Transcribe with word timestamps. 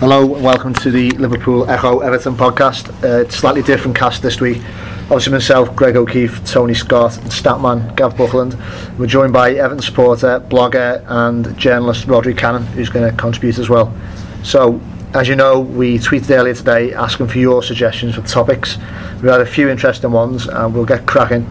Hello, 0.00 0.34
and 0.34 0.42
welcome 0.42 0.72
to 0.72 0.90
the 0.90 1.10
Liverpool 1.10 1.68
Echo 1.68 1.98
Everton 1.98 2.34
podcast. 2.34 2.88
Uh, 3.04 3.20
it's 3.20 3.36
slightly 3.36 3.60
different 3.60 3.94
cast 3.94 4.22
this 4.22 4.40
week. 4.40 4.62
Obviously, 5.02 5.30
myself, 5.34 5.76
Greg 5.76 5.94
O'Keeffe, 5.94 6.42
Tony 6.46 6.72
Scott, 6.72 7.10
Statman, 7.28 7.94
Gav 7.96 8.16
Buckland. 8.16 8.56
We're 8.98 9.08
joined 9.08 9.34
by 9.34 9.52
Everton 9.52 9.82
supporter, 9.82 10.40
blogger, 10.40 11.04
and 11.06 11.54
journalist 11.58 12.06
Rodri 12.06 12.34
Cannon, 12.34 12.62
who's 12.68 12.88
going 12.88 13.10
to 13.10 13.14
contribute 13.14 13.58
as 13.58 13.68
well. 13.68 13.94
So, 14.42 14.80
as 15.12 15.28
you 15.28 15.36
know, 15.36 15.60
we 15.60 15.98
tweeted 15.98 16.30
earlier 16.30 16.54
today 16.54 16.94
asking 16.94 17.28
for 17.28 17.36
your 17.36 17.62
suggestions 17.62 18.14
for 18.14 18.22
topics. 18.22 18.78
We 19.22 19.28
had 19.28 19.42
a 19.42 19.46
few 19.46 19.68
interesting 19.68 20.12
ones, 20.12 20.46
and 20.46 20.72
we'll 20.72 20.86
get 20.86 21.04
cracking. 21.06 21.46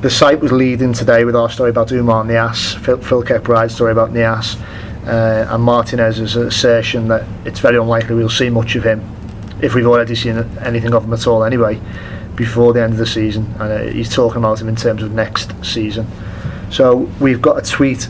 The 0.00 0.08
site 0.08 0.40
was 0.40 0.52
leading 0.52 0.94
today 0.94 1.26
with 1.26 1.36
our 1.36 1.50
story 1.50 1.68
about 1.68 1.88
Oumar 1.88 2.24
Niasse, 2.24 2.78
Phil, 2.82 2.96
Phil 2.96 3.22
Kirkbride's 3.22 3.74
story 3.74 3.92
about 3.92 4.12
Niasse 4.12 4.58
uh, 5.06 5.46
and 5.48 5.62
Martinez's 5.62 6.36
assertion 6.36 7.08
that 7.08 7.26
it's 7.44 7.60
very 7.60 7.78
unlikely 7.78 8.14
we'll 8.14 8.28
see 8.28 8.50
much 8.50 8.76
of 8.76 8.84
him 8.84 9.02
if 9.62 9.74
we've 9.74 9.86
already 9.86 10.14
seen 10.14 10.38
anything 10.60 10.94
of 10.94 11.04
him 11.04 11.12
at 11.12 11.26
all 11.26 11.44
anyway 11.44 11.80
before 12.36 12.72
the 12.72 12.80
end 12.80 12.92
of 12.92 12.98
the 12.98 13.06
season. 13.06 13.44
And 13.58 13.72
uh, 13.72 13.78
he's 13.92 14.14
talking 14.14 14.38
about 14.38 14.60
him 14.60 14.68
in 14.68 14.76
terms 14.76 15.02
of 15.02 15.12
next 15.12 15.52
season. 15.64 16.06
So 16.70 17.10
we've 17.20 17.42
got 17.42 17.58
a 17.58 17.68
tweet 17.68 18.08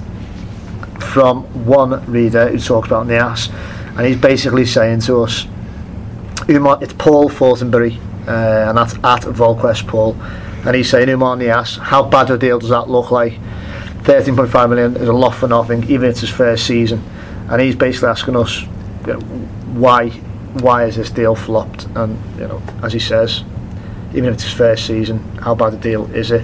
from 1.01 1.45
one 1.65 2.05
reader 2.11 2.49
who 2.49 2.59
talks 2.59 2.89
about 2.89 3.07
Niasse 3.07 3.51
and 3.97 4.07
he's 4.07 4.19
basically 4.19 4.67
saying 4.67 5.01
to 5.03 5.23
us 5.23 5.47
Oumar, 6.47 6.83
it's 6.83 6.93
Paul 6.93 7.31
Fortenberry 7.31 7.97
uh, 8.27 8.69
and 8.69 8.77
that's 8.77 8.95
at 8.95 9.23
Volquest 9.23 9.87
Paul. 9.87 10.15
And 10.67 10.77
he's 10.77 10.91
saying 10.91 11.09
Oumar 11.09 11.39
Niasse 11.39 11.79
how 11.79 12.03
bad 12.05 12.31
a 12.31 12.37
deal 12.37 12.59
does 12.59 12.71
that 12.71 12.91
look 12.91 13.11
like 13.11 13.39
13.5 14.09 14.71
million 14.71 14.97
is 14.97 15.07
a 15.07 15.13
lot 15.13 15.35
for 15.35 15.49
nothing, 15.49 15.85
even 15.85 16.05
if 16.05 16.13
it's 16.13 16.21
his 16.21 16.31
first 16.31 16.67
season. 16.67 17.05
And 17.51 17.61
he's 17.61 17.77
basically 17.77 18.09
asking 18.09 18.37
us, 18.37 18.63
you 19.07 19.13
know, 19.13 19.21
why, 19.75 20.09
why 20.09 20.87
is 20.87 20.97
this 20.97 21.11
deal 21.11 21.35
flopped? 21.35 21.85
And 21.95 22.19
you 22.41 22.49
know, 22.49 22.63
as 22.83 22.95
he 22.95 23.01
says, 23.01 23.45
even 24.15 24.31
if 24.31 24.37
it's 24.37 24.45
his 24.45 24.55
first 24.55 24.87
season, 24.87 25.19
how 25.37 25.55
bad 25.55 25.75
a 25.75 25.77
deal 25.77 26.11
is 26.15 26.31
it? 26.31 26.43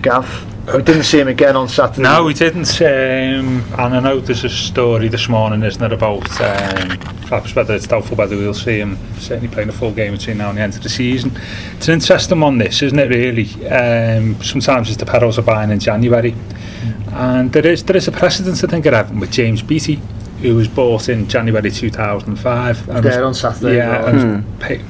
Gav, 0.00 0.74
we 0.74 0.80
didn't 0.80 1.02
see 1.02 1.20
him 1.20 1.28
again 1.28 1.54
on 1.54 1.68
Saturday. 1.68 2.00
No, 2.00 2.24
we 2.24 2.32
didn't. 2.32 2.80
Um, 2.80 3.62
and 3.78 3.94
I 3.94 4.00
know 4.00 4.18
there's 4.18 4.44
a 4.44 4.48
story 4.48 5.08
this 5.08 5.28
morning, 5.28 5.62
isn't 5.64 5.82
it, 5.82 5.92
about 5.92 6.24
um, 6.40 6.96
perhaps 7.26 7.54
whether 7.54 7.74
it's 7.74 7.86
doubtful 7.86 8.16
whether 8.16 8.36
we'll 8.36 8.54
see 8.54 8.78
him 8.78 8.96
certainly 9.18 9.52
playing 9.52 9.68
a 9.68 9.72
full 9.72 9.92
game 9.92 10.12
between 10.12 10.38
now 10.38 10.48
and 10.48 10.56
the 10.56 10.62
end 10.62 10.76
of 10.76 10.82
the 10.82 10.88
season. 10.88 11.30
It's 11.76 11.88
an 11.88 11.94
interesting 11.94 12.40
one, 12.40 12.56
this, 12.56 12.80
isn't 12.80 12.98
it, 12.98 13.10
really? 13.10 13.66
Um, 13.68 14.42
sometimes 14.42 14.88
it's 14.88 14.96
the 14.96 15.04
perils 15.04 15.36
of 15.36 15.44
buying 15.44 15.70
in 15.70 15.78
January. 15.78 16.34
And 17.12 17.52
there 17.52 17.66
is 17.66 17.84
there 17.84 17.96
is 17.96 18.08
a 18.08 18.12
precedent, 18.12 18.62
I 18.62 18.66
think, 18.66 18.86
at 18.86 18.94
Everton 18.94 19.20
with 19.20 19.30
James 19.30 19.62
Beattie, 19.62 20.00
who 20.40 20.56
was 20.56 20.68
bought 20.68 21.08
in 21.08 21.28
January 21.28 21.70
2005. 21.70 22.88
And 22.88 23.04
there 23.04 23.24
on 23.24 23.34
Saturday. 23.34 23.76
Yeah, 23.76 24.08
and 24.08 24.44
hmm. 24.44 24.58
pay, 24.58 24.84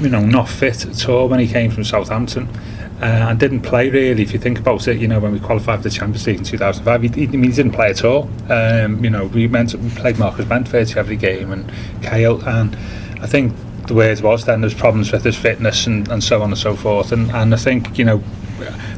you 0.00 0.08
know, 0.08 0.20
not 0.20 0.48
fit 0.48 0.86
at 0.86 1.08
all 1.08 1.28
when 1.28 1.40
he 1.40 1.48
came 1.48 1.70
from 1.70 1.84
Southampton. 1.84 2.48
Uh, 3.02 3.26
and 3.28 3.40
didn't 3.40 3.60
play 3.62 3.90
really. 3.90 4.22
If 4.22 4.32
you 4.32 4.38
think 4.38 4.58
about 4.58 4.86
it, 4.86 4.98
you 4.98 5.08
know 5.08 5.18
when 5.18 5.32
we 5.32 5.40
qualified 5.40 5.78
for 5.78 5.82
the 5.82 5.90
Champions 5.90 6.26
League 6.26 6.38
in 6.38 6.44
2005, 6.44 7.02
he, 7.02 7.08
he, 7.08 7.26
he 7.26 7.48
didn't 7.50 7.72
play 7.72 7.90
at 7.90 8.04
all. 8.04 8.30
Um, 8.48 9.04
you 9.04 9.10
know 9.10 9.26
we 9.26 9.48
meant 9.48 9.74
we 9.74 9.90
played 9.90 10.16
Marcus 10.16 10.46
Bentford 10.46 10.96
every 10.96 11.16
game 11.16 11.52
and 11.52 11.70
Kyle, 12.02 12.40
and 12.48 12.76
I 13.20 13.26
think 13.26 13.52
the 13.88 13.94
way 13.94 14.12
it 14.12 14.22
was 14.22 14.44
then 14.44 14.60
there's 14.60 14.74
problems 14.74 15.12
with 15.12 15.24
his 15.24 15.36
fitness 15.36 15.86
and, 15.86 16.08
and 16.08 16.22
so 16.22 16.40
on 16.40 16.50
and 16.50 16.58
so 16.58 16.76
forth. 16.76 17.10
And 17.12 17.30
and 17.32 17.52
I 17.52 17.56
think 17.56 17.98
you 17.98 18.04
know 18.04 18.22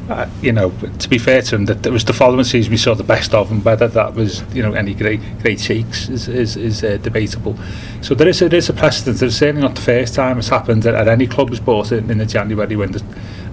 uh, 0.09 0.29
you 0.41 0.51
know, 0.51 0.71
to 0.99 1.09
be 1.09 1.17
fair 1.17 1.41
to 1.41 1.55
him, 1.55 1.65
that 1.65 1.85
it 1.85 1.91
was 1.91 2.05
the 2.05 2.13
following 2.13 2.43
season 2.43 2.71
we 2.71 2.77
saw 2.77 2.93
the 2.93 3.03
best 3.03 3.33
of 3.33 3.49
him. 3.49 3.63
Whether 3.63 3.87
that 3.87 4.13
was, 4.13 4.43
you 4.53 4.61
know, 4.61 4.73
any 4.73 4.93
great 4.93 5.19
great 5.41 5.59
shakes 5.59 6.09
is 6.09 6.27
is, 6.27 6.55
is 6.55 6.83
uh, 6.83 6.97
debatable. 6.97 7.57
So 8.01 8.15
there 8.15 8.27
is 8.27 8.41
a, 8.41 8.49
there 8.49 8.59
is 8.59 8.69
a 8.69 8.73
precedent. 8.73 9.21
It's 9.21 9.37
certainly 9.37 9.61
not 9.61 9.75
the 9.75 9.81
first 9.81 10.13
time 10.13 10.37
it's 10.37 10.49
happened 10.49 10.85
at, 10.85 10.95
at 10.95 11.07
any 11.07 11.27
club 11.27 11.49
was 11.49 11.59
bought 11.59 11.91
in, 11.91 12.09
in 12.09 12.17
the 12.17 12.25
January 12.25 12.75
when 12.75 12.91
the 12.91 12.99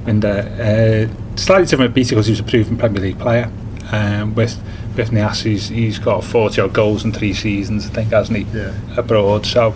when 0.04 0.20
the 0.20 1.08
uh, 1.10 1.36
slightly 1.36 1.66
different 1.66 1.94
beat 1.94 2.10
because 2.10 2.26
he 2.26 2.32
was 2.32 2.40
a 2.40 2.44
proven 2.44 2.76
Premier 2.76 3.00
League 3.00 3.18
player. 3.18 3.50
Um, 3.92 4.34
with 4.34 4.60
with 4.96 5.10
Niasse, 5.10 5.42
he's, 5.42 5.68
he's 5.68 5.98
got 5.98 6.22
40 6.22 6.60
odd 6.60 6.72
goals 6.72 7.04
in 7.04 7.12
three 7.12 7.34
seasons, 7.34 7.86
I 7.86 7.90
think, 7.90 8.10
hasn't 8.10 8.38
he? 8.38 8.44
Yeah. 8.56 8.72
Abroad. 8.96 9.44
So. 9.44 9.74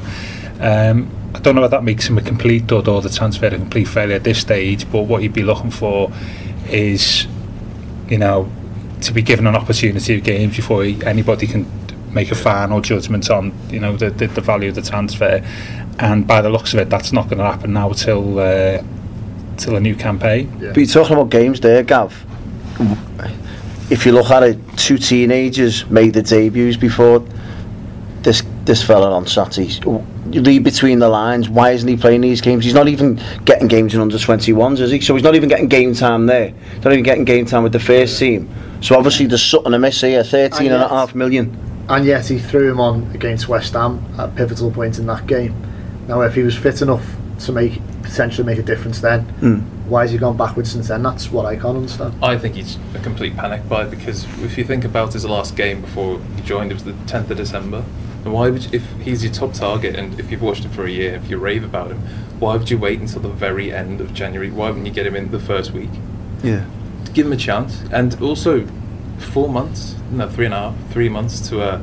Um, 0.61 1.11
I 1.35 1.41
don't 1.41 1.55
know 1.55 1.65
if 1.65 1.71
that 1.71 1.85
makes 1.85 2.09
him 2.09 2.19
a 2.19 2.23
complete 2.23 2.67
dud 2.67 2.89
or 2.89 3.01
the 3.01 3.11
transfer 3.11 3.47
a 3.47 3.51
complete 3.51 3.87
failure 3.87 4.17
at 4.17 4.25
this 4.25 4.41
stage, 4.41 4.91
but 4.91 5.03
what 5.03 5.23
you'd 5.23 5.33
be 5.33 5.43
looking 5.43 5.71
for 5.71 6.11
is, 6.69 7.27
you 8.09 8.19
know, 8.19 8.51
to 9.03 9.13
be 9.13 9.23
given 9.23 9.47
an 9.47 9.55
opportunity 9.55 10.17
of 10.17 10.25
games 10.25 10.57
before 10.57 10.85
he, 10.85 11.05
anybody 11.05 11.47
can 11.47 11.71
make 12.13 12.31
a 12.31 12.35
final 12.35 12.81
judgment 12.81 13.31
on, 13.31 13.53
you 13.71 13.79
know, 13.79 13.97
the, 13.97 14.11
the, 14.11 14.27
the 14.27 14.41
value 14.41 14.71
of 14.71 14.75
the 14.75 14.83
transfer. 14.83 15.45
And 15.99 16.27
by 16.27 16.41
the 16.41 16.49
looks 16.49 16.73
of 16.75 16.81
it, 16.81 16.91
that's 16.91 17.13
not 17.13 17.25
going 17.25 17.39
to 17.39 17.45
happen 17.45 17.73
now 17.73 17.93
till 17.93 18.39
uh, 18.39 18.83
till 19.57 19.77
a 19.77 19.81
new 19.81 19.95
campaign. 19.95 20.51
Yeah. 20.61 20.69
But 20.69 20.77
you're 20.79 20.87
talking 20.87 21.15
about 21.15 21.31
games 21.31 21.61
there, 21.61 21.83
Gav. 21.83 22.25
If 23.91 24.07
you 24.07 24.13
look 24.13 24.31
at 24.31 24.43
it, 24.43 24.59
two 24.77 24.99
teenagers 24.99 25.89
made 25.91 26.15
their 26.15 26.23
debuts 26.23 26.77
before 26.77 27.25
this 28.23 28.43
this 28.65 28.83
fella 28.83 29.13
on 29.13 29.27
Saturday 29.27 29.81
read 30.33 30.65
between 30.65 30.99
the 30.99 31.09
lines. 31.09 31.49
Why 31.49 31.71
isn't 31.71 31.89
he 31.89 31.97
playing 31.97 32.21
these 32.21 32.41
games? 32.41 32.65
He's 32.65 32.75
not 32.75 32.89
even 32.89 33.21
getting 33.45 33.69
games 33.69 33.95
in 33.95 34.01
under 34.01 34.17
21s, 34.17 34.81
is 34.81 34.91
he? 34.91 35.01
So 35.01 35.15
he's 35.15 35.25
not 35.25 35.35
even 35.35 35.49
getting 35.49 35.69
game 35.69 35.95
time 35.95 36.27
there. 36.27 36.49
He's 36.75 36.85
not 36.85 36.93
even 36.93 37.05
getting 37.05 37.25
game 37.25 37.47
time 37.47 37.63
with 37.63 37.73
the 37.73 37.81
first 37.81 38.19
team. 38.19 38.53
So 38.81 38.97
obviously 38.97 39.27
there's 39.27 39.45
something 39.45 39.75
amiss 39.75 40.01
here. 40.01 40.23
13 40.23 40.67
and, 40.67 40.75
and 40.75 40.83
a 40.83 40.89
half 40.89 41.15
million. 41.15 41.57
And 41.89 42.05
yet 42.05 42.27
he 42.27 42.39
threw 42.39 42.71
him 42.71 42.81
on 42.81 43.11
against 43.13 43.49
West 43.49 43.73
Ham 43.73 44.05
at 44.19 44.29
a 44.29 44.33
pivotal 44.33 44.71
point 44.71 44.99
in 44.99 45.07
that 45.07 45.27
game. 45.27 45.55
Now, 46.07 46.21
if 46.23 46.35
he 46.35 46.43
was 46.43 46.57
fit 46.57 46.83
enough 46.83 47.05
to 47.41 47.53
make 47.53 47.81
potentially 48.03 48.47
make 48.47 48.59
a 48.59 48.63
difference 48.63 49.01
then, 49.01 49.27
mm. 49.41 49.63
why 49.87 50.03
has 50.03 50.11
he 50.11 50.19
gone 50.19 50.37
backwards 50.37 50.73
since 50.73 50.89
then? 50.89 51.03
That's 51.03 51.31
what 51.31 51.47
I 51.47 51.55
can't 51.55 51.77
understand. 51.77 52.15
I 52.23 52.39
think 52.39 52.57
he's 52.57 52.79
a 52.95 52.99
complete 52.99 53.37
panic 53.37 53.67
buy 53.69 53.85
because 53.85 54.25
if 54.43 54.57
you 54.57 54.65
think 54.65 54.85
about 54.85 55.13
his 55.13 55.25
last 55.25 55.57
game 55.57 55.81
before 55.81 56.21
he 56.37 56.43
joined, 56.43 56.71
it 56.71 56.75
was 56.75 56.85
the 56.85 56.93
10th 56.93 57.31
of 57.31 57.37
December. 57.37 57.85
And 58.29 58.35
why 58.35 58.51
would 58.51 58.63
you, 58.63 58.71
if 58.75 58.93
he's 59.01 59.25
your 59.25 59.33
top 59.33 59.55
target 59.55 59.97
and 59.97 60.21
if 60.21 60.31
you've 60.31 60.43
watched 60.43 60.63
him 60.63 60.71
for 60.73 60.85
a 60.85 60.91
year, 60.91 61.15
if 61.15 61.31
you 61.31 61.39
rave 61.39 61.65
about 61.65 61.91
him, 61.91 61.99
why 62.39 62.57
would 62.57 62.71
you 62.71 62.77
wait 62.77 63.01
until 63.01 63.23
the 63.23 63.31
very 63.31 63.73
end 63.73 64.03
of 64.03 64.13
January? 64.13 64.51
Why 64.51 64.69
wouldn't 64.69 64.87
you 64.87 64.93
get 64.93 65.07
him 65.07 65.17
in 65.17 65.31
the 65.31 65.41
first 65.41 65.71
week? 65.73 65.89
Yeah. 66.43 66.67
Give 67.15 67.25
him 67.25 67.33
a 67.33 67.39
chance. 67.39 67.83
And 67.91 68.21
also, 68.21 68.67
four 69.33 69.49
months, 69.49 69.97
no, 70.11 70.29
three 70.29 70.45
and 70.45 70.53
a 70.53 70.59
half, 70.59 70.93
three 70.93 71.09
months 71.09 71.49
to 71.49 71.63
uh, 71.63 71.81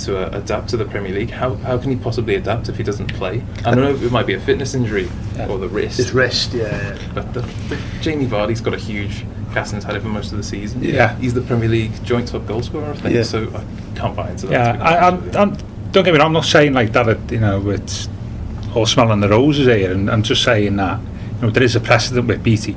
to 0.00 0.18
uh, 0.18 0.38
adapt 0.38 0.68
to 0.70 0.76
the 0.76 0.84
Premier 0.84 1.12
League. 1.12 1.30
How, 1.30 1.54
how 1.56 1.78
can 1.78 1.90
he 1.90 1.96
possibly 1.96 2.34
adapt 2.34 2.68
if 2.68 2.76
he 2.76 2.82
doesn't 2.82 3.12
play? 3.14 3.42
I 3.64 3.74
don't 3.74 3.84
know 3.84 4.06
it 4.06 4.12
might 4.12 4.26
be 4.26 4.34
a 4.34 4.40
fitness 4.40 4.74
injury 4.74 5.08
yeah. 5.36 5.48
or 5.48 5.58
the 5.58 5.68
wrist. 5.68 5.96
His 5.96 6.12
wrist, 6.12 6.52
yeah. 6.52 6.98
But 7.14 7.32
the, 7.32 7.40
the, 7.40 7.78
Jamie 8.00 8.26
Vardy's 8.26 8.60
got 8.60 8.74
a 8.74 8.78
huge 8.78 9.24
cast 9.52 9.72
in 9.72 9.76
his 9.76 9.84
head 9.84 10.00
for 10.00 10.08
most 10.08 10.32
of 10.32 10.38
the 10.38 10.44
season. 10.44 10.82
Yeah. 10.82 11.16
He's 11.16 11.34
the 11.34 11.42
Premier 11.42 11.68
League 11.68 12.02
joint 12.04 12.28
top 12.28 12.46
goal 12.46 12.62
scorer, 12.62 12.90
I 12.90 12.94
think. 12.94 13.14
Yeah. 13.14 13.22
So 13.22 13.48
I 13.54 13.98
can't 13.98 14.16
buy 14.16 14.30
into 14.30 14.46
that. 14.46 14.76
Yeah, 14.76 14.82
I, 14.82 15.08
I'm, 15.08 15.36
I'm, 15.36 15.56
don't 15.92 16.04
get 16.04 16.12
me 16.12 16.18
wrong, 16.18 16.28
I'm 16.28 16.32
not 16.32 16.44
saying 16.44 16.72
like 16.72 16.92
that, 16.92 17.30
you 17.30 17.40
know, 17.40 17.70
it's 17.70 18.08
all 18.74 18.86
smelling 18.86 19.20
the 19.20 19.28
roses 19.28 19.66
here, 19.66 19.92
and 19.92 20.10
I'm 20.10 20.22
just 20.22 20.42
saying 20.44 20.76
that, 20.76 21.00
you 21.00 21.42
know, 21.42 21.50
there 21.50 21.62
is 21.62 21.76
a 21.76 21.80
precedent 21.80 22.28
with 22.28 22.42
Beattie, 22.42 22.76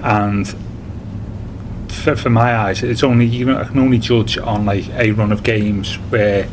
and 0.00 0.46
for, 1.88 2.14
for 2.14 2.30
my 2.30 2.54
eyes, 2.54 2.82
it's 2.82 3.02
only, 3.02 3.26
you 3.26 3.46
know, 3.46 3.58
I 3.58 3.64
can 3.64 3.78
only 3.78 3.98
judge 3.98 4.38
on 4.38 4.64
like 4.64 4.88
a 4.90 5.10
run 5.12 5.32
of 5.32 5.42
games 5.42 5.96
where 6.10 6.48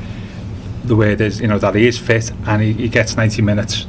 the 0.84 0.96
way 0.96 1.16
there's, 1.16 1.40
you 1.40 1.48
know, 1.48 1.60
that 1.60 1.76
he 1.76 1.88
is 1.88 1.98
fit 1.98 2.32
and 2.48 2.62
he, 2.62 2.74
he 2.74 2.90
gets 2.90 3.16
90 3.16 3.42
minutes 3.42 3.86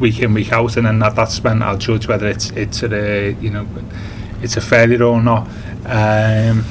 week 0.00 0.20
in, 0.20 0.34
week 0.34 0.52
out, 0.52 0.76
and 0.76 0.86
then 0.86 1.02
at 1.02 1.14
that, 1.16 1.32
when 1.42 1.62
I'll 1.62 1.76
judge 1.76 2.08
whether 2.08 2.26
it's, 2.26 2.50
it's 2.50 2.82
a, 2.82 3.32
you 3.40 3.50
know, 3.50 3.66
it's 4.42 4.56
a 4.56 4.60
failure 4.60 5.02
or 5.02 5.20
not. 5.20 5.46
Um, 5.84 6.64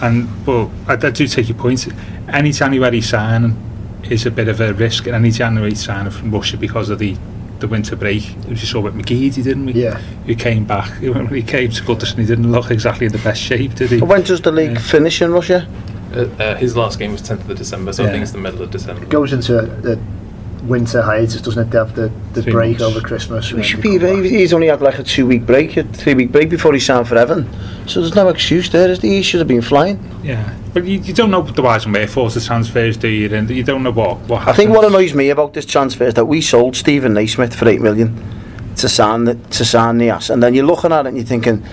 and, 0.00 0.28
but 0.44 0.68
I, 0.86 0.92
I 0.92 1.10
do 1.10 1.26
take 1.26 1.48
your 1.48 1.56
point. 1.56 1.88
Any 2.28 2.52
January 2.52 3.00
signing, 3.00 3.56
is 4.04 4.26
a 4.26 4.30
bit 4.30 4.48
of 4.48 4.60
a 4.60 4.72
risk 4.74 5.06
and 5.06 5.14
any 5.14 5.30
January 5.30 5.74
signing 5.74 6.10
from 6.10 6.30
Russia 6.30 6.56
because 6.56 6.90
of 6.90 6.98
the 6.98 7.16
the 7.60 7.66
winter 7.66 7.96
break. 7.96 8.34
We 8.48 8.56
saw 8.56 8.80
with 8.80 8.94
McGeady, 8.94 9.42
didn't 9.42 9.66
we? 9.66 9.72
Yeah. 9.72 9.98
Who 10.26 10.34
came 10.34 10.64
back. 10.64 10.90
When 11.00 11.26
he 11.26 11.42
came 11.42 11.70
to 11.70 11.82
Goodison, 11.82 12.18
he 12.18 12.26
didn't 12.26 12.52
look 12.52 12.70
exactly 12.70 13.06
in 13.06 13.12
the 13.12 13.18
best 13.18 13.40
shape, 13.40 13.74
did 13.74 13.90
he? 13.90 14.00
When 14.00 14.22
does 14.22 14.40
the 14.40 14.52
league 14.52 14.76
uh, 14.76 14.80
finish 14.80 15.20
in 15.22 15.32
Russia? 15.32 15.66
Uh, 16.14 16.20
uh, 16.38 16.54
his 16.56 16.76
last 16.76 16.98
game 16.98 17.12
was 17.12 17.22
10th 17.22 17.48
of 17.48 17.56
December, 17.58 17.92
so 17.92 18.02
yeah. 18.02 18.08
I 18.08 18.12
think 18.12 18.22
it's 18.22 18.32
the 18.32 18.38
middle 18.38 18.62
of 18.62 18.70
December. 18.70 19.02
It 19.02 19.08
goes 19.08 19.32
into 19.32 19.52
the 19.52 19.98
winter 20.62 21.02
hiatus, 21.02 21.40
doesn't 21.40 21.68
it? 21.68 21.70
They 21.70 21.78
have 21.78 21.94
the, 21.94 22.12
the 22.32 22.42
break 22.50 22.78
months. 22.78 22.96
over 22.96 23.06
Christmas. 23.06 23.52
We 23.52 23.62
should 23.62 23.82
be, 23.82 23.98
he's 24.28 24.52
only 24.52 24.68
had 24.68 24.80
like 24.80 24.98
a 24.98 25.02
two 25.02 25.26
week 25.26 25.46
break, 25.46 25.76
a 25.76 25.84
three 25.84 26.14
week 26.14 26.32
break 26.32 26.48
before 26.48 26.72
he 26.72 26.80
signed 26.80 27.08
for 27.08 27.16
Evan. 27.16 27.48
So 27.86 28.00
there's 28.00 28.14
no 28.14 28.28
excuse 28.28 28.68
there, 28.70 28.90
is 28.90 29.00
there? 29.00 29.10
He 29.10 29.22
should 29.22 29.40
have 29.40 29.48
been 29.48 29.62
flying. 29.62 29.98
Yeah, 30.22 30.54
but 30.74 30.84
you, 30.84 31.00
you 31.00 31.14
don't 31.14 31.30
know 31.30 31.40
what 31.40 31.56
the 31.56 31.62
whys 31.62 31.84
and 31.84 31.94
wherefores 31.94 32.34
the 32.34 32.40
transfers, 32.40 32.96
do 32.96 33.08
you? 33.08 33.34
And 33.34 33.48
you 33.50 33.62
don't 33.62 33.82
know 33.82 33.92
what, 33.92 34.18
what 34.20 34.38
happens. 34.40 34.54
I 34.54 34.56
think 34.56 34.70
what 34.70 34.84
annoys 34.84 35.14
me 35.14 35.30
about 35.30 35.54
this 35.54 35.66
transfer 35.66 36.04
is 36.04 36.14
that 36.14 36.26
we 36.26 36.40
sold 36.40 36.76
Steven 36.76 37.14
Naismith 37.14 37.54
for 37.54 37.68
8 37.68 37.80
million 37.80 38.14
to 38.76 38.88
sign, 38.88 39.24
the, 39.24 39.34
to 39.34 39.64
sign 39.64 39.98
Niasse, 39.98 40.30
and 40.30 40.42
then 40.42 40.54
you're 40.54 40.66
looking 40.66 40.92
at 40.92 41.06
it 41.06 41.08
and 41.08 41.16
you're 41.16 41.26
thinking, 41.26 41.64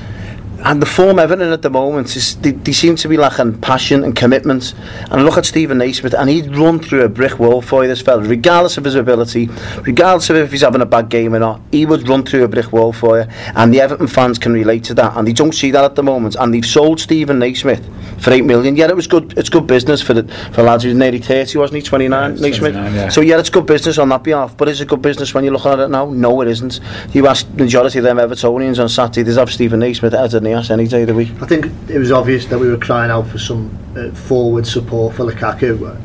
and 0.66 0.82
the 0.82 0.86
form 0.86 1.20
Everton 1.20 1.52
at 1.52 1.62
the 1.62 1.70
moment 1.70 2.16
is 2.16 2.36
they, 2.38 2.52
they 2.52 2.72
seem 2.72 2.96
to 2.96 3.08
be 3.08 3.18
lacking 3.18 3.62
passion 3.62 4.04
and 4.04 4.16
commitment. 4.16 4.74
And 5.12 5.24
look 5.24 5.38
at 5.38 5.46
Stephen 5.46 5.78
Naismith, 5.78 6.16
and 6.16 6.28
he'd 6.28 6.56
run 6.56 6.80
through 6.80 7.04
a 7.04 7.10
brick 7.10 7.38
wall 7.38 7.62
for 7.62 7.84
you, 7.84 7.88
this 7.88 8.02
fella, 8.02 8.24
regardless 8.24 8.78
of 8.78 8.84
his 8.84 8.96
ability, 8.96 9.48
regardless 9.82 10.30
of 10.32 10.38
if 10.38 10.52
he's 10.52 10.62
having 10.62 10.82
a 10.82 10.86
bad 10.86 11.10
game 11.10 11.36
or 11.36 11.40
not. 11.40 11.62
He 11.72 11.86
would 11.86 12.10
run 12.10 12.26
through 12.26 12.44
a 12.44 12.48
brick 12.48 12.72
wall 12.74 12.92
for 12.94 13.20
you, 13.20 13.28
and 13.56 13.72
the 13.72 13.80
Everton 13.80 14.08
fans 14.08 14.40
can 14.40 14.54
relate 14.54 14.84
to 14.86 14.96
that, 14.96 15.16
and 15.16 15.28
they 15.28 15.34
don't 15.34 15.54
see 15.54 15.70
that 15.70 15.84
at 15.84 15.96
the 15.96 16.04
moment. 16.04 16.36
And 16.40 16.52
they've 16.52 16.66
sold 16.66 17.00
Stephen 17.00 17.38
Naismith 17.38 17.88
for 18.20 18.32
eight 18.32 18.46
million. 18.46 18.76
Yeah, 18.76 18.90
it 18.90 18.96
was 18.96 19.08
good. 19.08 19.38
It's 19.38 19.50
good 19.50 19.68
business 19.68 20.02
for 20.02 20.14
the 20.14 20.24
for 20.52 20.64
lads 20.64 20.84
who's 20.84 20.96
nearly 20.96 21.20
thirty, 21.20 21.60
wasn't 21.60 21.78
he? 21.78 21.82
Twenty 21.84 22.08
nine, 22.08 22.36
Yeah, 22.36 22.42
Naismith. 22.42 22.74
29, 22.74 22.96
yeah. 22.96 23.10
So 23.10 23.22
yeah, 23.22 23.40
it's 23.40 23.50
good 23.50 23.68
business 23.68 24.00
on 24.00 24.10
that 24.10 24.24
behalf. 24.24 24.58
But 24.58 24.70
is 24.70 24.82
it 24.82 24.88
good 24.88 25.02
business 25.02 25.34
when 25.34 25.44
you're 25.44 25.54
looking 25.54 25.72
at 25.72 25.80
it 25.80 25.90
now? 25.90 26.10
No, 26.10 26.42
it 26.42 26.48
isn't. 26.48 26.80
You 27.14 27.28
ask 27.28 27.48
the 27.56 27.66
majority 27.66 28.00
of 28.00 28.04
them 28.04 28.18
Evertonians 28.18 28.80
on 28.82 28.90
Saturday, 28.90 29.22
there's 29.22 29.38
have 29.38 29.52
Stephen 29.52 29.80
Naismith 29.80 30.14
at 30.14 30.32
the 30.32 30.55
Any 30.56 30.88
day 30.88 31.02
of 31.02 31.07
the 31.07 31.13
week. 31.13 31.31
I 31.42 31.46
think 31.46 31.66
it 31.90 32.00
was 32.00 32.13
obvious 32.13 32.46
that 32.46 32.57
we 32.57 32.69
were 32.69 32.78
crying 32.78 33.12
out 33.12 33.28
for 33.28 33.38
some 33.38 33.78
uh, 33.98 34.10
forward 34.12 34.66
support 34.66 35.13
for 35.13 35.25
Lukaku. 35.25 36.02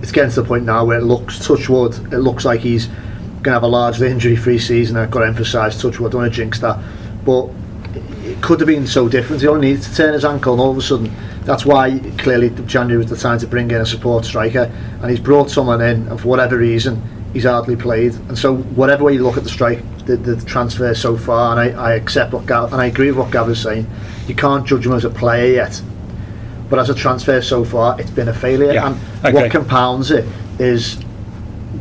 It's 0.00 0.10
getting 0.10 0.30
to 0.30 0.40
the 0.40 0.48
point 0.48 0.64
now 0.64 0.86
where 0.86 0.98
it 0.98 1.04
looks, 1.04 1.38
touch 1.46 1.68
wood, 1.68 1.94
it 2.10 2.18
looks 2.18 2.46
like 2.46 2.60
he's 2.60 2.86
going 2.86 3.42
to 3.44 3.52
have 3.52 3.62
a 3.64 3.68
largely 3.68 4.10
injury-free 4.10 4.58
season. 4.60 4.96
I've 4.96 5.10
got 5.10 5.20
to 5.20 5.26
emphasise 5.26 5.80
touch 5.80 6.00
wood, 6.00 6.08
I 6.08 6.12
don't 6.12 6.22
want 6.22 6.32
to 6.32 6.36
jinx 6.36 6.58
that. 6.60 6.82
But 7.22 7.50
it 8.24 8.42
could 8.42 8.60
have 8.60 8.66
been 8.66 8.86
so 8.86 9.08
different. 9.08 9.42
He 9.42 9.48
only 9.48 9.68
needed 9.68 9.82
to 9.82 9.94
turn 9.94 10.14
his 10.14 10.24
ankle, 10.24 10.54
and 10.54 10.62
all 10.62 10.70
of 10.70 10.78
a 10.78 10.82
sudden, 10.82 11.14
that's 11.42 11.66
why 11.66 11.98
clearly 12.16 12.48
January 12.66 12.96
was 12.96 13.10
the 13.10 13.16
time 13.16 13.38
to 13.40 13.46
bring 13.46 13.70
in 13.70 13.80
a 13.82 13.86
support 13.86 14.24
striker. 14.24 14.72
And 15.02 15.10
he's 15.10 15.20
brought 15.20 15.50
someone 15.50 15.82
in, 15.82 16.08
and 16.08 16.18
for 16.18 16.28
whatever 16.28 16.56
reason, 16.56 17.02
he's 17.34 17.44
hardly 17.44 17.76
played. 17.76 18.14
And 18.14 18.38
so, 18.38 18.56
whatever 18.56 19.04
way 19.04 19.12
you 19.12 19.22
look 19.22 19.36
at 19.36 19.44
the 19.44 19.50
strike, 19.50 19.82
the, 20.06 20.16
the 20.16 20.36
transfer 20.44 20.94
so 20.94 21.16
far, 21.16 21.58
and 21.58 21.76
I, 21.76 21.90
I 21.90 21.94
accept 21.94 22.32
what 22.32 22.46
Gav, 22.46 22.72
and 22.72 22.80
I 22.80 22.86
agree 22.86 23.08
with 23.08 23.18
what 23.18 23.30
Gav 23.30 23.48
is 23.50 23.60
saying. 23.60 23.88
You 24.26 24.34
can't 24.34 24.66
judge 24.66 24.86
him 24.86 24.92
as 24.92 25.04
a 25.04 25.10
player 25.10 25.52
yet, 25.52 25.80
but 26.68 26.78
as 26.78 26.90
a 26.90 26.94
transfer 26.94 27.40
so 27.42 27.64
far, 27.64 28.00
it's 28.00 28.10
been 28.10 28.28
a 28.28 28.34
failure. 28.34 28.72
Yeah, 28.72 28.88
and 28.88 28.96
okay. 29.24 29.32
what 29.32 29.50
compounds 29.50 30.10
it 30.10 30.26
is 30.58 30.98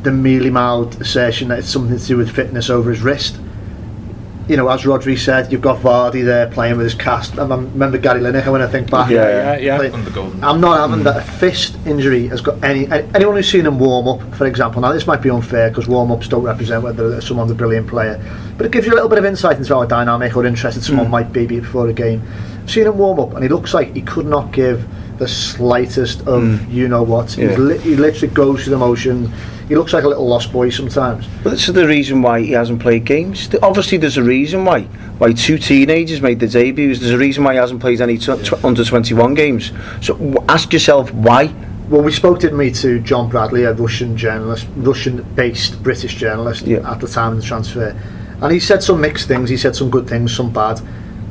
the 0.04 0.12
mealy 0.12 0.50
mouthed 0.50 1.00
assertion 1.02 1.50
that 1.50 1.60
it's 1.60 1.70
something 1.70 1.98
to 1.98 2.06
do 2.06 2.18
with 2.18 2.32
fitness 2.32 2.70
over 2.70 2.90
his 2.90 3.02
wrist. 3.02 3.38
You 4.52 4.58
know, 4.58 4.68
as 4.68 4.82
Rodri 4.82 5.18
said, 5.18 5.50
you've 5.50 5.62
got 5.62 5.80
Vardy 5.80 6.26
there 6.26 6.46
playing 6.46 6.76
with 6.76 6.84
his 6.84 6.94
cast. 6.94 7.40
I 7.40 7.44
remember 7.44 7.98
Gary 7.98 8.20
Lineker 8.20 8.52
when 8.52 8.62
I 8.62 8.68
think 8.68 8.92
back. 8.92 9.10
Yeah, 9.10 9.56
yeah, 9.56 9.58
yeah. 9.58 9.78
Like, 9.78 9.94
On 9.94 10.04
the 10.04 10.12
golden. 10.12 10.44
I'm 10.44 10.60
not 10.60 10.78
having 10.78 11.06
that 11.06 11.16
a 11.16 11.22
fist 11.22 11.78
injury 11.86 12.28
has 12.28 12.42
got 12.42 12.62
any 12.62 12.86
anyone 13.16 13.38
who's 13.38 13.50
seen 13.50 13.66
him 13.66 13.80
warm 13.80 14.10
up, 14.10 14.36
for 14.36 14.48
example. 14.48 14.82
Now 14.82 14.92
this 14.92 15.08
might 15.08 15.22
be 15.22 15.30
unfair 15.30 15.70
because 15.70 15.88
warm 15.88 16.12
ups 16.12 16.28
don't 16.28 16.44
represent 16.44 16.84
whether 16.84 17.22
someone's 17.22 17.52
a 17.52 17.56
brilliant 17.56 17.88
player, 17.88 18.22
but 18.58 18.66
it 18.66 18.74
gives 18.74 18.86
you 18.86 18.92
a 18.92 18.96
little 18.96 19.08
bit 19.08 19.20
of 19.20 19.24
insight 19.24 19.56
into 19.56 19.74
how 19.74 19.86
dynamic 19.86 20.36
or 20.36 20.46
interested 20.46 20.84
someone 20.84 21.06
hmm. 21.06 21.12
might 21.14 21.32
be 21.32 21.46
before 21.46 21.88
a 21.88 21.94
game. 21.94 22.22
I've 22.62 22.70
seen 22.70 22.88
him 22.88 22.98
warm 22.98 23.22
up, 23.22 23.34
and 23.36 23.44
he 23.44 23.48
looks 23.48 23.74
like 23.74 23.96
he 23.96 24.02
could 24.02 24.26
not 24.26 24.52
give 24.52 24.86
the 25.18 25.30
slightest 25.30 26.28
of 26.28 26.44
hmm. 26.44 26.70
you 26.70 26.90
know 26.90 27.04
what. 27.04 27.38
Yeah. 27.38 27.52
He's 27.52 27.58
li- 27.58 27.78
he 27.78 27.96
literally 27.96 28.34
goes 28.34 28.66
through 28.66 28.72
the 28.72 28.80
motion. 28.80 29.32
He 29.72 29.78
looks 29.78 29.94
like 29.94 30.04
a 30.04 30.08
little 30.10 30.28
lost 30.28 30.52
boy 30.52 30.70
sometimes. 30.70 31.26
But 31.46 31.52
this 31.52 31.70
is 31.70 31.74
the 31.74 31.88
reason 31.88 32.22
why 32.22 32.42
he 32.42 32.52
hasn't 32.52 32.82
played 32.82 33.06
games. 33.06 33.48
Obviously, 33.64 33.98
there's 33.98 34.18
a 34.18 34.22
reason 34.24 34.66
why. 34.66 34.82
Why 35.18 35.32
two 35.32 35.58
teenagers 35.58 36.20
made 36.22 36.42
their 36.42 36.50
debuts. 36.50 37.00
There's 37.00 37.14
a 37.14 37.18
reason 37.18 37.46
why 37.46 37.54
he 37.54 37.58
hasn't 37.58 37.80
played 37.80 38.02
any 38.02 38.18
tw- 38.18 38.66
under 38.66 38.84
21 38.84 39.34
games. 39.34 39.72
So 40.02 40.16
w- 40.16 40.36
ask 40.50 40.74
yourself 40.74 41.14
why. 41.14 41.54
Well, 41.88 42.02
we 42.02 42.12
spoke, 42.12 42.40
didn't 42.42 42.58
we, 42.58 42.70
to 42.72 43.00
John 43.00 43.30
Bradley, 43.30 43.64
a 43.64 43.72
Russian 43.72 44.18
journalist, 44.18 44.68
Russian-based 44.76 45.82
British 45.82 46.16
journalist 46.16 46.64
Yeah. 46.68 46.92
at 46.92 47.00
the 47.00 47.08
time 47.08 47.32
of 47.32 47.38
the 47.40 47.48
transfer, 47.48 47.96
and 48.42 48.52
he 48.52 48.60
said 48.60 48.84
some 48.84 49.00
mixed 49.00 49.30
things. 49.30 49.50
He 49.50 49.56
said 49.56 49.74
some 49.74 49.90
good 49.90 50.06
things, 50.06 50.36
some 50.36 50.52
bad. 50.52 50.82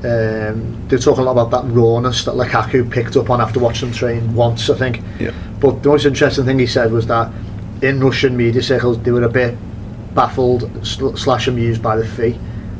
Um, 0.02 0.88
they 0.88 0.96
were 0.96 1.02
talking 1.02 1.24
a 1.24 1.30
lot 1.30 1.32
about 1.32 1.50
that 1.50 1.70
rawness 1.74 2.24
that 2.24 2.32
Lukaku 2.36 2.90
picked 2.90 3.16
up 3.16 3.28
on 3.28 3.42
after 3.42 3.60
watching 3.60 3.88
him 3.90 3.94
train 3.94 4.34
once, 4.34 4.70
I 4.70 4.78
think. 4.78 5.02
Yeah. 5.18 5.32
But 5.60 5.82
the 5.82 5.90
most 5.90 6.06
interesting 6.06 6.46
thing 6.46 6.58
he 6.58 6.66
said 6.66 6.90
was 6.90 7.06
that 7.08 7.30
in 7.82 8.00
Russian 8.00 8.36
media 8.36 8.62
circles, 8.62 8.98
they 9.02 9.10
were 9.10 9.22
a 9.22 9.28
bit 9.28 9.56
baffled 10.14 10.68
slash 10.86 11.48
amused 11.48 11.82
by 11.82 11.96
the 11.96 12.06
fee. 12.06 12.38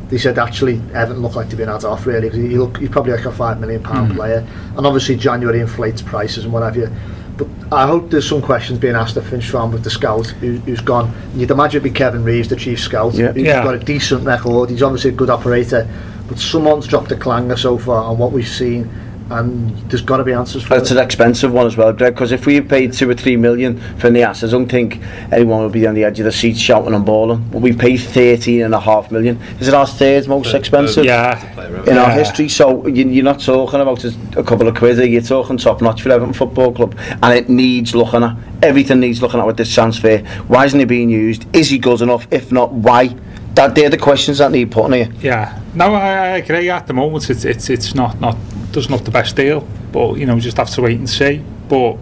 They 0.09 0.19
said 0.19 0.39
actually 0.39 0.83
Everton 0.93 1.23
looked 1.23 1.37
like 1.37 1.49
to 1.51 1.57
be 1.57 1.63
an 1.63 1.69
had 1.69 1.85
off 1.85 2.05
really 2.05 2.29
because 2.29 2.39
he 2.39 2.59
look, 2.59 2.79
he's 2.79 2.89
probably 2.89 3.13
like 3.13 3.25
a 3.25 3.33
five 3.33 3.61
million 3.61 3.83
pound 3.83 4.11
hmm. 4.11 4.17
player, 4.17 4.47
and 4.77 4.87
obviously 4.87 5.17
January 5.17 5.61
inflates 5.61 6.03
prices 6.03 6.45
and 6.45 6.53
what 6.53 6.63
have 6.63 6.77
you. 6.77 6.91
But 7.37 7.49
I 7.73 7.87
hope 7.87 8.11
there's 8.11 8.29
some 8.29 8.43
questions 8.43 8.79
being 8.79 8.97
asked 8.97 9.17
of 9.17 9.27
Finch 9.27 9.49
Farm 9.49 9.73
with 9.73 9.83
the 9.83 9.91
scout 9.91 10.27
who, 10.27 10.57
who's 10.59 10.81
gone. 10.81 11.15
You'd 11.35 11.51
imagine 11.51 11.81
it'd 11.81 11.91
be 11.91 11.97
Kevin 11.97 12.23
Reeves, 12.23 12.49
the 12.49 12.57
chief 12.57 12.81
scout, 12.81 13.15
Yeah. 13.15 13.33
who's 13.33 13.45
Yeah. 13.45 13.63
got 13.65 13.77
a 13.77 13.79
decent 13.79 14.27
record. 14.27 14.69
He's 14.69 14.83
obviously 14.83 15.11
a 15.11 15.15
good 15.15 15.31
operator, 15.31 15.89
but 16.29 16.39
someone's 16.39 16.87
dropped 16.87 17.13
a 17.13 17.17
clanger 17.17 17.57
so 17.57 17.79
far 17.79 18.05
on 18.05 18.19
what 18.19 18.33
we've 18.33 18.47
seen, 18.47 18.91
and 19.31 19.77
there's 19.91 20.03
got 20.03 20.17
to 20.19 20.25
be 20.25 20.33
answers 20.33 20.63
for 20.63 20.77
It's 20.77 20.91
it. 20.91 20.97
an 20.97 21.05
expensive 21.05 21.53
one 21.53 21.67
as 21.67 21.77
well, 21.77 21.93
Greg, 21.93 22.15
because 22.15 22.33
if 22.33 22.47
we 22.47 22.57
had 22.57 22.69
paid 22.69 22.93
two 22.93 23.09
or 23.09 23.15
three 23.15 23.37
million 23.37 23.79
for 23.99 24.11
Niasse, 24.11 24.47
I 24.47 24.51
don't 24.51 24.69
think 24.69 25.01
anyone 25.33 25.63
would 25.63 25.73
be 25.73 25.87
on 25.87 25.95
the 25.95 26.05
edge 26.05 26.19
of 26.19 26.25
the 26.25 26.33
seat 26.33 26.57
shouting 26.57 26.95
and 26.95 27.05
bawling. 27.05 27.49
But 27.51 27.63
we 27.63 27.73
paid 27.73 27.99
thirteen 27.99 28.63
and 28.63 28.75
a 28.75 28.81
half 28.81 29.11
million. 29.11 29.41
Is 29.61 29.69
it 29.69 29.75
our 29.75 29.87
third 29.87 30.27
most 30.29 30.53
uh, 30.53 30.57
uh, 30.57 30.61
expensive? 30.61 31.05
Yeah. 31.05 31.85
in 31.89 31.97
our 31.97 32.11
history. 32.11 32.49
So 32.49 32.87
you, 32.87 33.09
you're 33.09 33.25
not 33.25 33.41
talking 33.41 33.81
about 33.81 34.05
a, 34.05 34.13
a 34.37 34.45
couple 34.45 34.67
of 34.69 34.77
quid, 34.77 34.99
you're 35.11 35.23
talking 35.23 35.57
top 35.57 35.81
notch 35.81 36.03
for 36.03 36.11
Everton 36.11 36.35
Football 36.35 36.73
Club, 36.73 36.97
and 37.23 37.33
it 37.35 37.49
needs 37.49 37.95
looking 37.95 38.23
at. 38.23 38.37
Everything 38.63 39.01
needs 39.01 39.23
looking 39.23 39.41
at 39.41 39.47
with 39.47 39.57
this 39.57 39.73
transfer. 39.73 40.19
Why 40.49 40.67
isn't 40.67 40.79
he 40.79 40.85
being 40.85 41.09
used? 41.09 41.47
Is 41.57 41.71
he 41.71 41.79
good 41.79 42.03
enough? 42.03 42.27
If 42.31 42.53
not, 42.53 42.73
why? 42.73 43.15
That 43.61 43.75
they're 43.75 43.91
the 43.91 43.99
questions 43.99 44.39
that 44.39 44.53
need 44.53 44.71
putting 44.71 44.95
here. 44.95 45.13
Yeah, 45.21 45.61
no, 45.75 45.93
I, 45.93 46.09
I 46.09 46.27
agree. 46.39 46.71
At 46.71 46.87
the 46.87 46.95
moment, 46.95 47.29
it's 47.29 47.45
it's 47.45 47.69
it's 47.69 47.95
not 47.95 48.19
not 48.19 48.35
does 48.73 48.89
not 48.89 49.05
the 49.05 49.11
best 49.11 49.37
deal, 49.37 49.69
but 49.93 50.15
you 50.15 50.25
know, 50.25 50.35
we 50.35 50.41
just 50.41 50.57
have 50.57 50.71
to 50.71 50.81
wait 50.81 50.99
and 50.99 51.11
see. 51.11 51.45
But 51.69 51.99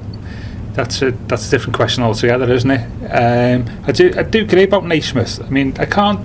that's 0.74 1.02
a 1.02 1.10
that's 1.26 1.48
a 1.48 1.50
different 1.50 1.74
question 1.74 2.04
altogether, 2.04 2.48
isn't 2.52 2.70
it? 2.70 2.84
Um, 3.10 3.68
I 3.88 3.90
do 3.90 4.14
I 4.16 4.22
do 4.22 4.42
agree 4.42 4.62
about 4.62 4.86
Naismith. 4.86 5.42
I 5.42 5.48
mean, 5.48 5.74
I 5.80 5.86
can't. 5.86 6.20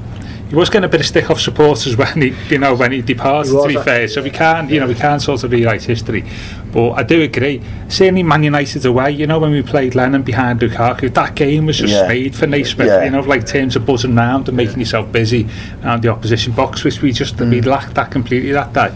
He 0.54 0.58
was 0.60 0.70
getting 0.70 0.86
a 0.86 0.88
bit 0.88 1.00
of 1.00 1.08
stick 1.08 1.32
off 1.32 1.40
supporters 1.40 1.98
when 1.98 2.22
he, 2.22 2.36
you 2.48 2.60
know, 2.60 2.76
when 2.76 2.92
he 2.92 3.02
departed. 3.02 3.52
He 3.52 3.60
to 3.74 3.80
be 3.80 3.84
fair, 3.84 4.08
so 4.08 4.22
we 4.22 4.30
can't, 4.30 4.70
you 4.70 4.80
know, 4.80 4.86
we 4.86 4.94
can't 4.94 5.20
sort 5.20 5.44
of 5.44 5.52
rewrite 5.52 5.82
history. 5.82 6.24
But 6.72 6.92
I 6.92 7.02
do 7.02 7.24
agree. 7.24 7.60
Certainly, 7.90 8.22
Man 8.22 8.44
United 8.44 8.86
away. 8.86 9.10
You 9.10 9.26
know, 9.26 9.40
when 9.40 9.50
we 9.50 9.64
played 9.64 9.96
Lennon 9.96 10.22
behind 10.22 10.60
Lukaku, 10.60 11.12
that 11.16 11.34
game 11.34 11.66
was 11.66 11.80
just 11.80 11.92
Yeah. 11.92 12.08
made 12.08 12.36
for 12.36 12.46
Naismith. 12.46 12.86
Yeah. 12.86 13.04
You 13.04 13.10
know, 13.10 13.22
like 13.22 13.48
terms 13.48 13.76
of 13.76 13.88
buzzing 13.88 14.14
round 14.14 14.48
and 14.48 14.56
making 14.56 14.78
yourself 14.78 15.12
busy 15.12 15.48
around 15.84 16.04
the 16.04 16.10
opposition 16.10 16.54
box, 16.54 16.84
which 16.84 17.02
we 17.02 17.12
just 17.12 17.42
we 17.42 17.60
lacked 17.62 17.96
that 17.96 18.12
completely 18.12 18.52
that 18.52 18.74
day. 18.74 18.92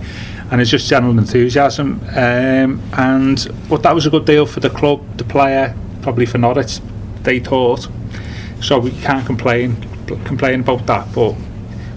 And 0.51 0.61
it's 0.61 0.69
just 0.69 0.87
general 0.87 1.17
enthusiasm. 1.17 2.01
Um, 2.15 2.79
and 2.95 3.47
but 3.67 3.81
that 3.81 3.95
was 3.95 4.05
a 4.05 4.11
good 4.11 4.25
deal 4.25 4.45
for 4.45 4.59
the 4.59 4.69
club, 4.69 5.01
the 5.17 5.23
player, 5.23 5.75
probably 6.03 6.27
for 6.27 6.37
Norwich. 6.37 6.81
They 7.23 7.39
thought. 7.39 7.87
So 8.61 8.77
we 8.77 8.91
can't 8.91 9.25
complain 9.25 9.75
complain 10.23 10.59
about 10.59 10.85
that, 10.85 11.07
but 11.13 11.35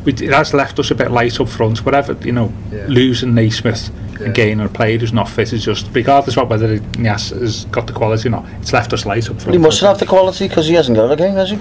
we, 0.04 0.12
it 0.12 0.33
has 0.33 0.54
left 0.54 0.78
us 0.78 0.90
a 0.90 0.95
bit 0.95 1.11
light 1.11 1.40
up 1.40 1.49
front. 1.49 1.85
Whatever 1.85 2.16
you 2.25 2.33
know, 2.33 2.52
Yeah. 2.73 2.87
losing 2.88 3.35
Naismith 3.35 3.90
Yeah. 4.19 4.26
and 4.26 4.35
gaining 4.35 4.64
a 4.64 4.69
player 4.69 4.99
who's 4.99 5.12
not 5.12 5.28
fit 5.28 5.52
is 5.52 5.64
just 5.64 5.88
regardless 5.92 6.37
of 6.37 6.49
whether 6.49 6.78
Niasse 6.78 7.38
has 7.40 7.64
got 7.66 7.87
the 7.87 7.92
quality 7.92 8.28
or 8.28 8.33
not. 8.33 8.47
It's 8.61 8.73
left 8.73 8.92
us 8.92 9.04
light 9.07 9.28
up 9.30 9.40
front. 9.40 9.52
He 9.52 9.59
mustn't 9.59 9.87
have 9.88 9.99
the 9.99 10.07
quality 10.07 10.49
because 10.49 10.66
he 10.69 10.75
hasn't 10.75 10.97
got 10.97 11.11
a 11.11 11.16
game, 11.16 11.35
has 11.35 11.50
he? 11.50 11.59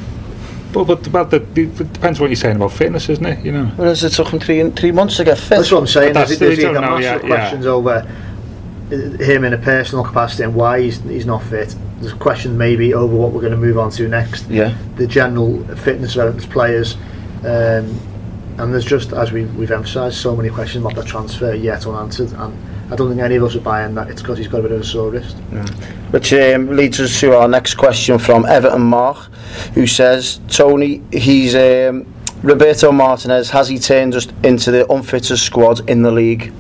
But, 0.71 0.83
but, 0.85 1.11
but 1.11 1.31
the, 1.31 1.39
the, 1.39 1.63
it 1.63 1.93
depends 1.93 2.19
what 2.19 2.29
you're 2.29 2.35
saying 2.35 2.57
about 2.57 2.71
fitness, 2.71 3.09
isn't 3.09 3.25
it? 3.25 3.43
You 3.43 3.51
know. 3.51 3.65
Whereas 3.75 4.03
it 4.03 4.11
took 4.11 4.27
him 4.29 4.39
three 4.39 4.69
three 4.71 4.91
months 4.91 5.17
to 5.17 5.23
get 5.23 5.37
fit. 5.39 5.49
That's 5.57 5.71
what 5.71 5.79
I'm 5.79 5.87
saying. 5.87 6.13
But 6.13 6.27
There's, 6.27 6.39
that's- 6.39 6.57
there's 6.57 6.57
we 6.59 6.65
either 6.65 6.81
know 6.81 6.99
massive 6.99 7.27
yeah. 7.27 7.35
questions 7.35 7.65
over 7.65 7.89
uh, 8.91 8.95
him 9.23 9.43
in 9.45 9.53
a 9.53 9.57
personal 9.57 10.03
capacity 10.03 10.43
and 10.43 10.53
why 10.53 10.81
he's, 10.81 10.99
he's 11.01 11.25
not 11.25 11.41
fit. 11.43 11.75
There's 12.01 12.13
questions 12.13 12.55
maybe 12.55 12.93
over 12.93 13.13
what 13.15 13.31
we're 13.31 13.41
going 13.41 13.51
to 13.51 13.57
move 13.57 13.79
on 13.79 13.89
to 13.91 14.07
next. 14.07 14.47
Yeah. 14.47 14.75
The 14.95 15.07
general 15.07 15.63
fitness 15.75 16.15
of 16.15 16.21
Everton's 16.27 16.45
players. 16.45 16.97
Um, 17.43 17.99
and 18.59 18.73
there's 18.73 18.85
just, 18.85 19.13
as 19.13 19.31
we, 19.31 19.45
we've 19.45 19.71
emphasised, 19.71 20.17
so 20.17 20.35
many 20.35 20.49
questions 20.49 20.83
about 20.83 20.95
the 20.95 21.03
transfer 21.03 21.53
yet 21.53 21.87
unanswered. 21.87 22.33
And 22.33 22.91
I 22.91 22.95
don't 22.95 23.09
think 23.09 23.21
any 23.21 23.35
of 23.35 23.43
us 23.43 23.55
are 23.55 23.61
buying 23.61 23.95
that 23.95 24.09
it's 24.09 24.21
because 24.21 24.37
he's 24.37 24.47
got 24.47 24.59
a 24.59 24.63
bit 24.63 24.71
of 24.73 24.81
a 24.81 24.83
sore 24.83 25.11
wrist. 25.11 25.37
Which 26.11 26.33
um, 26.33 26.75
leads 26.75 26.99
us 26.99 27.19
to 27.21 27.35
our 27.35 27.47
next 27.47 27.75
question 27.75 28.19
from 28.19 28.45
Everton 28.45 28.81
Mark, 28.81 29.17
who 29.73 29.87
says, 29.87 30.41
Tony, 30.49 31.01
he's 31.11 31.55
um, 31.55 32.05
Roberto 32.43 32.91
Martinez, 32.91 33.49
has 33.49 33.69
he 33.69 33.79
turned 33.79 34.15
us 34.15 34.27
into 34.43 34.71
the 34.71 34.89
unfittest 34.91 35.45
squad 35.45 35.89
in 35.89 36.01
the 36.01 36.11
league? 36.11 36.53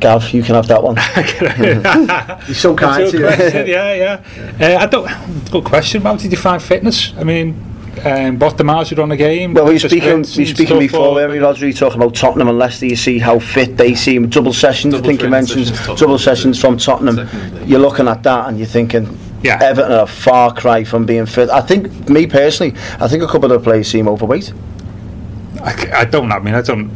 Gav, 0.00 0.30
you 0.30 0.42
can 0.42 0.54
have 0.54 0.68
that 0.68 0.82
one. 0.82 0.96
He's 2.46 2.58
so 2.58 2.76
kind 2.76 3.10
to 3.10 3.16
you. 3.16 3.24
question, 3.24 3.66
yeah, 3.66 4.20
yeah. 4.60 4.76
Uh, 4.76 4.82
I 4.82 4.86
don't. 4.86 5.50
Good 5.50 5.64
question. 5.64 6.02
How 6.02 6.14
did 6.14 6.24
you 6.24 6.30
define 6.30 6.60
fitness? 6.60 7.14
I 7.16 7.24
mean, 7.24 7.75
um, 8.04 8.38
what 8.38 8.56
the 8.58 8.64
margin 8.64 8.98
on 9.00 9.08
the 9.08 9.16
game? 9.16 9.54
Well, 9.54 9.64
we 9.64 9.72
were 9.74 9.78
the 9.78 9.88
speaking, 9.88 10.24
sprints 10.24 10.36
we 10.36 10.44
were 10.44 10.48
and 10.48 10.56
speaking 10.56 10.78
before, 10.78 11.06
or- 11.08 11.14
weren't 11.14 11.32
we, 11.32 11.38
Rodri, 11.38 11.76
talking 11.76 12.00
about 12.00 12.14
Tottenham 12.14 12.48
and 12.48 12.58
Leicester. 12.58 12.86
You 12.86 12.96
see 12.96 13.18
how 13.18 13.38
fit 13.38 13.76
they 13.76 13.94
seem. 13.94 14.28
Double 14.28 14.52
sessions, 14.52 14.94
I 14.94 15.00
think 15.00 15.22
you 15.22 15.28
mentioned. 15.28 15.68
sessions, 15.68 16.00
Double 16.00 16.18
sessions 16.18 16.60
from 16.60 16.76
Tottenham. 16.78 17.16
Second 17.16 17.54
league. 17.60 17.68
You're 17.68 17.80
looking 17.80 18.08
at 18.08 18.22
that 18.24 18.48
and 18.48 18.58
you're 18.58 18.66
thinking, 18.66 19.18
Yeah. 19.42 19.58
Everton 19.62 19.92
are 19.92 20.02
a 20.02 20.06
far 20.06 20.52
cry 20.52 20.84
from 20.84 21.06
being 21.06 21.26
fit. 21.26 21.48
I 21.50 21.60
think, 21.60 22.08
me 22.08 22.26
personally, 22.26 22.74
I 23.00 23.08
think 23.08 23.22
a 23.22 23.26
couple 23.26 23.50
of 23.50 23.60
the 23.62 23.64
players 23.64 23.88
seem 23.88 24.08
overweight. 24.08 24.52
I 25.62 26.04
don't 26.04 26.28
know. 26.28 26.36
I 26.36 26.38
mean, 26.40 26.54
I 26.54 26.62
don't. 26.62 26.90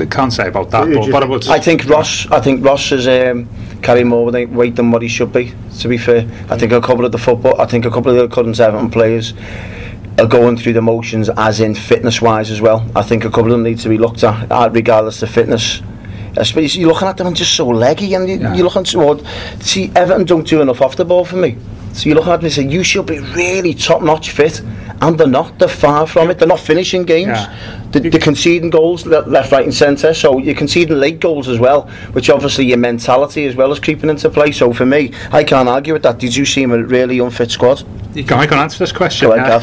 I 0.00 0.06
can't 0.06 0.32
say 0.32 0.48
about 0.48 0.70
that. 0.70 0.86
But, 0.92 1.10
but 1.10 1.16
I 1.16 1.20
think- 1.20 1.30
would. 1.30 1.48
I 1.48 1.58
think 1.60 1.84
Ross. 1.86 2.26
I 2.30 2.40
think 2.40 2.64
Ross 2.64 2.90
is 2.90 3.06
um, 3.06 3.48
carrying 3.82 4.08
more 4.08 4.24
weight- 4.30 4.48
weight 4.50 4.76
than 4.76 4.90
what 4.90 5.02
he 5.02 5.08
should 5.08 5.30
be. 5.32 5.52
To 5.80 5.88
be 5.88 5.98
fair, 5.98 6.26
I 6.48 6.56
think 6.56 6.72
a 6.72 6.80
couple 6.80 7.04
of 7.04 7.12
the 7.12 7.18
football. 7.18 7.60
I 7.60 7.66
think 7.66 7.84
a 7.84 7.90
couple 7.90 8.10
of 8.10 8.16
the 8.16 8.34
current 8.34 8.58
Everton 8.58 8.90
players 8.90 9.34
are 10.20 10.26
going 10.26 10.56
through 10.56 10.74
the 10.74 10.82
motions 10.82 11.30
as 11.30 11.60
in 11.60 11.74
fitness 11.74 12.20
wise 12.20 12.50
as 12.50 12.60
well. 12.60 12.86
I 12.94 13.02
think 13.02 13.24
a 13.24 13.30
couple 13.30 13.46
of 13.46 13.52
them 13.52 13.62
need 13.62 13.78
to 13.80 13.88
be 13.88 13.98
looked 13.98 14.22
at 14.22 14.72
regardless 14.72 15.22
of 15.22 15.30
fitness. 15.30 15.82
Especially 16.36 16.80
you're 16.80 16.92
looking 16.92 17.08
at 17.08 17.16
them 17.16 17.26
and 17.26 17.36
just 17.36 17.54
so 17.54 17.66
leggy 17.66 18.14
and 18.14 18.28
you, 18.28 18.38
yeah. 18.38 18.54
you're 18.54 18.64
looking 18.64 18.84
toward 18.84 19.24
see 19.60 19.90
Everton 19.96 20.24
don't 20.24 20.46
do 20.46 20.60
enough 20.60 20.80
off 20.80 20.94
the 20.94 21.04
ball 21.04 21.24
for 21.24 21.36
me. 21.36 21.56
So 21.92 22.08
you 22.08 22.14
look 22.14 22.26
at 22.26 22.36
them 22.36 22.44
and 22.44 22.52
say 22.52 22.66
you 22.66 22.84
should 22.84 23.06
be 23.06 23.18
really 23.18 23.74
top 23.74 24.02
notch 24.02 24.30
fit, 24.30 24.60
and 25.00 25.18
they're 25.18 25.26
not. 25.26 25.58
They're 25.58 25.68
far 25.68 26.06
from 26.06 26.30
it. 26.30 26.38
They're 26.38 26.48
not 26.48 26.60
finishing 26.60 27.04
games. 27.04 27.28
Yeah. 27.28 27.88
They're, 27.90 28.10
they're 28.10 28.20
conceding 28.20 28.70
goals 28.70 29.06
left, 29.06 29.50
right, 29.50 29.64
and 29.64 29.74
centre. 29.74 30.14
So 30.14 30.38
you're 30.38 30.54
conceding 30.54 30.98
late 30.98 31.20
goals 31.20 31.48
as 31.48 31.58
well, 31.58 31.88
which 32.12 32.30
obviously 32.30 32.66
your 32.66 32.78
mentality 32.78 33.46
as 33.46 33.56
well 33.56 33.72
is 33.72 33.80
creeping 33.80 34.10
into 34.10 34.30
play. 34.30 34.52
So 34.52 34.72
for 34.72 34.86
me, 34.86 35.12
I 35.32 35.42
can't 35.42 35.68
argue 35.68 35.94
with 35.94 36.02
that. 36.02 36.18
Did 36.18 36.36
you 36.36 36.44
seem 36.44 36.70
a 36.70 36.82
really 36.82 37.18
unfit 37.18 37.50
squad? 37.50 37.84
Can 38.14 38.32
I 38.32 38.44
and 38.44 38.54
answer 38.54 38.78
this 38.78 38.92
question? 38.92 39.28
Go 39.28 39.36
ahead, 39.36 39.62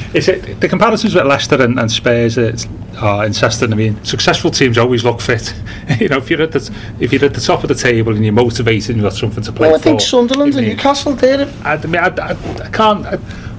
Is 0.14 0.28
it 0.28 0.60
the 0.60 0.68
comparisons 0.68 1.14
with 1.14 1.26
Leicester 1.26 1.62
and, 1.62 1.78
and 1.78 1.90
Spurs 1.90 2.38
it's, 2.38 2.66
are 3.02 3.26
interesting? 3.26 3.72
I 3.72 3.76
mean, 3.76 4.04
successful 4.04 4.50
teams 4.50 4.78
always 4.78 5.04
look 5.04 5.20
fit. 5.20 5.54
you 6.00 6.08
know, 6.08 6.18
if 6.18 6.30
you're 6.30 6.42
at 6.42 6.52
the 6.52 6.74
if 6.98 7.12
you're 7.12 7.24
at 7.24 7.34
the 7.34 7.40
top 7.40 7.62
of 7.62 7.68
the 7.68 7.74
table 7.74 8.14
and 8.14 8.24
you're 8.24 8.32
motivated 8.32 8.90
and 8.90 8.98
you've 8.98 9.10
got 9.10 9.18
something 9.18 9.42
to 9.42 9.52
play 9.52 9.68
for. 9.68 9.72
well, 9.72 9.74
I 9.74 9.78
for. 9.78 9.84
think 9.84 10.00
Sunderland 10.00 10.54
and 10.56 10.66
Newcastle 10.66 11.14
did 11.14 11.40
it. 11.40 11.48
I, 11.64 11.74
I 11.74 11.86
mean, 11.86 11.96
I, 11.96 12.08
I, 12.08 12.30
I 12.64 12.70
can't. 12.70 13.06
I, 13.06 13.16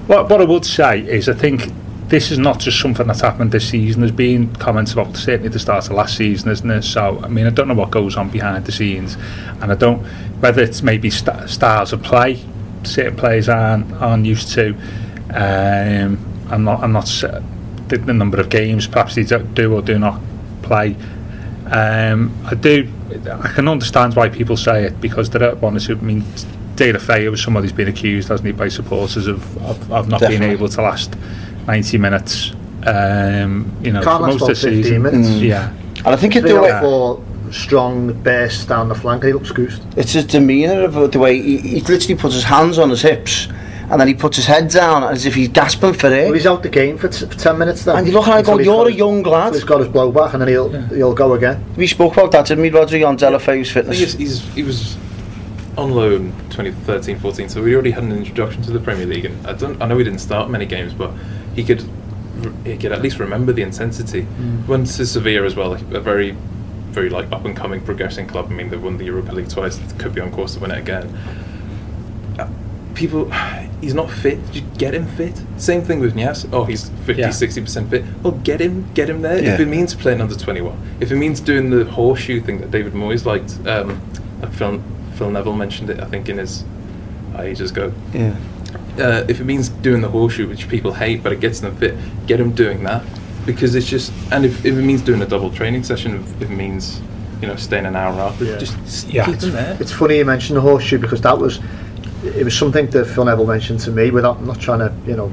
what, 0.08 0.30
what 0.30 0.42
I 0.42 0.46
would 0.46 0.66
say 0.66 1.02
is, 1.02 1.30
I 1.30 1.34
think 1.34 1.72
this 2.08 2.32
is 2.32 2.38
not 2.38 2.60
just 2.60 2.80
something 2.80 3.08
that's 3.08 3.22
happened 3.22 3.52
this 3.52 3.70
season. 3.70 4.02
There's 4.02 4.12
been 4.12 4.54
comments 4.56 4.94
about 4.94 5.16
certainly 5.16 5.50
the 5.50 5.60
start 5.60 5.86
of 5.86 5.94
last 5.94 6.18
season, 6.18 6.52
isn't 6.52 6.68
there? 6.68 6.82
So, 6.82 7.20
I 7.24 7.28
mean, 7.28 7.48
I 7.48 7.52
don't 7.52 7.68
know 7.68 7.74
what 7.74 7.92
goes 7.92 8.18
on 8.18 8.30
behind 8.30 8.66
the 8.66 8.72
scenes, 8.72 9.16
and 9.62 9.72
I 9.72 9.76
don't 9.76 10.04
whether 10.42 10.62
it's 10.62 10.82
maybe 10.82 11.10
st- 11.10 11.50
styles 11.50 11.94
of 11.94 12.02
play 12.02 12.44
certain 12.84 13.16
players 13.16 13.50
aren't 13.50 13.92
aren't 13.94 14.26
used 14.26 14.52
to. 14.54 14.76
Um, 15.34 16.18
I'm 16.50 16.64
not. 16.64 16.84
I'm 16.84 16.92
not. 16.92 17.24
S- 17.92 18.00
The, 18.00 18.06
the 18.06 18.14
number 18.14 18.40
of 18.40 18.50
games 18.50 18.88
perhaps 18.88 19.16
they 19.16 19.24
do, 19.24 19.40
do 19.40 19.74
or 19.74 19.82
do 19.82 20.00
not 20.00 20.20
play. 20.62 20.96
Um, 21.72 22.32
I 22.46 22.56
do. 22.56 22.88
I 23.32 23.48
can 23.50 23.68
understand 23.68 24.16
why 24.16 24.30
people 24.30 24.58
say 24.58 24.86
it 24.86 25.00
because 25.02 25.30
there 25.30 25.44
are 25.50 25.56
one 25.56 25.76
or 25.76 25.80
two. 25.80 25.98
I 25.98 26.02
mean, 26.02 26.22
Deulofeu 26.76 27.32
was 27.32 27.42
somebody 27.44 27.66
who's 27.66 27.74
been 27.76 27.88
accused, 27.88 28.30
hasn't 28.30 28.46
he, 28.48 28.52
by 28.54 28.70
supporters 28.70 29.28
of 29.28 29.58
of, 29.64 29.92
of 29.92 30.08
not 30.10 30.22
being 30.22 30.44
able 30.44 30.68
to 30.70 30.82
last 30.82 31.16
90 31.68 31.98
minutes. 31.98 32.52
Um, 32.86 33.72
you 33.84 33.92
know, 33.94 34.02
Can't 34.02 34.22
for 34.22 34.28
last 34.28 34.32
most 34.34 34.42
about 34.42 34.50
of 34.52 34.62
the 34.62 34.84
season. 34.84 35.02
minutes. 35.04 35.28
Mm. 35.30 35.42
Yeah, 35.42 35.72
And 35.98 36.08
I 36.08 36.16
think 36.16 36.36
it 36.36 36.42
Three 36.42 36.50
do 36.52 36.58
or 36.58 36.70
it. 36.70 36.82
four 36.82 37.24
strong 37.52 38.12
bursts 38.24 38.66
down 38.66 38.90
the 38.90 38.96
flank. 38.96 39.24
He 39.24 39.34
looks 39.34 39.52
goosed. 39.52 39.84
It's 39.98 40.14
his 40.14 40.26
demeanour 40.26 40.82
of 40.84 41.12
the 41.12 41.20
way 41.20 41.40
he, 41.42 41.58
he 41.58 41.82
literally 41.82 42.16
puts 42.16 42.34
his 42.34 42.44
hands 42.46 42.80
on 42.80 42.90
his 42.90 43.02
hips, 43.04 43.48
and 43.92 44.00
then 44.00 44.08
he 44.08 44.14
puts 44.14 44.38
his 44.38 44.46
head 44.46 44.70
down 44.70 45.04
as 45.04 45.26
if 45.26 45.36
he's 45.36 45.50
gasping 45.50 45.94
for 45.94 46.08
air. 46.08 46.26
Well, 46.26 46.34
he's 46.34 46.48
out 46.48 46.64
the 46.64 46.70
game 46.70 46.98
for, 46.98 47.10
t- 47.10 47.26
for 47.26 47.36
10 47.38 47.58
minutes 47.58 47.84
then. 47.84 47.98
And 47.98 48.08
you 48.08 48.14
look 48.14 48.28
at 48.28 48.40
him 48.40 48.46
going, 48.46 48.66
you're 48.66 48.76
got 48.78 48.88
a 48.88 48.90
his- 48.90 48.98
young 48.98 49.22
lad." 49.24 49.54
He's 49.54 49.64
got 49.64 49.80
his 49.82 49.90
blowback 49.90 50.34
and 50.34 50.42
then 50.42 50.48
he'll, 50.50 50.72
Yeah. 50.72 50.88
he'll 50.88 51.14
go 51.14 51.34
again. 51.34 51.64
we 51.76 51.86
spoke 51.88 52.14
about 52.14 52.32
that, 52.32 52.46
didn't 52.48 52.62
we, 52.64 52.72
Rodri, 52.72 53.06
on 53.08 53.18
Deulofeu's 53.18 53.70
I 53.70 53.74
fitness? 53.74 54.00
he's, 54.00 54.14
he's, 54.14 54.54
he 54.56 54.64
was 54.64 54.98
on 55.78 55.92
loan 55.92 56.32
2013 56.50 57.20
14, 57.20 57.50
so 57.50 57.62
we 57.62 57.74
already 57.74 57.92
had 57.92 58.04
an 58.04 58.12
introduction 58.12 58.62
to 58.64 58.72
the 58.72 58.80
Premier 58.80 59.06
League. 59.06 59.26
And 59.26 59.46
I 59.48 59.54
don't, 59.54 59.82
I 59.82 59.88
know 59.88 59.98
he 59.98 60.04
didn't 60.04 60.20
start 60.20 60.50
many 60.50 60.66
games, 60.66 60.94
but 60.94 61.12
he 61.56 61.64
could 61.64 61.84
he 62.66 62.76
could 62.76 62.92
at 62.92 63.02
least 63.04 63.20
remember 63.20 63.54
the 63.54 63.62
intensity. 63.62 64.26
Went 64.68 64.88
to 64.88 65.06
Sevilla 65.06 65.46
as 65.46 65.56
well, 65.56 65.70
like 65.70 65.82
a 65.82 66.00
very 66.00 66.32
very 66.90 67.10
like 67.10 67.32
up 67.32 67.46
and 67.46 67.56
coming 67.56 67.80
progressing 67.82 68.28
club. 68.28 68.48
I 68.50 68.54
mean, 68.54 68.70
they 68.70 68.78
won 68.78 68.98
the 68.98 69.06
Europa 69.06 69.32
League 69.34 69.50
twice, 69.50 69.80
could 69.98 70.14
be 70.16 70.22
on 70.22 70.32
course 70.32 70.56
to 70.56 70.60
win 70.60 70.72
it 70.72 70.80
again. 70.80 71.08
Uh, 72.40 72.48
People, 72.96 73.30
he's 73.82 73.94
not 73.94 74.10
fit. 74.10 74.44
Did 74.48 74.56
you 74.56 74.62
get 74.78 74.94
him 74.94 75.06
fit? 75.08 75.34
Same 75.58 75.82
thing 75.82 76.00
with 76.00 76.16
Niasse. 76.16 76.48
Oh, 76.54 76.64
he's 76.64 76.90
50, 77.06 77.22
Yeah. 77.22 77.30
60% 77.30 77.90
fit. 77.90 78.06
Well, 78.24 78.34
get 78.44 78.60
him, 78.62 78.88
get 78.94 79.10
him 79.10 79.22
there. 79.22 79.38
If 79.38 79.60
it 79.60 79.68
means 79.68 79.94
playing 79.96 80.22
under 80.22 80.36
21, 80.36 80.78
if 81.00 81.12
it 81.12 81.16
means 81.18 81.40
doing 81.40 81.70
the 81.70 81.84
horseshoe 81.86 82.40
thing 82.42 82.60
that 82.62 82.72
David 82.72 82.94
Moyes 82.94 83.26
liked, 83.26 83.58
um, 83.68 84.00
like 84.42 84.54
Phil, 84.54 84.82
Phil 85.16 85.30
Neville 85.32 85.54
mentioned 85.56 85.90
it, 85.90 86.00
I 86.00 86.06
think, 86.06 86.30
in 86.30 86.38
his 86.38 86.64
uh, 87.36 87.42
ages 87.42 87.72
ago. 87.72 87.92
yeah. 88.14 88.36
Uh, 88.98 89.26
if 89.28 89.40
it 89.40 89.46
means 89.46 89.70
doing 89.70 90.02
the 90.02 90.10
horseshoe, 90.10 90.48
which 90.48 90.68
people 90.70 90.94
hate, 90.94 91.24
but 91.24 91.32
it 91.32 91.40
gets 91.40 91.60
them 91.62 91.76
fit, 91.78 91.96
get 92.28 92.38
them 92.38 92.52
doing 92.52 92.84
that. 92.84 93.04
Because 93.46 93.74
it's 93.74 93.88
just, 93.88 94.12
and 94.32 94.46
if, 94.46 94.66
if 94.66 94.78
it 94.78 94.82
means 94.82 95.02
doing 95.02 95.22
a 95.22 95.26
double 95.26 95.50
training 95.50 95.84
session, 95.84 96.16
if 96.16 96.42
it 96.44 96.50
means, 96.50 97.02
you 97.42 97.48
know, 97.48 97.56
staying 97.56 97.86
an 97.86 97.96
hour 97.96 98.14
after, 98.22 98.46
Yeah. 98.46 98.58
just 98.58 99.10
Yeah. 99.10 99.26
keep 99.26 99.40
them 99.40 99.52
there. 99.54 99.78
It's 99.80 99.92
funny 99.92 100.18
you 100.18 100.26
mentioned 100.26 100.58
the 100.58 100.62
horseshoe 100.62 101.00
because 101.00 101.22
that 101.22 101.38
was 101.40 101.60
it 102.24 102.44
was 102.44 102.58
something 102.58 102.88
that 102.92 103.06
Phil 103.06 103.26
Neville 103.26 103.48
mentioned 103.48 103.80
to 103.82 103.92
me 103.92 104.12
without 104.12 104.42
not 104.44 104.60
trying 104.60 104.80
to 104.80 104.94
you 105.10 105.16
know 105.16 105.32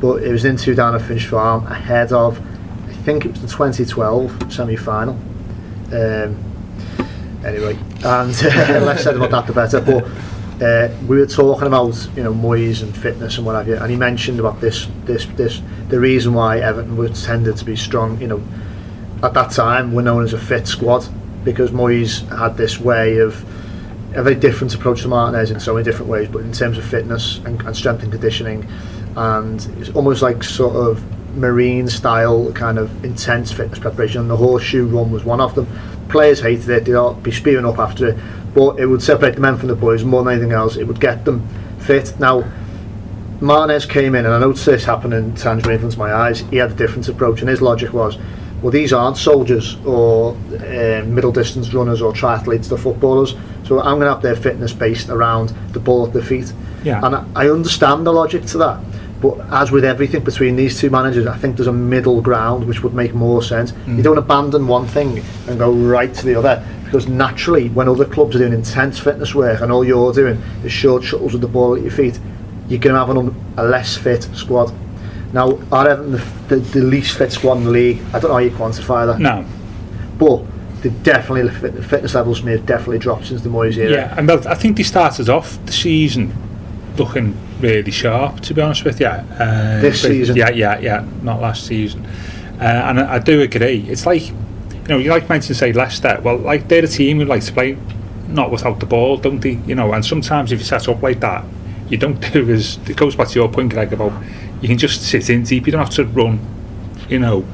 but 0.00 0.22
it 0.22 0.30
was 0.30 0.44
interview 0.44 0.74
down 0.74 0.94
at 0.94 1.02
Finch 1.02 1.26
Farm 1.26 1.66
ahead 1.66 2.12
of 2.12 2.40
I 2.88 2.92
think 3.06 3.24
it 3.24 3.32
was 3.32 3.40
the 3.42 3.48
2012 3.48 4.52
semi-final. 4.52 5.14
Um, 5.92 6.36
anyway 7.44 7.78
and 8.04 8.34
uh, 8.44 8.84
less 8.84 9.04
said 9.04 9.16
about 9.16 9.30
that 9.30 9.46
the 9.46 9.52
better 9.52 9.80
but 9.80 10.04
uh, 10.62 10.88
we 11.06 11.18
were 11.18 11.26
talking 11.26 11.66
about 11.66 12.08
you 12.16 12.24
know 12.24 12.32
Moyes 12.32 12.82
and 12.82 12.96
fitness 12.96 13.36
and 13.36 13.46
what 13.46 13.54
have 13.54 13.68
you 13.68 13.76
and 13.76 13.90
he 13.90 13.96
mentioned 13.96 14.40
about 14.40 14.60
this 14.60 14.88
this 15.04 15.26
this 15.36 15.62
the 15.88 16.00
reason 16.00 16.34
why 16.34 16.58
Everton 16.58 16.96
was 16.96 17.24
tended 17.24 17.56
to 17.58 17.64
be 17.64 17.76
strong 17.76 18.20
you 18.20 18.26
know 18.26 18.42
at 19.22 19.34
that 19.34 19.50
time 19.50 19.92
were 19.94 20.02
known 20.02 20.24
as 20.24 20.32
a 20.32 20.38
fit 20.38 20.66
squad 20.66 21.06
because 21.44 21.70
Moyes 21.70 22.26
had 22.36 22.56
this 22.56 22.80
way 22.80 23.18
of 23.18 23.44
a 24.16 24.22
very 24.22 24.34
different 24.34 24.74
approach 24.74 25.02
to 25.02 25.08
Martinez 25.08 25.50
in 25.50 25.60
so 25.60 25.74
many 25.74 25.84
different 25.84 26.10
ways, 26.10 26.28
but 26.28 26.38
in 26.38 26.50
terms 26.50 26.78
of 26.78 26.84
fitness 26.84 27.38
and, 27.44 27.60
and 27.62 27.76
strength 27.76 28.02
and 28.02 28.10
conditioning, 28.10 28.66
and 29.14 29.64
it's 29.78 29.90
almost 29.90 30.22
like 30.22 30.42
sort 30.42 30.74
of 30.74 31.04
marine 31.36 31.86
style 31.86 32.50
kind 32.52 32.78
of 32.78 33.04
intense 33.04 33.52
fitness 33.52 33.78
preparation. 33.78 34.22
And 34.22 34.30
the 34.30 34.36
horseshoe 34.36 34.86
run 34.86 35.10
was 35.10 35.24
one 35.24 35.40
of 35.40 35.54
them. 35.54 35.68
Players 36.08 36.40
hated 36.40 36.68
it; 36.70 36.84
they'd 36.86 37.22
be 37.22 37.30
spewing 37.30 37.66
up 37.66 37.78
after 37.78 38.08
it, 38.08 38.18
but 38.54 38.80
it 38.80 38.86
would 38.86 39.02
separate 39.02 39.34
the 39.34 39.40
men 39.40 39.58
from 39.58 39.68
the 39.68 39.76
boys 39.76 40.02
more 40.02 40.24
than 40.24 40.32
anything 40.32 40.52
else. 40.52 40.76
It 40.76 40.84
would 40.84 41.00
get 41.00 41.26
them 41.26 41.46
fit. 41.78 42.18
Now, 42.18 42.50
Martinez 43.40 43.84
came 43.84 44.14
in, 44.14 44.24
and 44.24 44.34
I 44.34 44.38
noticed 44.38 44.64
this 44.64 44.84
happen 44.84 45.12
in 45.12 45.34
Tangerine 45.34 45.74
influenced 45.74 45.98
my 45.98 46.14
eyes. 46.14 46.40
He 46.40 46.56
had 46.56 46.70
a 46.70 46.74
different 46.74 47.06
approach, 47.08 47.40
and 47.40 47.50
his 47.50 47.60
logic 47.60 47.92
was, 47.92 48.16
well, 48.62 48.70
these 48.70 48.92
aren't 48.92 49.16
soldiers 49.16 49.76
or 49.84 50.32
uh, 50.34 51.04
middle 51.06 51.32
distance 51.32 51.72
runners 51.74 52.00
or 52.00 52.12
triathletes, 52.12 52.68
they're 52.68 52.78
footballers. 52.78 53.34
So 53.64 53.80
I'm 53.80 53.98
going 53.98 54.06
to 54.06 54.14
have 54.14 54.22
their 54.22 54.36
fitness 54.36 54.72
based 54.72 55.08
around 55.08 55.50
the 55.72 55.80
ball 55.80 56.06
at 56.06 56.12
their 56.12 56.22
feet. 56.22 56.52
Yeah. 56.82 57.04
And 57.04 57.16
I, 57.16 57.26
I 57.34 57.50
understand 57.50 58.06
the 58.06 58.12
logic 58.12 58.44
to 58.46 58.58
that. 58.58 58.80
But 59.20 59.40
as 59.50 59.70
with 59.70 59.84
everything 59.84 60.24
between 60.24 60.56
these 60.56 60.78
two 60.78 60.90
managers, 60.90 61.26
I 61.26 61.36
think 61.36 61.56
there's 61.56 61.68
a 61.68 61.72
middle 61.72 62.20
ground 62.20 62.66
which 62.66 62.82
would 62.82 62.94
make 62.94 63.14
more 63.14 63.42
sense. 63.42 63.72
You 63.86 64.02
don't 64.02 64.18
abandon 64.18 64.66
one 64.66 64.86
thing 64.86 65.22
and 65.48 65.58
go 65.58 65.72
right 65.72 66.12
to 66.14 66.26
the 66.26 66.34
other 66.34 66.64
because 66.84 67.08
naturally, 67.08 67.68
when 67.70 67.88
other 67.88 68.04
clubs 68.04 68.36
are 68.36 68.38
doing 68.38 68.52
intense 68.52 68.98
fitness 68.98 69.34
work 69.34 69.60
and 69.60 69.72
all 69.72 69.84
you're 69.84 70.12
doing 70.12 70.40
is 70.64 70.70
short 70.70 71.02
shuttles 71.02 71.32
with 71.32 71.42
the 71.42 71.48
ball 71.48 71.74
at 71.74 71.82
your 71.82 71.90
feet, 71.90 72.20
you're 72.68 72.78
going 72.78 72.94
to 72.94 72.98
have 73.00 73.10
an, 73.10 73.34
a 73.56 73.64
less 73.64 73.96
fit 73.96 74.22
squad. 74.34 74.72
Now, 75.36 75.58
are 75.70 75.86
Everton 75.86 76.12
the, 76.12 76.24
the, 76.48 76.56
the 76.56 76.80
least 76.80 77.18
fit 77.18 77.30
squad 77.30 77.58
in 77.58 77.64
the 77.64 77.70
league? 77.70 78.00
I 78.14 78.18
don't 78.18 78.30
know 78.30 78.32
how 78.32 78.38
you 78.38 78.50
quantify 78.50 79.04
that. 79.06 79.18
no, 79.20 79.44
But 80.18 80.42
they 80.82 80.88
definitely 81.02 81.50
the 81.68 81.82
fitness 81.82 82.14
levels 82.14 82.42
may 82.42 82.52
have 82.52 82.64
definitely 82.64 82.98
dropped 82.98 83.26
since 83.26 83.42
the 83.42 83.50
Moyes 83.50 83.76
era. 83.76 83.90
yeah, 83.92 84.14
and 84.18 84.30
I 84.30 84.54
think 84.54 84.78
they 84.78 84.82
started 84.82 85.28
off 85.28 85.58
the 85.66 85.72
season 85.72 86.32
looking 86.96 87.36
really 87.60 87.90
sharp. 87.90 88.40
To 88.40 88.54
be 88.54 88.62
honest 88.62 88.82
with 88.84 88.98
you, 88.98 89.08
uh, 89.08 89.80
This 89.82 90.00
but- 90.00 90.08
season? 90.10 90.36
yeah, 90.36 90.48
yeah, 90.50 90.78
yeah, 90.78 91.04
not 91.22 91.42
last 91.42 91.66
season. 91.66 92.06
Uh, 92.58 92.62
and 92.64 93.00
I, 93.00 93.16
I 93.16 93.18
do 93.18 93.42
agree. 93.42 93.84
It's 93.90 94.06
like 94.06 94.30
you 94.30 94.34
know, 94.88 94.96
you 94.96 95.10
like 95.10 95.28
mentioned 95.28 95.58
say 95.58 95.70
Leicester. 95.74 96.18
Well, 96.24 96.38
like 96.38 96.66
they're 96.68 96.84
a 96.84 96.88
team 96.88 97.18
who 97.18 97.26
like 97.26 97.42
to 97.44 97.52
play 97.52 97.76
not 98.28 98.50
without 98.50 98.80
the 98.80 98.86
ball, 98.86 99.18
don't 99.18 99.40
they? 99.40 99.58
You 99.66 99.74
know, 99.74 99.92
and 99.92 100.02
sometimes 100.02 100.50
if 100.50 100.60
you 100.60 100.64
set 100.64 100.88
up 100.88 101.02
like 101.02 101.20
that, 101.20 101.44
you 101.90 101.98
don't 101.98 102.18
do 102.32 102.50
as 102.50 102.78
it 102.88 102.96
goes 102.96 103.14
back 103.16 103.28
to 103.28 103.34
your 103.38 103.50
point, 103.50 103.74
Greg, 103.74 103.92
about 103.92 104.12
you 104.60 104.68
can 104.68 104.78
just 104.78 105.02
sit 105.02 105.28
in 105.30 105.42
deep. 105.42 105.66
You 105.66 105.72
don't 105.72 105.80
have 105.80 105.94
to 105.94 106.04
run, 106.04 106.40
you 107.08 107.18
know, 107.18 107.44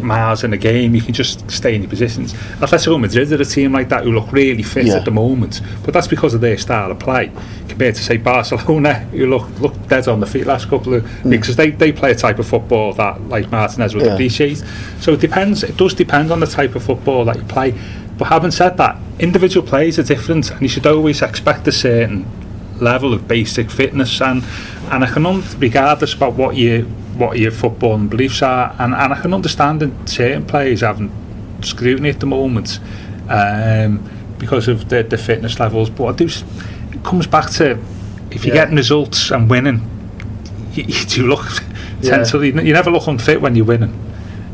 miles 0.00 0.44
in 0.44 0.52
a 0.52 0.56
game. 0.56 0.94
You 0.94 1.02
can 1.02 1.14
just 1.14 1.50
stay 1.50 1.74
in 1.74 1.82
your 1.82 1.90
positions. 1.90 2.32
Atletico 2.60 3.00
Madrid 3.00 3.32
are 3.32 3.40
a 3.40 3.44
team 3.44 3.72
like 3.72 3.88
that 3.90 4.04
who 4.04 4.12
look 4.12 4.32
really 4.32 4.62
fit 4.62 4.86
Yeah. 4.86 4.96
at 4.96 5.04
the 5.04 5.10
moment, 5.10 5.60
but 5.84 5.94
that's 5.94 6.06
because 6.06 6.34
of 6.34 6.40
their 6.40 6.58
style 6.58 6.90
of 6.90 6.98
play 6.98 7.30
compared 7.68 7.94
to 7.94 8.02
say 8.02 8.16
Barcelona, 8.16 8.94
who 9.12 9.26
look 9.26 9.48
look 9.60 9.74
dead 9.88 10.08
on 10.08 10.20
the 10.20 10.26
feet 10.26 10.46
last 10.46 10.68
couple 10.68 10.94
of 10.94 11.06
hmm. 11.06 11.30
because 11.30 11.56
they, 11.56 11.70
they 11.70 11.92
play 11.92 12.12
a 12.12 12.14
type 12.14 12.38
of 12.38 12.46
football 12.46 12.92
that 12.94 13.20
like 13.28 13.50
Martinez 13.50 13.94
would 13.94 14.04
Yeah. 14.04 14.14
appreciate. 14.14 14.62
So 15.00 15.12
it 15.12 15.20
depends. 15.20 15.62
It 15.62 15.76
does 15.76 15.94
depend 15.94 16.30
on 16.30 16.40
the 16.40 16.46
type 16.46 16.74
of 16.74 16.82
football 16.82 17.24
that 17.26 17.36
you 17.36 17.44
play. 17.44 17.74
But 18.18 18.28
having 18.28 18.50
said 18.50 18.76
that, 18.76 18.96
individual 19.18 19.66
players 19.66 19.98
are 19.98 20.02
different, 20.02 20.50
and 20.50 20.62
you 20.62 20.68
should 20.68 20.86
always 20.86 21.22
expect 21.22 21.66
a 21.66 21.72
certain 21.72 22.26
level 22.80 23.14
of 23.14 23.28
basic 23.28 23.70
fitness 23.70 24.20
and 24.20 24.42
and 24.92 25.02
I 25.04 25.06
can 25.10 25.24
un- 25.26 25.42
regardless 25.58 26.14
about 26.14 26.34
what 26.34 26.54
you 26.56 26.82
what 27.16 27.38
your 27.38 27.50
football 27.50 27.94
and 27.94 28.08
beliefs 28.08 28.42
are 28.42 28.74
and, 28.78 28.94
and 28.94 29.12
I 29.12 29.20
can 29.20 29.34
understand 29.34 29.80
that 29.80 30.08
certain 30.08 30.44
players 30.46 30.80
having 30.82 31.10
scrutiny 31.62 32.10
at 32.10 32.20
the 32.20 32.26
moment 32.26 32.78
um, 33.28 34.02
because 34.38 34.68
of 34.68 34.88
the, 34.88 35.02
the 35.02 35.18
fitness 35.18 35.58
levels 35.58 35.90
but 35.90 36.04
I 36.06 36.12
do 36.12 36.26
it 36.26 37.04
comes 37.04 37.26
back 37.26 37.50
to 37.52 37.78
if 38.30 38.44
you're 38.44 38.54
Yeah. 38.54 38.62
getting 38.62 38.76
results 38.76 39.30
and 39.30 39.48
winning 39.50 39.80
you, 40.74 40.84
you 40.84 41.04
do 41.06 41.26
look 41.26 41.44
Yeah. 42.00 42.16
tend 42.16 42.26
to, 42.30 42.42
you 42.44 42.72
never 42.72 42.90
look 42.90 43.06
unfit 43.06 43.40
when 43.40 43.56
you're 43.56 43.66
winning 43.66 43.98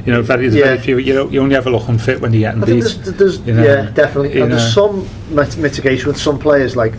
you 0.07 0.12
know 0.12 0.23
very, 0.23 0.49
Yeah. 0.49 0.64
very 0.64 0.78
few 0.78 0.99
you, 0.99 1.14
know, 1.14 1.28
you 1.28 1.40
only 1.40 1.57
ever 1.57 1.71
look 1.71 1.88
unfit 1.88 2.21
when 2.21 2.33
you're 2.33 2.50
getting 2.50 2.62
I 2.62 2.66
beat 2.66 2.80
there's, 2.80 2.99
there's 3.18 3.40
you 3.40 3.54
know, 3.54 3.62
yeah, 3.64 3.90
definitely. 3.90 4.40
And 4.40 4.52
there's 4.52 4.73
some 4.73 5.09
mit- 5.30 5.57
mitigation 5.59 6.07
with 6.09 6.16
some 6.18 6.38
players. 6.38 6.76
Like 6.76 6.95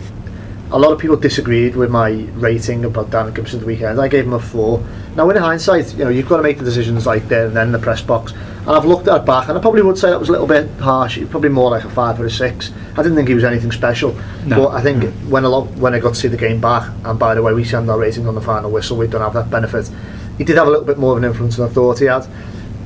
a 0.72 0.78
lot 0.78 0.92
of 0.92 0.98
people 0.98 1.16
disagreed 1.16 1.74
with 1.74 1.90
my 1.90 2.10
rating 2.34 2.84
about 2.84 3.10
Darren 3.10 3.34
Gibson 3.34 3.60
the 3.60 3.66
weekend. 3.66 4.00
I 4.00 4.06
gave 4.06 4.24
him 4.24 4.34
a 4.34 4.38
four. 4.38 4.84
Now, 5.16 5.28
in 5.30 5.36
hindsight, 5.36 5.92
you 5.94 6.04
know, 6.04 6.10
you've 6.10 6.28
got 6.28 6.36
to 6.36 6.42
make 6.42 6.58
the 6.58 6.64
decisions 6.64 7.06
like 7.06 7.26
there 7.28 7.46
and 7.46 7.56
then 7.56 7.68
in 7.68 7.72
the 7.72 7.78
press 7.78 8.00
box. 8.00 8.32
And 8.32 8.70
I've 8.70 8.84
looked 8.84 9.08
at 9.08 9.22
it 9.22 9.26
back, 9.26 9.48
and 9.48 9.58
I 9.58 9.60
probably 9.60 9.82
would 9.82 9.98
say 9.98 10.10
that 10.10 10.20
was 10.20 10.28
a 10.28 10.32
little 10.32 10.46
bit 10.46 10.70
harsh. 10.78 11.18
It's 11.18 11.30
probably 11.30 11.48
more 11.48 11.70
like 11.70 11.84
a 11.84 11.90
five 11.90 12.20
or 12.20 12.26
a 12.26 12.30
six. 12.30 12.70
I 12.92 13.02
didn't 13.02 13.16
think 13.16 13.28
he 13.28 13.34
was 13.34 13.42
anything 13.42 13.72
special. 13.72 14.12
No. 14.44 14.66
But 14.66 14.68
I 14.68 14.82
think 14.82 15.12
when 15.24 15.44
a 15.44 15.48
lot, 15.48 15.66
when 15.72 15.94
I 15.94 15.98
got 15.98 16.10
to 16.10 16.20
see 16.20 16.28
the 16.28 16.36
game 16.36 16.60
back, 16.60 16.92
and 17.04 17.18
by 17.18 17.34
the 17.34 17.42
way, 17.42 17.52
we 17.52 17.64
send 17.64 17.90
our 17.90 17.98
rating 17.98 18.28
on 18.28 18.36
the 18.36 18.40
final 18.40 18.70
whistle. 18.70 18.96
We 18.96 19.08
don't 19.08 19.22
have 19.22 19.34
that 19.34 19.50
benefit. 19.50 19.90
He 20.38 20.44
did 20.44 20.56
have 20.56 20.68
a 20.68 20.70
little 20.70 20.86
bit 20.86 20.98
more 20.98 21.12
of 21.12 21.18
an 21.18 21.24
influence 21.24 21.56
than 21.56 21.68
I 21.68 21.72
thought 21.72 21.98
he 21.98 22.04
had. 22.04 22.26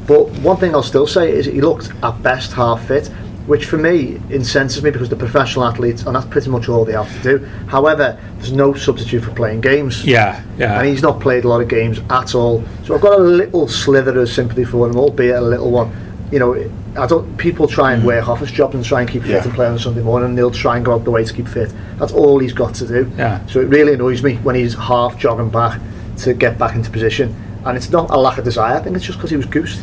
But 0.07 0.31
one 0.41 0.57
thing 0.57 0.75
I'll 0.75 0.83
still 0.83 1.07
say 1.07 1.31
is 1.31 1.47
he 1.47 1.61
looked 1.61 1.93
at 2.03 2.23
best 2.23 2.53
half 2.53 2.87
fit, 2.87 3.11
which 3.47 3.67
for 3.67 3.77
me 3.77 4.21
incenses 4.31 4.83
me 4.83 4.91
because 4.91 5.09
the 5.09 5.17
professional 5.17 5.65
athletes, 5.65 6.03
and 6.03 6.17
that's 6.17 6.27
pretty 6.27 6.51
much 6.51 6.69
all 6.69 6.85
they 6.85 6.93
have 6.93 7.13
to 7.23 7.39
do. 7.39 7.45
However, 7.67 8.19
there's 8.37 8.53
no 8.53 8.75
substitute 8.75 9.23
for 9.23 9.33
playing 9.33 9.61
games. 9.61 10.05
yeah 10.05 10.43
yeah 10.59 10.79
And 10.79 10.89
he's 10.89 11.03
not 11.03 11.21
played 11.21 11.45
a 11.45 11.49
lot 11.49 11.61
of 11.61 11.69
games 11.69 12.01
at 12.11 12.35
all. 12.35 12.65
So 12.85 12.95
I've 12.95 13.01
got 13.01 13.19
a 13.19 13.23
little 13.23 13.69
slither 13.69 14.19
of 14.19 14.29
sympathy 14.29 14.65
for 14.65 14.89
him, 14.89 14.97
albeit 14.97 15.37
a 15.37 15.41
little 15.41 15.71
one. 15.71 15.93
You 16.33 16.39
know, 16.39 16.71
I 16.97 17.07
don't. 17.07 17.37
People 17.37 17.69
try 17.69 17.93
and 17.93 18.01
hmm. 18.01 18.09
work 18.09 18.29
office 18.29 18.51
jobs 18.51 18.75
and 18.75 18.85
try 18.85 19.03
and 19.03 19.11
keep 19.11 19.23
fit 19.23 19.31
Yeah. 19.31 19.45
and 19.45 19.53
play 19.53 19.67
on 19.67 19.79
Sunday 19.79 20.03
morning, 20.03 20.31
and 20.31 20.39
they'll 20.39 20.51
try 20.51 20.77
and 20.77 20.85
go 20.85 20.95
out 20.95 21.05
the 21.05 21.11
way 21.11 21.25
to 21.25 21.33
keep 21.33 21.47
fit. 21.47 21.73
That's 21.99 22.13
all 22.13 22.39
he's 22.39 22.55
got 22.55 22.75
to 22.77 22.87
do. 22.87 23.11
Yeah. 23.17 23.45
So 23.47 23.61
it 23.61 23.69
really 23.69 23.93
annoys 23.93 24.23
me 24.23 24.37
when 24.37 24.55
he's 24.55 24.75
half 24.75 25.19
jogging 25.19 25.51
back 25.51 25.81
to 26.19 26.33
get 26.35 26.59
back 26.59 26.75
into 26.75 26.91
position. 26.91 27.35
And 27.65 27.77
it's 27.77 27.91
not 27.91 28.11
a 28.11 28.17
lack 28.17 28.39
of 28.39 28.45
desire. 28.45 28.77
I 28.77 28.83
think 28.83 28.97
it's 28.97 29.05
just 29.05 29.19
because 29.19 29.31
he 29.31 29.37
was 29.37 29.47
goosed. 29.47 29.83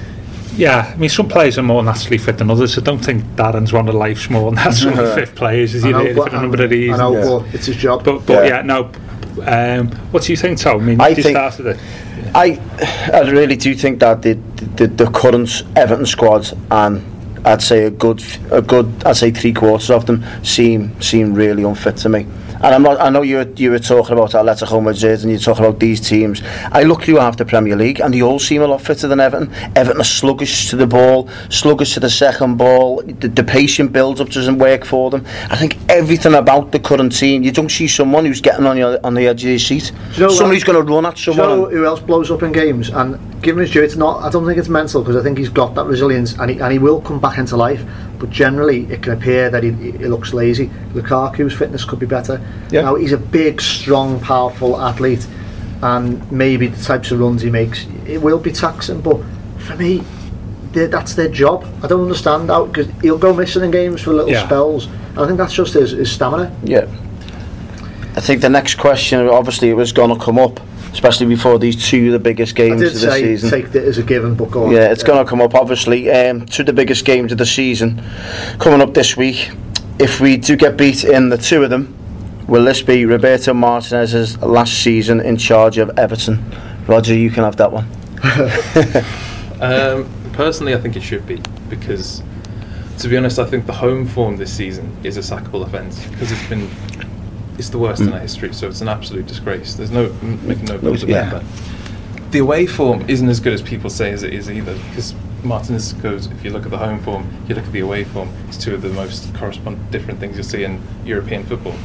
Yeah, 0.55 0.91
I 0.93 0.97
mean, 0.97 1.09
some 1.09 1.27
players 1.29 1.57
are 1.57 1.63
more 1.63 1.81
naturally 1.83 2.17
fit 2.17 2.37
than 2.37 2.49
others. 2.51 2.77
I 2.77 2.81
don't 2.81 2.99
think 3.03 3.23
Darren's 3.35 3.71
one 3.71 3.87
of 3.87 3.95
life's 3.95 4.29
more 4.29 4.51
naturally 4.63 4.95
fit 5.15 5.33
players, 5.35 5.73
is 5.75 5.83
he, 5.83 5.91
know, 5.91 6.13
but- 6.13 6.29
for 6.29 6.35
a 6.35 6.41
number 6.41 6.63
of 6.63 6.71
I 6.71 6.75
reasons. 6.75 6.99
know, 6.99 7.13
Yeah. 7.13 7.25
but 7.45 7.55
it's 7.55 7.65
his 7.67 7.77
job. 7.77 8.03
But, 8.03 8.25
but 8.25 8.45
Yeah. 8.45 8.57
yeah. 8.57 8.61
no. 8.61 8.91
Um, 9.45 9.87
what 10.11 10.23
do 10.23 10.33
you 10.33 10.37
think, 10.37 10.57
Tom? 10.59 10.81
I 10.81 10.83
mean, 10.83 11.01
I 11.01 11.07
you 11.09 11.15
think- 11.23 11.37
started 11.37 11.65
it. 11.67 11.79
I, 12.35 12.59
I 13.13 13.29
really 13.29 13.55
do 13.55 13.73
think 13.75 13.99
that 13.99 14.21
the, 14.21 14.33
the, 14.75 14.87
the 14.87 15.09
current 15.11 15.63
Everton 15.75 16.05
squad 16.05 16.51
and 16.69 17.03
I'd 17.45 17.61
say 17.61 17.85
a 17.85 17.89
good 17.89 18.23
a 18.51 18.61
good 18.61 18.89
I'd 19.05 19.17
say 19.17 19.31
three 19.31 19.51
quarters 19.53 19.89
of 19.89 20.05
them 20.05 20.23
seem 20.43 21.01
seem 21.01 21.33
really 21.33 21.63
unfit 21.63 21.97
to 21.97 22.09
me. 22.09 22.25
And 22.63 22.75
I'm 22.75 22.83
not, 22.83 23.01
I 23.01 23.09
know 23.09 23.23
you 23.23 23.37
were, 23.37 23.49
you 23.55 23.71
were 23.71 23.79
talking 23.79 24.13
about 24.13 24.31
Atletico 24.31 24.83
Madrid 24.83 25.21
and 25.21 25.31
you're 25.31 25.39
talking 25.39 25.65
about 25.65 25.79
these 25.79 25.99
teams. 25.99 26.41
I 26.71 26.83
look 26.83 27.03
through 27.03 27.15
half 27.15 27.37
the 27.37 27.45
Premier 27.45 27.75
League 27.75 27.99
and 27.99 28.13
they 28.13 28.21
all 28.21 28.37
seem 28.37 28.61
a 28.61 28.67
lot 28.67 28.81
fitter 28.81 29.07
than 29.07 29.19
Everton. 29.19 29.51
Everton 29.75 29.99
are 29.99 30.03
sluggish 30.03 30.69
to 30.69 30.75
the 30.75 30.85
ball, 30.85 31.27
sluggish 31.49 31.95
to 31.95 31.99
the 31.99 32.09
second 32.09 32.57
ball. 32.57 33.01
The, 33.01 33.29
the 33.29 33.43
patient 33.43 33.91
build-up 33.91 34.29
doesn't 34.29 34.59
work 34.59 34.85
for 34.85 35.09
them. 35.09 35.25
I 35.49 35.57
think 35.57 35.77
everything 35.89 36.35
about 36.35 36.71
the 36.71 36.79
current 36.79 37.17
team, 37.17 37.41
you 37.41 37.51
don't 37.51 37.71
see 37.71 37.87
someone 37.87 38.25
who's 38.25 38.41
getting 38.41 38.67
on 38.67 38.77
your 38.77 39.03
on 39.03 39.15
the 39.15 39.27
edge 39.27 39.43
of 39.43 39.49
your 39.49 39.59
seat. 39.59 39.91
You 40.13 40.23
know? 40.23 40.29
Somebody's 40.29 40.63
uh, 40.63 40.73
going 40.73 40.85
to 40.85 40.93
run 40.93 41.05
at 41.05 41.15
Do 41.15 41.31
you 41.31 41.35
someone. 41.35 41.59
know 41.61 41.69
who 41.69 41.85
else 41.85 41.99
blows 41.99 42.29
up 42.29 42.43
in 42.43 42.51
games? 42.51 42.89
And 42.89 43.17
give 43.41 43.55
him 43.55 43.61
his 43.61 43.71
due, 43.71 43.81
it's 43.81 43.95
not. 43.95 44.21
I 44.21 44.29
don't 44.29 44.45
think 44.45 44.57
it's 44.57 44.69
mental 44.69 45.01
because 45.01 45.15
I 45.15 45.23
think 45.23 45.37
he's 45.37 45.49
got 45.49 45.75
that 45.75 45.85
resilience 45.85 46.33
and 46.33 46.51
he, 46.51 46.59
and 46.59 46.71
he 46.71 46.79
will 46.79 47.01
come 47.01 47.19
back 47.19 47.37
into 47.37 47.57
life. 47.57 47.83
But 48.19 48.29
generally, 48.29 48.83
it 48.91 49.01
can 49.01 49.13
appear 49.13 49.49
that 49.49 49.63
he, 49.63 49.71
he 49.71 49.91
looks 50.07 50.33
lazy. 50.33 50.69
Lukaku's 50.93 51.53
fitness 51.53 51.83
could 51.83 51.99
be 51.99 52.05
better. 52.05 52.39
Yeah. 52.69 52.81
Now 52.81 52.95
he's 52.95 53.13
a 53.13 53.17
big, 53.17 53.61
strong, 53.61 54.19
powerful 54.19 54.79
athlete, 54.79 55.25
and 55.81 56.31
maybe 56.31 56.67
the 56.67 56.83
types 56.83 57.11
of 57.11 57.19
runs 57.19 57.41
he 57.41 57.49
makes, 57.49 57.85
it 58.05 58.21
will 58.21 58.39
be 58.39 58.51
taxing. 58.51 59.01
But 59.01 59.21
for 59.57 59.75
me, 59.75 60.03
that's 60.73 61.15
their 61.15 61.29
job. 61.29 61.65
I 61.83 61.87
don't 61.87 62.01
understand 62.03 62.49
how 62.49 62.65
because 62.65 62.87
he'll 63.01 63.17
go 63.17 63.33
missing 63.33 63.63
in 63.63 63.71
games 63.71 64.01
for 64.01 64.13
little 64.13 64.31
Yeah. 64.31 64.45
spells. 64.45 64.85
And 64.85 65.19
I 65.19 65.25
think 65.25 65.37
that's 65.37 65.53
just 65.53 65.73
his, 65.73 65.91
his 65.91 66.11
stamina. 66.11 66.55
Yeah. 66.63 66.85
I 68.15 68.19
think 68.19 68.41
the 68.41 68.49
next 68.49 68.75
question, 68.75 69.27
obviously, 69.27 69.69
it 69.69 69.73
was 69.73 69.91
going 69.91 70.13
to 70.17 70.23
come 70.23 70.37
up, 70.37 70.59
especially 70.93 71.25
before 71.27 71.57
these 71.59 71.89
two 71.89 72.07
of 72.07 72.13
the 72.13 72.19
biggest 72.19 72.53
I 72.53 72.67
games 72.67 72.81
did 72.81 72.87
of 72.87 72.93
the 72.93 72.99
say 72.99 73.21
season. 73.21 73.49
take 73.49 73.75
it 73.75 73.83
as 73.85 73.97
a 73.97 74.03
given, 74.03 74.35
but 74.35 74.51
go 74.51 74.65
on. 74.65 74.71
Yeah, 74.71 74.91
it's 74.91 75.03
going 75.03 75.23
to 75.23 75.29
come 75.29 75.41
up, 75.41 75.55
obviously. 75.55 76.09
Um, 76.11 76.45
two 76.45 76.63
of 76.63 76.67
the 76.67 76.73
biggest 76.73 77.05
games 77.05 77.31
of 77.31 77.37
the 77.37 77.45
season 77.45 78.01
coming 78.59 78.81
up 78.81 78.93
this 78.93 79.15
week. 79.15 79.51
If 79.99 80.19
we 80.19 80.37
do 80.37 80.55
get 80.55 80.77
beat 80.77 81.03
in 81.03 81.29
the 81.29 81.37
two 81.37 81.63
of 81.63 81.69
them, 81.69 81.95
will 82.47 82.63
this 82.65 82.81
be 82.81 83.05
Roberto 83.05 83.53
Martinez's 83.53 84.37
last 84.39 84.73
season 84.73 85.21
in 85.21 85.37
charge 85.37 85.77
of 85.77 85.91
Everton? 85.97 86.43
Roger, 86.87 87.13
you 87.13 87.29
can 87.29 87.43
have 87.43 87.57
that 87.57 87.71
one. 87.71 87.87
Um, 89.61 90.09
personally, 90.33 90.73
I 90.73 90.79
think 90.79 90.95
it 90.95 91.03
should 91.03 91.27
be 91.27 91.39
because, 91.69 92.23
to 92.97 93.07
be 93.07 93.15
honest, 93.15 93.37
I 93.37 93.45
think 93.45 93.67
the 93.67 93.73
home 93.73 94.07
form 94.07 94.37
this 94.37 94.51
season 94.51 94.97
is 95.03 95.17
a 95.17 95.19
sackable 95.19 95.63
offence 95.63 96.03
because 96.07 96.31
it's 96.31 96.49
been 96.49 96.67
it's 97.61 97.69
the 97.69 97.77
worst 97.77 98.01
in 98.01 98.11
our 98.11 98.19
history. 98.19 98.51
So 98.53 98.67
it's 98.67 98.81
an 98.81 98.87
absolute 98.89 99.27
disgrace. 99.27 99.75
There's 99.75 99.91
no 99.91 100.05
m- 100.23 100.45
making 100.47 100.65
no 100.65 100.77
bones 100.79 101.03
Yeah. 101.03 101.27
about 101.29 101.43
that. 101.43 102.31
The 102.31 102.39
away 102.39 102.65
form 102.65 103.05
isn't 103.07 103.29
as 103.29 103.39
good 103.39 103.53
as 103.53 103.61
people 103.61 103.89
say 103.89 104.11
as 104.11 104.23
it 104.23 104.33
is 104.33 104.49
either 104.49 104.73
because 104.89 105.13
Martinez 105.43 105.93
goes. 105.93 106.25
If 106.27 106.43
you 106.43 106.49
look 106.49 106.65
at 106.65 106.71
the 106.71 106.77
home 106.79 106.99
form, 107.01 107.27
you 107.47 107.53
look 107.55 107.65
at 107.65 107.71
the 107.71 107.81
away 107.81 108.03
form. 108.03 108.29
It's 108.47 108.57
two 108.57 108.73
of 108.73 108.81
the 108.81 108.89
most 108.89 109.33
correspond 109.35 109.91
different 109.91 110.19
things 110.19 110.37
you'll 110.37 110.43
see 110.43 110.63
in 110.63 110.81
European 111.05 111.43
football. 111.43 111.75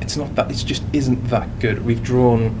It's 0.00 0.16
not 0.16 0.34
that. 0.34 0.50
It 0.50 0.54
just 0.56 0.82
isn't 0.92 1.28
that 1.28 1.48
good. 1.60 1.84
We've 1.86 2.02
drawn 2.02 2.60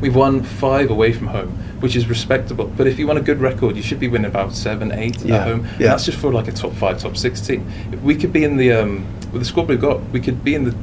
We've 0.00 0.16
won 0.16 0.42
five 0.42 0.90
away 0.90 1.12
from 1.12 1.28
home, 1.28 1.50
which 1.78 1.94
is 1.94 2.08
respectable. 2.08 2.66
But 2.76 2.88
if 2.88 2.98
you 2.98 3.06
want 3.06 3.20
a 3.20 3.22
good 3.22 3.40
record, 3.40 3.76
you 3.76 3.82
should 3.82 4.00
be 4.00 4.08
winning 4.08 4.26
about 4.28 4.52
seven, 4.52 4.90
eight 4.90 5.20
Yeah, 5.24 5.36
at 5.36 5.42
home. 5.46 5.60
And 5.64 5.80
yeah. 5.80 5.88
that's 5.90 6.04
just 6.04 6.18
for 6.18 6.32
like 6.32 6.48
a 6.48 6.52
top 6.52 6.72
five, 6.72 6.98
top 6.98 7.16
six 7.16 7.40
team. 7.40 7.64
If 7.92 8.02
we 8.02 8.16
could 8.16 8.32
be 8.32 8.42
in 8.42 8.56
the 8.56 8.72
um, 8.72 9.06
with 9.30 9.42
the 9.42 9.44
squad 9.44 9.68
we've 9.68 9.80
got, 9.80 10.00
we 10.10 10.18
could 10.18 10.42
be 10.42 10.56
in 10.56 10.64
the 10.64 10.74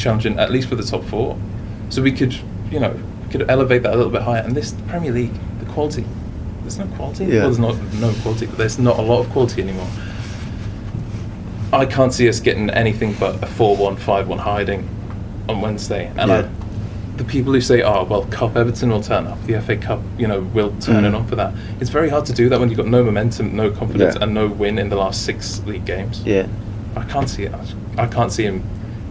challenging 0.00 0.38
at 0.38 0.50
least 0.50 0.68
for 0.68 0.74
the 0.74 0.82
top 0.82 1.04
four. 1.04 1.36
So 1.90 2.02
we 2.02 2.10
could, 2.12 2.34
you 2.70 2.80
know, 2.80 2.98
we 3.24 3.30
could 3.30 3.48
elevate 3.50 3.82
that 3.82 3.92
a 3.94 3.96
little 3.96 4.10
bit 4.10 4.22
higher. 4.22 4.40
And 4.42 4.56
this 4.56 4.74
Premier 4.88 5.12
League, 5.12 5.32
the 5.60 5.66
quality, 5.66 6.04
there's 6.62 6.78
no 6.78 6.86
quality. 6.96 7.26
Yeah. 7.26 7.40
Well, 7.46 7.50
there's 7.50 7.58
not 7.58 7.76
no 8.00 8.12
quality, 8.22 8.46
but 8.46 8.58
there's 8.58 8.78
not 8.78 8.98
a 8.98 9.02
lot 9.02 9.20
of 9.20 9.30
quality 9.30 9.62
anymore. 9.62 9.88
I 11.72 11.86
can't 11.86 12.12
see 12.12 12.28
us 12.28 12.40
getting 12.40 12.70
anything 12.70 13.14
but 13.20 13.36
a 13.36 13.46
4-1, 13.46 13.96
5-1 13.98 14.38
hiding 14.38 14.88
on 15.48 15.60
Wednesday. 15.60 16.10
And 16.16 16.30
Yeah. 16.30 16.38
I, 16.38 16.48
the 17.16 17.24
people 17.24 17.52
who 17.52 17.60
say, 17.60 17.82
"Oh, 17.82 18.04
well, 18.04 18.24
Cup 18.24 18.56
Everton 18.56 18.88
will 18.90 19.02
turn 19.02 19.26
up, 19.26 19.38
the 19.46 19.54
FA 19.60 19.76
Cup, 19.76 20.00
you 20.18 20.26
know, 20.26 20.40
will 20.54 20.72
turn 20.80 21.04
it 21.04 21.10
Mm. 21.12 21.18
on 21.18 21.26
for 21.26 21.36
that." 21.36 21.52
It's 21.78 21.90
very 21.90 22.08
hard 22.08 22.24
to 22.26 22.32
do 22.32 22.48
that 22.48 22.58
when 22.58 22.70
you've 22.70 22.78
got 22.78 22.86
no 22.86 23.04
momentum, 23.04 23.54
no 23.54 23.70
confidence, 23.70 24.16
Yeah. 24.16 24.22
and 24.24 24.32
no 24.34 24.46
win 24.48 24.78
in 24.78 24.88
the 24.88 24.96
last 24.96 25.22
six 25.22 25.60
league 25.66 25.84
games. 25.84 26.22
Yeah. 26.24 26.46
I 26.96 27.02
can't 27.04 27.28
see 27.28 27.42
it. 27.44 27.52
I 27.98 28.06
can't 28.06 28.32
see 28.32 28.44
him 28.44 28.62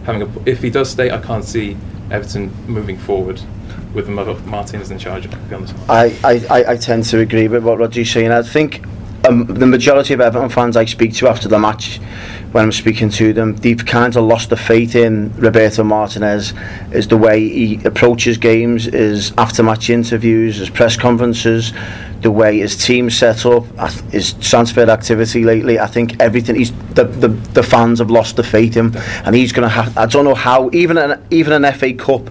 having 0.04 0.22
a. 0.22 0.30
If 0.46 0.62
he 0.62 0.70
does 0.70 0.90
stay, 0.90 1.10
I 1.10 1.20
can't 1.20 1.44
see 1.44 1.76
Everton 2.10 2.50
moving 2.66 2.98
forward 2.98 3.40
with 3.94 4.08
Mar- 4.08 4.34
Martinez 4.40 4.90
in 4.90 4.98
charge. 4.98 5.28
I, 5.88 6.16
I, 6.24 6.64
I, 6.72 6.76
tend 6.76 7.04
to 7.04 7.18
agree 7.18 7.48
with 7.48 7.64
what 7.64 7.78
Roger's 7.78 8.10
saying. 8.10 8.30
I 8.30 8.42
think 8.42 8.84
um, 9.30 9.46
the 9.46 9.66
majority 9.66 10.12
of 10.12 10.20
Everton 10.20 10.48
fans 10.48 10.76
I 10.76 10.84
speak 10.84 11.14
to 11.14 11.28
after 11.28 11.48
the 11.48 11.58
match, 11.58 11.98
when 12.52 12.64
I'm 12.64 12.72
speaking 12.72 13.10
to 13.10 13.32
them, 13.32 13.54
they've 13.56 13.84
kind 13.84 14.16
of 14.16 14.24
lost 14.24 14.50
the 14.50 14.56
faith 14.56 14.96
in 14.96 15.32
Roberto 15.36 15.84
Martinez, 15.84 16.52
is 16.92 17.06
the 17.06 17.16
way 17.16 17.48
he 17.48 17.80
approaches 17.84 18.38
games, 18.38 18.84
his 18.84 19.32
after-match 19.38 19.88
interviews, 19.88 20.56
his 20.56 20.68
press 20.68 20.96
conferences, 20.96 21.72
the 22.22 22.30
way 22.30 22.58
his 22.58 22.76
team 22.76 23.08
set 23.08 23.46
up, 23.46 23.64
his 24.10 24.32
transfer 24.34 24.82
activity 24.90 25.44
lately. 25.44 25.78
I 25.78 25.86
think 25.86 26.20
everything. 26.20 26.56
He's 26.56 26.72
the, 26.94 27.04
the, 27.04 27.28
the 27.28 27.62
fans 27.62 28.00
have 28.00 28.10
lost 28.10 28.36
the 28.36 28.42
faith 28.42 28.76
in 28.76 28.92
him, 28.92 29.02
and 29.24 29.34
he's 29.34 29.52
going 29.52 29.68
to 29.68 29.74
have. 29.74 29.96
I 29.96 30.06
don't 30.06 30.24
know 30.24 30.34
how. 30.34 30.70
Even 30.72 30.98
an 30.98 31.24
even 31.30 31.64
an 31.64 31.72
FA 31.72 31.92
Cup 31.94 32.28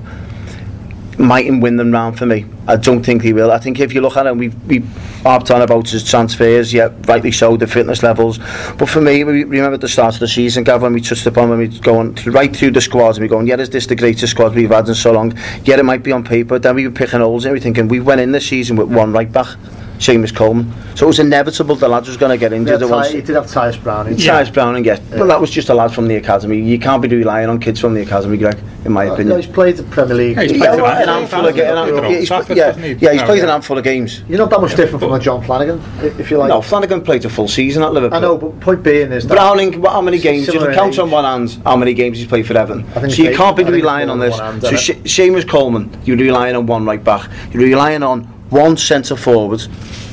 mightn't 1.19 1.61
win 1.61 1.75
them 1.75 1.91
round 1.91 2.17
for 2.17 2.25
me. 2.25 2.45
I 2.67 2.77
don't 2.77 3.03
think 3.03 3.21
he 3.21 3.33
will. 3.33 3.51
I 3.51 3.59
think 3.59 3.79
if 3.79 3.93
you 3.93 4.01
look 4.01 4.15
at 4.15 4.25
it, 4.25 4.35
we've, 4.35 4.55
we 4.65 4.79
harped 5.23 5.51
on 5.51 5.61
about 5.61 5.89
his 5.89 6.09
transfers, 6.09 6.73
yeah, 6.73 6.89
rightly 7.07 7.31
so, 7.31 7.57
the 7.57 7.67
fitness 7.67 8.01
levels. 8.01 8.39
But 8.77 8.87
for 8.87 9.01
me, 9.01 9.23
we 9.23 9.43
remember 9.43 9.73
at 9.73 9.81
the 9.81 9.89
start 9.89 10.13
of 10.13 10.21
the 10.21 10.27
season, 10.27 10.63
Gav, 10.63 10.81
when 10.81 10.93
we 10.93 11.01
touched 11.01 11.25
upon 11.25 11.49
when 11.49 11.59
we 11.59 11.67
going 11.67 12.15
right 12.25 12.55
through 12.55 12.71
the 12.71 12.81
squads 12.81 13.17
and 13.17 13.23
we 13.23 13.27
going, 13.27 13.47
yeah, 13.47 13.57
is 13.57 13.69
this 13.69 13.85
the 13.85 13.95
greatest 13.95 14.31
squad 14.31 14.55
we've 14.55 14.69
had 14.69 14.87
in 14.87 14.95
so 14.95 15.11
long? 15.11 15.37
Yeah, 15.65 15.77
it 15.77 15.85
might 15.85 16.03
be 16.03 16.13
on 16.13 16.23
paper. 16.23 16.57
Then 16.57 16.75
we 16.75 16.87
were 16.87 16.93
picking 16.93 17.19
holes 17.19 17.45
and 17.45 17.53
we 17.53 17.59
thinking 17.59 17.89
we 17.89 17.99
went 17.99 18.21
in 18.21 18.31
this 18.31 18.47
season 18.47 18.77
with 18.77 18.89
one 18.89 19.11
right 19.11 19.31
back. 19.31 19.57
Seamus 19.99 20.33
Coleman. 20.33 20.71
So 20.95 21.05
it 21.05 21.07
was 21.07 21.19
inevitable 21.19 21.75
the 21.75 21.87
lad 21.89 22.07
was 22.07 22.15
going 22.17 22.31
to 22.31 22.37
get 22.37 22.53
injured 22.53 22.73
had 22.73 22.83
at 22.83 22.87
Ty, 22.89 22.95
once. 22.95 23.09
he 23.11 23.21
did 23.21 23.35
have 23.35 23.45
Tyias 23.45 23.81
Brown. 23.83 24.07
in. 24.07 24.17
Yeah. 24.17 24.41
Tyias 24.41 24.53
Brown 24.53 24.75
and 24.75 24.83
get, 24.83 25.01
but 25.11 25.25
that 25.27 25.39
was 25.41 25.51
just 25.51 25.67
a 25.69 25.73
lad 25.73 25.93
from 25.93 26.07
the 26.07 26.15
academy. 26.15 26.57
You 26.61 26.79
can't 26.79 27.01
be 27.01 27.09
relying 27.09 27.49
on 27.49 27.59
kids 27.59 27.79
from 27.81 27.93
the 27.93 28.01
academy, 28.01 28.37
Greg, 28.37 28.57
in 28.85 28.93
my 28.93 29.07
Uh, 29.07 29.13
opinion. 29.13 29.29
no, 29.29 29.35
he's 29.35 29.45
played 29.47 29.75
the 29.75 29.83
Premier 29.83 30.15
League. 30.15 30.37
Yeah, 30.37 30.43
he's 30.43 30.51
played 30.53 30.81
well, 30.81 30.85
an 30.85 31.01
an 31.03 31.07
handful 31.09 31.45
of, 31.45 31.55
ga- 31.55 31.69
an 31.71 31.75
handful- 31.77 32.05
Old 32.05 32.13
yeah, 32.13 32.19
he's, 32.19 32.29
yeah, 32.29 32.37
hasn't 32.65 32.85
he? 32.85 32.93
yeah, 32.93 33.11
he's 33.13 33.21
played 33.23 33.43
an 33.43 33.49
handful 33.49 33.77
of 33.77 33.83
games. 33.83 34.23
You're 34.29 34.37
not 34.39 34.49
that 34.51 34.61
much 34.61 34.75
different 34.75 35.01
from 35.03 35.11
a 35.13 35.19
John 35.19 35.43
Flanagan, 35.43 35.81
if 36.01 36.31
you 36.31 36.37
like. 36.37 36.47
No, 36.49 36.61
Flanagan 36.61 37.01
played 37.01 37.25
a 37.25 37.29
full 37.29 37.49
season 37.49 37.83
at 37.83 37.91
Liverpool. 37.93 38.17
I 38.17 38.21
know, 38.21 38.37
but 38.37 38.57
point 38.61 38.81
being 38.83 39.11
is 39.11 39.27
that 39.27 39.33
Browning, 39.35 39.81
what- 39.81 39.91
how 39.91 40.01
many 40.01 40.17
games? 40.17 40.47
You 40.47 40.59
can 40.59 40.73
count 40.73 40.97
on 40.97 41.11
one 41.11 41.25
hand 41.25 41.61
how 41.65 41.75
many 41.75 41.93
games 41.93 42.17
he's 42.19 42.27
played 42.27 42.47
for 42.47 42.57
Everton. 42.57 42.85
So 43.09 43.21
you 43.21 43.35
can't 43.35 43.57
be 43.57 43.63
eight- 43.63 43.67
I 43.67 43.69
think 43.69 43.69
it's 43.69 43.71
relying 43.83 44.09
on 44.09 44.19
this. 44.19 44.31
one 44.39 44.59
hand, 44.59 44.63
So 44.63 44.71
Seamus 44.71 45.45
Coleman, 45.47 45.89
you're 46.05 46.15
relying 46.17 46.55
on 46.55 46.65
one 46.67 46.85
right 46.85 47.03
back. 47.03 47.27
You're 47.51 47.63
relying 47.63 48.01
on 48.01 48.27
one 48.49 48.77
centre 48.77 49.15
forward. 49.15 49.61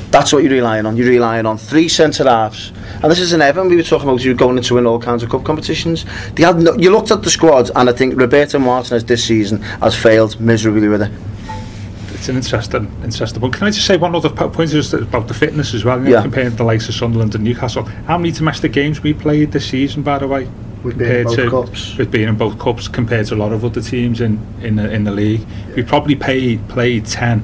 That's 0.09 0.31
what 0.31 0.41
you're 0.43 0.53
relying 0.53 0.85
on. 0.85 0.95
You're 0.95 1.09
relying 1.09 1.45
on 1.45 1.57
three 1.57 1.89
centre 1.89 2.23
halves. 2.23 2.71
And 3.03 3.11
this 3.11 3.19
is 3.19 3.33
an 3.33 3.41
Everton 3.41 3.69
we 3.69 3.75
were 3.75 3.83
talking 3.83 4.07
about. 4.07 4.23
You 4.23 4.31
were 4.31 4.37
going 4.37 4.57
into 4.57 4.75
win 4.75 4.85
all 4.85 4.99
kinds 4.99 5.21
of 5.21 5.29
cup 5.29 5.43
competitions. 5.43 6.05
They 6.33 6.43
had 6.43 6.57
no, 6.57 6.75
you 6.77 6.91
looked 6.91 7.11
at 7.11 7.23
the 7.23 7.29
squad, 7.29 7.69
and 7.75 7.89
I 7.89 7.93
think 7.93 8.17
Roberto 8.19 8.57
Martinez 8.57 9.03
this 9.03 9.23
season 9.25 9.61
has 9.81 9.95
failed 9.95 10.39
miserably 10.39 10.87
with 10.87 11.01
it. 11.01 11.11
it's 12.13 12.29
an 12.29 12.37
interesting, 12.37 12.89
interesting 13.03 13.41
one. 13.41 13.51
Can 13.51 13.67
I 13.67 13.71
just 13.71 13.85
say 13.85 13.97
one 13.97 14.15
other 14.15 14.29
point 14.29 14.71
just 14.71 14.93
about 14.93 15.27
the 15.27 15.33
fitness 15.33 15.73
as 15.73 15.83
well? 15.83 15.97
You 15.99 16.05
know, 16.05 16.09
Yeah. 16.11 16.21
Comparing 16.21 16.55
the 16.55 16.63
likes 16.63 16.87
of 16.87 16.95
Sunderland 16.95 17.35
and 17.35 17.43
Newcastle, 17.43 17.83
how 17.83 18.17
many 18.17 18.31
domestic 18.31 18.71
games 18.71 19.03
we 19.03 19.13
played 19.13 19.51
this 19.51 19.67
season, 19.67 20.03
by 20.03 20.19
the 20.19 20.27
way? 20.27 20.47
We've 20.83 20.97
been 20.97 21.07
in 21.07 21.25
compared 21.25 21.27
both 21.27 21.35
to 21.35 21.49
cups. 21.71 21.97
with 21.97 22.11
being 22.11 22.29
in 22.29 22.35
both 22.37 22.57
cups 22.59 22.87
compared 22.87 23.25
to 23.27 23.35
a 23.35 23.37
lot 23.37 23.51
of 23.51 23.65
other 23.65 23.81
teams 23.81 24.21
in 24.21 24.39
in 24.61 24.77
the, 24.77 24.89
in 24.89 25.03
the 25.03 25.11
league. 25.11 25.45
We 25.75 25.83
probably 25.83 26.15
played 26.15 26.65
played 26.69 27.05
ten. 27.05 27.43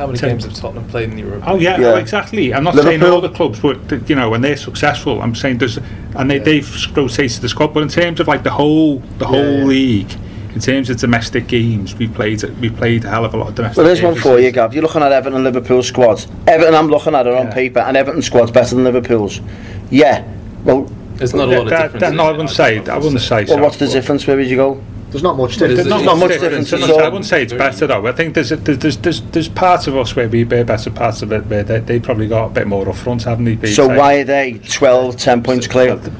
How 0.00 0.06
many 0.06 0.18
Ten. 0.18 0.30
games 0.30 0.44
have 0.44 0.54
Tottenham 0.54 0.88
played 0.88 1.10
in 1.10 1.18
Europe? 1.18 1.42
Oh 1.46 1.58
yeah, 1.58 1.76
oh, 1.76 1.80
Yeah. 1.82 1.86
oh, 1.88 1.96
exactly. 1.96 2.54
I'm 2.54 2.64
not 2.64 2.74
saying 2.74 3.02
all 3.02 3.20
the 3.20 3.28
clubs, 3.28 3.60
but 3.60 4.08
you 4.08 4.16
know 4.16 4.30
when 4.30 4.40
they're 4.40 4.56
successful, 4.56 5.20
I'm 5.20 5.34
saying 5.34 5.58
there's 5.58 5.78
and 6.16 6.30
they 6.30 6.38
they've 6.38 6.96
rotated 6.96 7.42
the 7.42 7.50
squad. 7.50 7.74
But 7.74 7.82
in 7.82 7.90
terms 7.90 8.18
of 8.18 8.26
like 8.26 8.42
the 8.42 8.50
whole 8.50 9.00
the 9.18 9.26
whole 9.26 9.58
yeah. 9.58 9.64
league, 9.64 10.10
in 10.54 10.60
terms 10.60 10.88
of 10.88 10.96
domestic 10.96 11.48
games, 11.48 11.94
we 11.96 12.08
played 12.08 12.42
we 12.62 12.70
played 12.70 13.04
a 13.04 13.10
hell 13.10 13.26
of 13.26 13.34
a 13.34 13.36
lot 13.36 13.48
of 13.50 13.54
domestic. 13.56 13.76
Well, 13.76 13.84
there's 13.84 14.00
one 14.00 14.14
for 14.14 14.40
you, 14.40 14.50
Gav. 14.50 14.72
You're 14.72 14.84
looking 14.84 15.02
at 15.02 15.12
Everton 15.12 15.34
and 15.34 15.44
Liverpool 15.44 15.82
squads. 15.82 16.26
Everton, 16.46 16.74
I'm 16.74 16.88
looking 16.88 17.14
at 17.14 17.26
it 17.26 17.34
on 17.34 17.48
Yeah. 17.48 17.52
paper, 17.52 17.80
and 17.80 17.94
Everton 17.94 18.22
squad's 18.22 18.50
better 18.50 18.74
than 18.74 18.84
Liverpool's. 18.84 19.42
Yeah. 19.90 20.24
Well, 20.64 20.90
There's 21.16 21.34
not 21.34 21.48
a 21.48 21.52
lot 21.52 21.64
of 21.64 21.68
That- 21.68 21.82
difference. 21.82 22.00
that- 22.00 22.10
in 22.12 22.16
no, 22.16 22.22
I 22.22 22.28
it, 22.28 22.30
wouldn't 22.38 22.48
don't 22.48 22.56
say. 22.56 22.90
I 22.90 22.96
wouldn't 22.96 23.20
say. 23.20 23.44
well 23.44 23.56
so, 23.58 23.62
what's 23.62 23.76
the 23.76 23.86
difference? 23.88 24.26
Where 24.26 24.38
would 24.38 24.46
you 24.46 24.56
go? 24.56 24.80
There's 25.10 25.22
not 25.22 25.36
much 25.36 25.56
There's 25.56 25.70
difference. 25.76 25.88
not, 25.90 26.04
not 26.04 26.16
much 26.18 26.30
much 26.30 26.40
difference. 26.40 26.70
difference 26.70 26.92
So 26.92 26.98
at. 27.00 27.04
I 27.04 27.08
wouldn't 27.08 27.26
say 27.26 27.42
it's 27.42 27.52
better 27.52 27.86
though. 27.86 28.06
I 28.06 28.12
think 28.12 28.34
there's 28.34 28.50
there's 28.50 28.78
there's 28.78 28.96
there's, 28.98 29.20
there's 29.32 29.48
parts 29.48 29.86
of 29.86 29.96
us 29.96 30.14
where 30.16 30.28
we 30.28 30.44
bear 30.44 30.64
better 30.64 30.90
parts 30.90 31.22
of 31.22 31.32
it 31.32 31.46
where 31.46 31.62
they, 31.64 31.80
they 31.80 32.00
probably 32.00 32.28
got 32.28 32.46
a 32.46 32.50
bit 32.50 32.66
more 32.66 32.88
up 32.88 32.96
front, 32.96 33.24
haven't 33.24 33.44
they? 33.44 33.56
Been 33.56 33.72
So 33.72 33.86
saying- 33.86 33.98
why 33.98 34.14
are 34.20 34.24
they 34.24 34.52
12, 34.68 35.16
10 35.16 35.42
points 35.42 35.66
clear? 35.66 36.00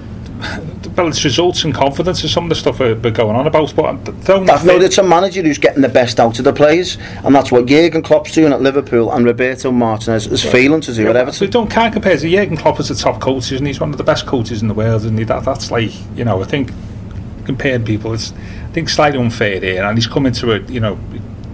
Well, 0.97 1.09
it's 1.09 1.23
results 1.25 1.65
and 1.65 1.75
confidence 1.75 2.25
is 2.25 2.33
some 2.33 2.45
of 2.45 2.49
the 2.49 2.55
stuff 2.57 2.81
we're, 2.81 2.95
we're 2.97 3.11
going 3.11 3.37
on 3.37 3.47
about. 3.47 3.75
But 3.77 3.97
throwing 4.23 4.45
That's 4.47 4.63
the 4.63 4.67
no, 4.69 4.79
fit- 4.79 4.83
it's 4.87 4.99
a 4.99 5.03
manager 5.03 5.43
who's 5.43 5.59
getting 5.59 5.83
the 5.83 5.89
best 5.89 6.19
out 6.19 6.39
of 6.39 6.45
the 6.45 6.53
players, 6.53 6.97
and 7.25 7.35
that's 7.35 7.53
what 7.53 7.67
Jurgen 7.67 8.03
Klopp's 8.03 8.33
doing 8.33 8.53
at 8.53 8.61
Liverpool, 8.61 9.13
and 9.13 9.25
Roberto 9.25 9.71
Martinez 9.71 10.27
is 10.27 10.43
failing 10.43 10.81
to 10.83 10.93
do 10.95 11.07
at 11.09 11.15
So 11.15 11.21
Everton. 11.21 11.51
don't 11.51 11.71
can't 11.71 11.93
compare 11.93 12.17
to 12.17 12.29
Jurgen 12.31 12.57
Klopp 12.57 12.81
as 12.81 12.89
the 12.89 12.95
top 12.95 13.21
coach, 13.21 13.53
and 13.53 13.67
he's 13.67 13.81
one 13.81 13.91
of 13.91 13.99
the 13.99 14.05
best 14.05 14.27
coaches 14.27 14.63
in 14.63 14.69
the 14.69 14.75
world, 14.75 15.05
and 15.05 15.19
he, 15.19 15.25
that 15.27 15.45
that's 15.45 15.71
like 15.71 15.93
you 16.17 16.25
know 16.25 16.43
I 16.43 16.47
think 16.47 16.71
comparing 17.45 17.85
people, 17.85 18.13
it's 18.15 18.33
I 18.71 18.73
think 18.73 18.89
slightly 18.89 19.19
unfair 19.19 19.59
here, 19.61 19.83
and 19.83 19.99
he's 19.99 20.07
coming 20.07 20.33
to 20.35 20.53
a 20.53 20.61
you 20.71 20.79
know 20.79 20.97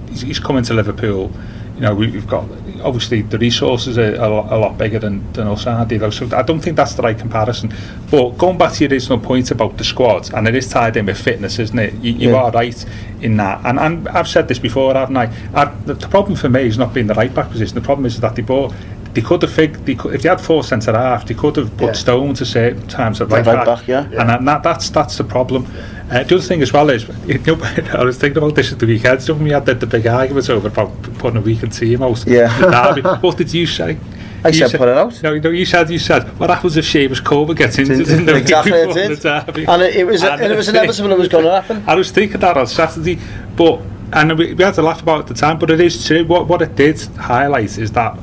he's, 0.08 0.20
he's 0.20 0.38
coming 0.38 0.62
to 0.64 0.74
Liverpool. 0.74 1.32
You 1.74 1.80
know 1.80 1.94
we, 1.94 2.10
we've 2.10 2.26
got 2.28 2.44
obviously 2.82 3.22
the 3.22 3.38
resources 3.38 3.96
are 3.96 4.14
a 4.16 4.28
lot, 4.28 4.52
a 4.52 4.56
lot 4.58 4.76
bigger 4.76 4.98
than, 4.98 5.32
than 5.32 5.46
us, 5.48 5.66
aren't 5.66 5.88
they? 5.88 6.10
So 6.10 6.28
I 6.36 6.42
don't 6.42 6.60
think 6.60 6.76
that's 6.76 6.92
the 6.94 7.02
right 7.02 7.18
comparison. 7.18 7.72
But 8.10 8.32
going 8.36 8.58
back 8.58 8.74
to 8.74 8.84
your 8.84 8.90
original 8.92 9.18
point 9.18 9.50
about 9.50 9.78
the 9.78 9.84
squad, 9.84 10.32
and 10.34 10.46
it 10.46 10.54
is 10.54 10.68
tied 10.68 10.96
in 10.98 11.06
with 11.06 11.18
fitness, 11.18 11.58
isn't 11.58 11.78
it? 11.78 11.94
You, 11.94 12.12
you 12.12 12.30
Yeah. 12.30 12.36
are 12.42 12.50
right 12.50 12.84
in 13.22 13.38
that, 13.38 13.64
and, 13.64 13.78
and 13.78 14.08
I've 14.08 14.28
said 14.28 14.46
this 14.48 14.58
before, 14.58 14.92
haven't 14.92 15.16
I? 15.16 15.32
I 15.54 15.64
the, 15.86 15.94
the 15.94 16.08
problem 16.08 16.36
for 16.36 16.50
me 16.50 16.66
is 16.66 16.76
not 16.76 16.92
being 16.92 17.06
the 17.06 17.14
right 17.14 17.34
back 17.34 17.50
position. 17.50 17.74
The 17.74 17.80
problem 17.80 18.04
is 18.04 18.20
that 18.20 18.36
they 18.36 18.42
bought. 18.42 18.74
They 19.16 19.22
could 19.22 19.40
have 19.40 19.50
fig- 19.52 19.84
they 19.86 19.94
could, 19.94 20.14
if 20.14 20.20
they 20.22 20.28
had 20.28 20.40
four 20.42 20.62
centre 20.62 20.92
half, 20.92 21.26
they 21.26 21.32
could 21.32 21.56
have 21.56 21.74
put 21.78 21.86
Yeah. 21.86 21.92
Stones 21.94 22.42
at 22.42 22.48
certain 22.48 22.86
times 22.86 23.20
at 23.22 23.30
Right 23.30 23.46
right, 23.46 23.64
back, 23.64 23.88
yeah. 23.88 24.02
and 24.04 24.28
that, 24.28 24.44
that, 24.44 24.62
that's 24.62 24.90
that's 24.90 25.16
the 25.16 25.24
problem. 25.24 25.66
Uh, 26.10 26.22
the 26.22 26.34
other 26.36 26.40
thing 26.40 26.60
as 26.60 26.70
well 26.72 26.90
is, 26.90 27.08
you 27.26 27.38
know, 27.38 27.58
I 27.94 28.04
was 28.04 28.18
thinking 28.18 28.36
about 28.42 28.54
this 28.54 28.72
at 28.72 28.78
the 28.78 28.86
weekend. 28.86 29.22
So 29.22 29.32
when 29.32 29.44
we 29.44 29.50
had 29.52 29.64
the, 29.64 29.74
the 29.74 29.86
big 29.86 30.06
arguments 30.06 30.50
over 30.50 30.68
about 30.68 30.90
putting 31.18 31.38
a 31.38 31.40
weekend 31.40 31.72
team 31.72 32.02
out. 32.02 32.26
Yeah. 32.26 32.48
derby. 32.94 33.00
what 33.22 33.38
did 33.38 33.52
you 33.54 33.66
say? 33.66 33.96
I 34.44 34.48
You 34.48 34.68
said 34.68 34.78
put 34.78 34.88
it 34.88 34.98
out. 34.98 35.22
No, 35.22 35.38
no, 35.38 35.48
you 35.50 35.64
said 35.64 35.88
you 35.88 35.98
said 35.98 36.22
what 36.38 36.50
happens 36.50 36.76
if 36.76 36.84
Seamus 36.84 37.24
Coleman 37.24 37.56
gets 37.56 37.78
injured 37.78 38.06
in 38.08 38.26
the 38.26 38.34
week 38.34 38.42
Exactly, 38.48 38.72
it 38.72 38.86
before 38.88 39.02
did. 39.02 39.18
the 39.18 39.44
derby? 39.46 39.64
And 39.66 39.82
it, 39.82 39.96
it 39.96 40.04
was 40.04 40.22
and 40.22 40.42
it 40.52 40.56
was 40.56 40.68
inevitable 40.68 41.12
it 41.12 41.18
was 41.18 41.28
going 41.28 41.44
to 41.44 41.50
happen. 41.62 41.82
I 41.86 41.94
was 41.94 42.10
thinking 42.10 42.40
that 42.40 42.56
on 42.58 42.66
Saturday, 42.66 43.18
but 43.56 43.80
and 44.12 44.38
we, 44.38 44.54
we 44.54 44.62
had 44.62 44.74
to 44.74 44.82
laugh 44.82 45.02
about 45.02 45.16
it 45.16 45.20
at 45.22 45.26
the 45.28 45.34
time, 45.34 45.58
but 45.58 45.70
it 45.70 45.80
is 45.80 46.06
true. 46.06 46.24
What 46.26 46.46
what 46.46 46.60
it 46.62 46.76
did 46.76 47.00
highlight 47.16 47.76
is 47.78 47.90
that 47.92 48.16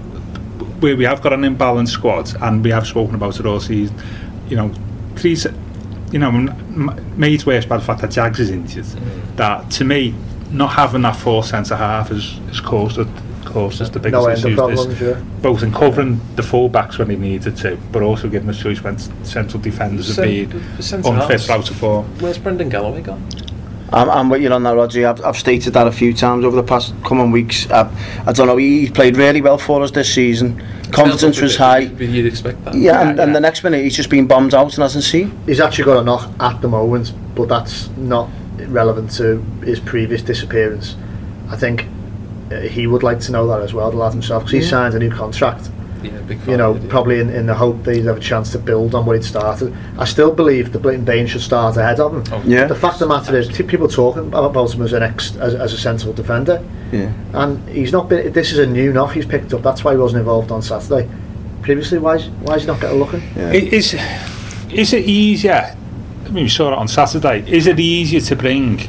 where 0.83 0.97
we 0.97 1.05
have 1.05 1.21
got 1.21 1.31
an 1.31 1.41
imbalanced 1.41 1.87
squad, 1.87 2.35
and 2.43 2.63
we 2.63 2.69
have 2.69 2.85
spoken 2.85 3.15
about 3.15 3.39
it 3.39 3.45
all 3.45 3.59
season. 3.61 3.95
You 4.49 4.57
know, 4.57 4.71
please, 5.15 5.47
you 6.11 6.19
know, 6.19 6.29
made 7.15 7.45
worse 7.45 7.65
by 7.65 7.77
the 7.77 7.83
fact 7.83 8.01
that 8.01 8.11
Jags 8.11 8.39
is 8.41 8.51
injured. 8.51 8.83
Mm. 8.83 9.35
That 9.37 9.71
to 9.71 9.85
me, 9.85 10.13
not 10.51 10.73
having 10.73 11.01
that 11.03 11.15
four 11.15 11.43
centre 11.43 11.77
half 11.77 12.09
has, 12.09 12.33
has 12.47 12.59
caused 12.59 12.99
it. 12.99 13.07
Us 13.55 13.87
the 13.89 13.99
biggest 13.99 14.13
No 14.13 14.29
issues. 14.29 14.55
problems, 14.55 14.99
yeah. 14.99 15.21
both 15.43 15.61
in 15.61 15.71
covering 15.71 16.19
the 16.35 16.41
full 16.41 16.69
backs 16.69 16.97
when 16.97 17.11
he 17.11 17.15
needed 17.15 17.55
to, 17.57 17.77
but 17.91 18.01
also 18.01 18.27
giving 18.27 18.49
us 18.49 18.59
choice 18.59 18.81
when 18.83 18.97
central 19.23 19.61
defenders 19.61 20.15
have 20.15 20.25
been 20.25 20.81
centre 20.81 21.09
unfit 21.13 21.47
out 21.51 21.69
of 21.69 21.75
form. 21.75 22.05
Where's 22.19 22.39
Brendan 22.39 22.69
Galloway 22.69 23.03
gone? 23.03 23.23
I'm, 23.93 24.09
I'm 24.09 24.29
with 24.29 24.41
you 24.41 24.51
on 24.51 24.63
that, 24.63 24.75
Roger. 24.75 25.07
I've, 25.07 25.23
I've 25.23 25.37
stated 25.37 25.73
that 25.73 25.87
a 25.87 25.91
few 25.91 26.13
times 26.13 26.43
over 26.45 26.55
the 26.55 26.63
past 26.63 26.93
coming 27.03 27.31
weeks. 27.31 27.69
I, 27.69 27.89
I 28.25 28.33
don't 28.33 28.47
know. 28.47 28.57
He 28.57 28.89
played 28.89 29.17
really 29.17 29.41
well 29.41 29.57
for 29.57 29.83
us 29.83 29.91
this 29.91 30.13
season. 30.13 30.61
Confidence 30.91 31.39
was 31.39 31.55
high. 31.55 31.79
You'd 31.79 32.25
expect 32.25 32.63
that. 32.65 32.73
Yeah, 32.73 33.01
and, 33.01 33.17
Yeah, 33.17 33.23
and 33.23 33.35
the 33.35 33.39
next 33.39 33.63
minute 33.63 33.83
he's 33.83 33.95
just 33.95 34.09
been 34.09 34.27
bombed 34.27 34.53
out 34.53 34.73
and 34.73 34.81
hasn't 34.81 35.03
seen. 35.03 35.37
He's 35.45 35.59
actually 35.59 35.85
got 35.85 35.97
a 35.97 36.03
knock 36.03 36.29
at 36.39 36.59
the 36.61 36.67
moment, 36.67 37.13
but 37.35 37.47
that's 37.47 37.89
not 37.89 38.29
relevant 38.67 39.11
to 39.11 39.39
his 39.63 39.79
previous 39.79 40.21
disappearance. 40.21 40.95
I 41.49 41.55
think 41.55 41.85
uh, 42.51 42.61
he 42.61 42.87
would 42.87 43.03
like 43.03 43.19
to 43.21 43.31
know 43.31 43.47
that 43.47 43.61
as 43.61 43.73
well, 43.73 43.91
the 43.91 43.97
lad 43.97 44.13
himself, 44.13 44.43
because 44.43 44.63
he 44.63 44.69
signed 44.69 44.95
a 44.95 44.99
new 44.99 45.11
contract. 45.11 45.69
Yeah, 46.03 46.11
big 46.21 46.39
You 46.47 46.57
know, 46.57 46.73
fan, 46.73 46.83
yeah. 46.83 46.89
probably 46.89 47.19
in, 47.19 47.29
in 47.29 47.45
the 47.45 47.53
hope 47.53 47.83
that 47.83 47.95
he'd 47.95 48.05
have 48.05 48.17
a 48.17 48.19
chance 48.19 48.51
to 48.51 48.59
build 48.59 48.93
on 48.95 49.05
what 49.05 49.15
he'd 49.15 49.23
started. 49.25 49.73
I 49.97 50.05
still 50.05 50.31
believe 50.33 50.71
that 50.73 50.81
Leighton 50.83 51.05
Baines 51.05 51.29
should 51.31 51.41
start 51.41 51.77
ahead 51.77 51.99
of 51.99 52.13
him. 52.13 52.23
Oh, 52.33 52.41
Yeah. 52.45 52.65
The 52.65 52.75
fact 52.75 52.95
of 52.95 52.99
the 52.99 53.07
matter 53.07 53.37
is, 53.37 53.47
t- 53.47 53.63
people 53.63 53.87
talking 53.87 54.27
about 54.33 54.73
him 54.73 54.81
as 54.81 54.93
an 54.93 55.03
ex, 55.03 55.35
as, 55.37 55.55
as 55.55 55.73
a 55.73 55.77
central 55.77 56.13
defender, 56.13 56.63
Yeah. 56.91 57.11
and 57.33 57.67
he's 57.69 57.91
not 57.91 58.09
been. 58.09 58.31
This 58.33 58.51
is 58.51 58.59
a 58.59 58.65
new 58.65 58.91
knock 58.93 59.13
he's 59.13 59.25
picked 59.25 59.53
up. 59.53 59.61
That's 59.61 59.83
why 59.83 59.93
he 59.93 59.97
wasn't 59.97 60.19
involved 60.19 60.51
on 60.51 60.61
Saturday. 60.61 61.09
Previously, 61.61 61.97
why 61.97 62.15
is, 62.15 62.27
why 62.41 62.55
is 62.55 62.63
he 62.63 62.67
not 62.67 62.81
getting 62.81 62.97
a 62.97 62.99
look 62.99 63.13
in? 63.13 63.23
Yeah. 63.35 63.49
I- 63.49 63.53
Is 63.53 63.95
is 64.71 64.91
it 64.93 65.05
easier? 65.05 65.75
I 66.25 66.29
mean, 66.29 66.43
we 66.45 66.49
saw 66.49 66.71
it 66.71 66.77
on 66.77 66.87
Saturday. 66.87 67.43
Is 67.47 67.67
it 67.67 67.79
easier 67.79 68.19
to 68.21 68.35
bring 68.35 68.81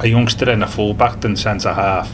a 0.00 0.06
youngster 0.08 0.48
in 0.50 0.62
a 0.62 0.66
fullback 0.66 1.20
than 1.20 1.36
centre 1.36 1.74
half? 1.74 2.10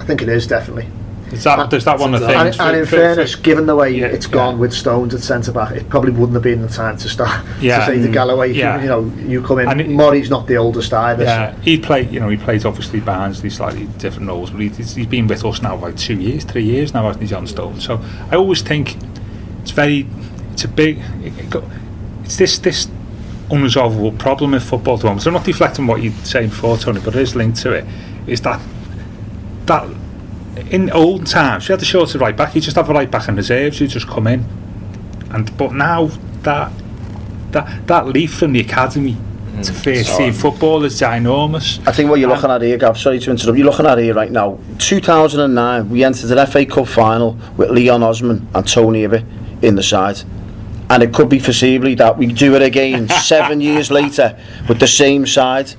I 0.00 0.04
think 0.04 0.22
it 0.22 0.28
is 0.28 0.46
definitely. 0.46 0.88
Is 1.34 1.44
that 1.44 1.72
is 1.72 1.84
that 1.84 1.98
one 1.98 2.14
of 2.14 2.20
the 2.20 2.26
And- 2.28 2.42
things? 2.44 2.58
And, 2.60 2.68
and 2.68 2.76
in 2.78 2.84
for- 2.84 2.90
for- 2.90 2.96
fairness, 2.96 3.34
given 3.36 3.66
the 3.66 3.76
way 3.76 3.90
Yeah, 3.90 4.06
it's 4.06 4.26
gone 4.26 4.54
yeah. 4.54 4.60
with 4.60 4.72
Stones 4.72 5.14
at 5.14 5.20
centre 5.20 5.52
back, 5.52 5.72
it 5.72 5.88
probably 5.88 6.12
wouldn't 6.12 6.34
have 6.34 6.42
been 6.42 6.62
the 6.62 6.68
time 6.68 6.96
to 6.98 7.08
start 7.08 7.44
Yeah. 7.60 7.80
to 7.80 7.86
say 7.86 8.02
to 8.02 8.08
Mm. 8.08 8.12
Galloway, 8.12 8.52
Yeah. 8.52 8.80
you, 8.82 8.88
know, 8.88 9.12
you 9.26 9.42
come 9.42 9.58
in. 9.60 9.68
And 9.68 9.80
it- 9.80 9.88
Mori's 9.90 10.30
not 10.30 10.46
the 10.46 10.56
oldest 10.56 10.92
either. 10.92 11.24
so- 11.24 11.30
Yeah, 11.30 11.54
he 11.62 11.78
played. 11.78 12.10
You 12.10 12.20
know, 12.20 12.28
he 12.28 12.36
plays 12.36 12.64
obviously 12.64 13.00
Barnsley 13.00 13.50
slightly 13.50 13.84
different 13.98 14.28
roles, 14.28 14.50
but 14.50 14.60
he, 14.60 14.68
he's, 14.68 14.94
he's 14.94 15.06
been 15.06 15.26
with 15.26 15.44
us 15.44 15.60
now 15.62 15.76
like 15.76 15.96
two 15.96 16.14
years, 16.14 16.44
three 16.44 16.64
years 16.64 16.94
now, 16.94 17.04
hasn't 17.06 17.22
he, 17.22 17.28
John 17.28 17.46
Stone? 17.46 17.80
So 17.80 18.00
I 18.30 18.36
always 18.36 18.62
think 18.62 18.96
it's 19.62 19.70
very, 19.72 20.06
it's 20.52 20.64
a 20.64 20.68
big, 20.68 20.98
it, 21.22 21.32
it 21.54 21.64
it's 22.24 22.36
this 22.36 22.58
this 22.58 22.88
unresolvable 23.50 24.18
problem 24.18 24.54
in 24.54 24.60
football 24.60 24.94
at 24.94 25.00
the 25.00 25.06
moment. 25.06 25.22
So 25.22 25.28
I'm 25.28 25.34
not 25.34 25.44
deflecting 25.44 25.86
what 25.86 26.02
you're 26.02 26.12
saying 26.24 26.48
before, 26.48 26.78
Tony, 26.78 27.00
but 27.00 27.14
it 27.14 27.20
is 27.20 27.36
linked 27.36 27.58
to 27.62 27.72
it. 27.72 27.84
Is 28.26 28.40
that 28.42 28.60
that 29.66 29.86
in 30.70 30.90
old 30.90 31.26
times, 31.26 31.68
you 31.68 31.72
had 31.72 31.80
the 31.80 31.84
shorter 31.84 32.18
right 32.18 32.36
back, 32.36 32.54
you 32.54 32.60
just 32.60 32.76
have 32.76 32.88
a 32.88 32.92
right 32.92 33.10
back 33.10 33.28
in 33.28 33.36
reserves, 33.36 33.80
you 33.80 33.86
just 33.86 34.06
come 34.06 34.26
in, 34.26 34.44
and 35.30 35.56
but 35.56 35.72
now 35.72 36.06
that 36.42 36.72
that 37.52 37.86
that 37.86 38.06
leap 38.06 38.30
from 38.30 38.52
the 38.52 38.60
academy 38.60 39.14
mm. 39.14 39.64
to 39.64 39.72
first 39.72 40.16
team 40.16 40.32
football 40.32 40.84
is 40.84 41.00
ginormous. 41.00 41.86
I 41.86 41.92
think 41.92 42.10
what 42.10 42.20
you're 42.20 42.28
looking 42.28 42.50
at 42.50 42.62
here, 42.62 42.76
Gav, 42.76 42.98
sorry 42.98 43.18
to 43.20 43.30
interrupt, 43.30 43.58
you're 43.58 43.66
looking 43.66 43.86
at 43.86 43.98
here 43.98 44.14
right 44.14 44.30
now. 44.30 44.58
2009, 44.78 45.88
we 45.88 46.04
entered 46.04 46.30
an 46.30 46.46
FA 46.46 46.66
Cup 46.66 46.88
final 46.88 47.38
with 47.56 47.70
Leon 47.70 48.02
Osman 48.02 48.46
and 48.54 48.68
Tony 48.68 49.02
Hibbert 49.02 49.24
in 49.62 49.76
the 49.76 49.82
side. 49.82 50.22
And 50.90 51.02
it 51.02 51.14
could 51.14 51.30
be 51.30 51.38
foreseeably 51.38 51.96
that 51.96 52.18
we 52.18 52.26
do 52.26 52.54
it 52.54 52.62
again 52.62 53.08
seven 53.22 53.60
years 53.60 53.90
later 53.90 54.38
with 54.68 54.80
the 54.80 54.86
same 54.86 55.26
side. 55.26 55.74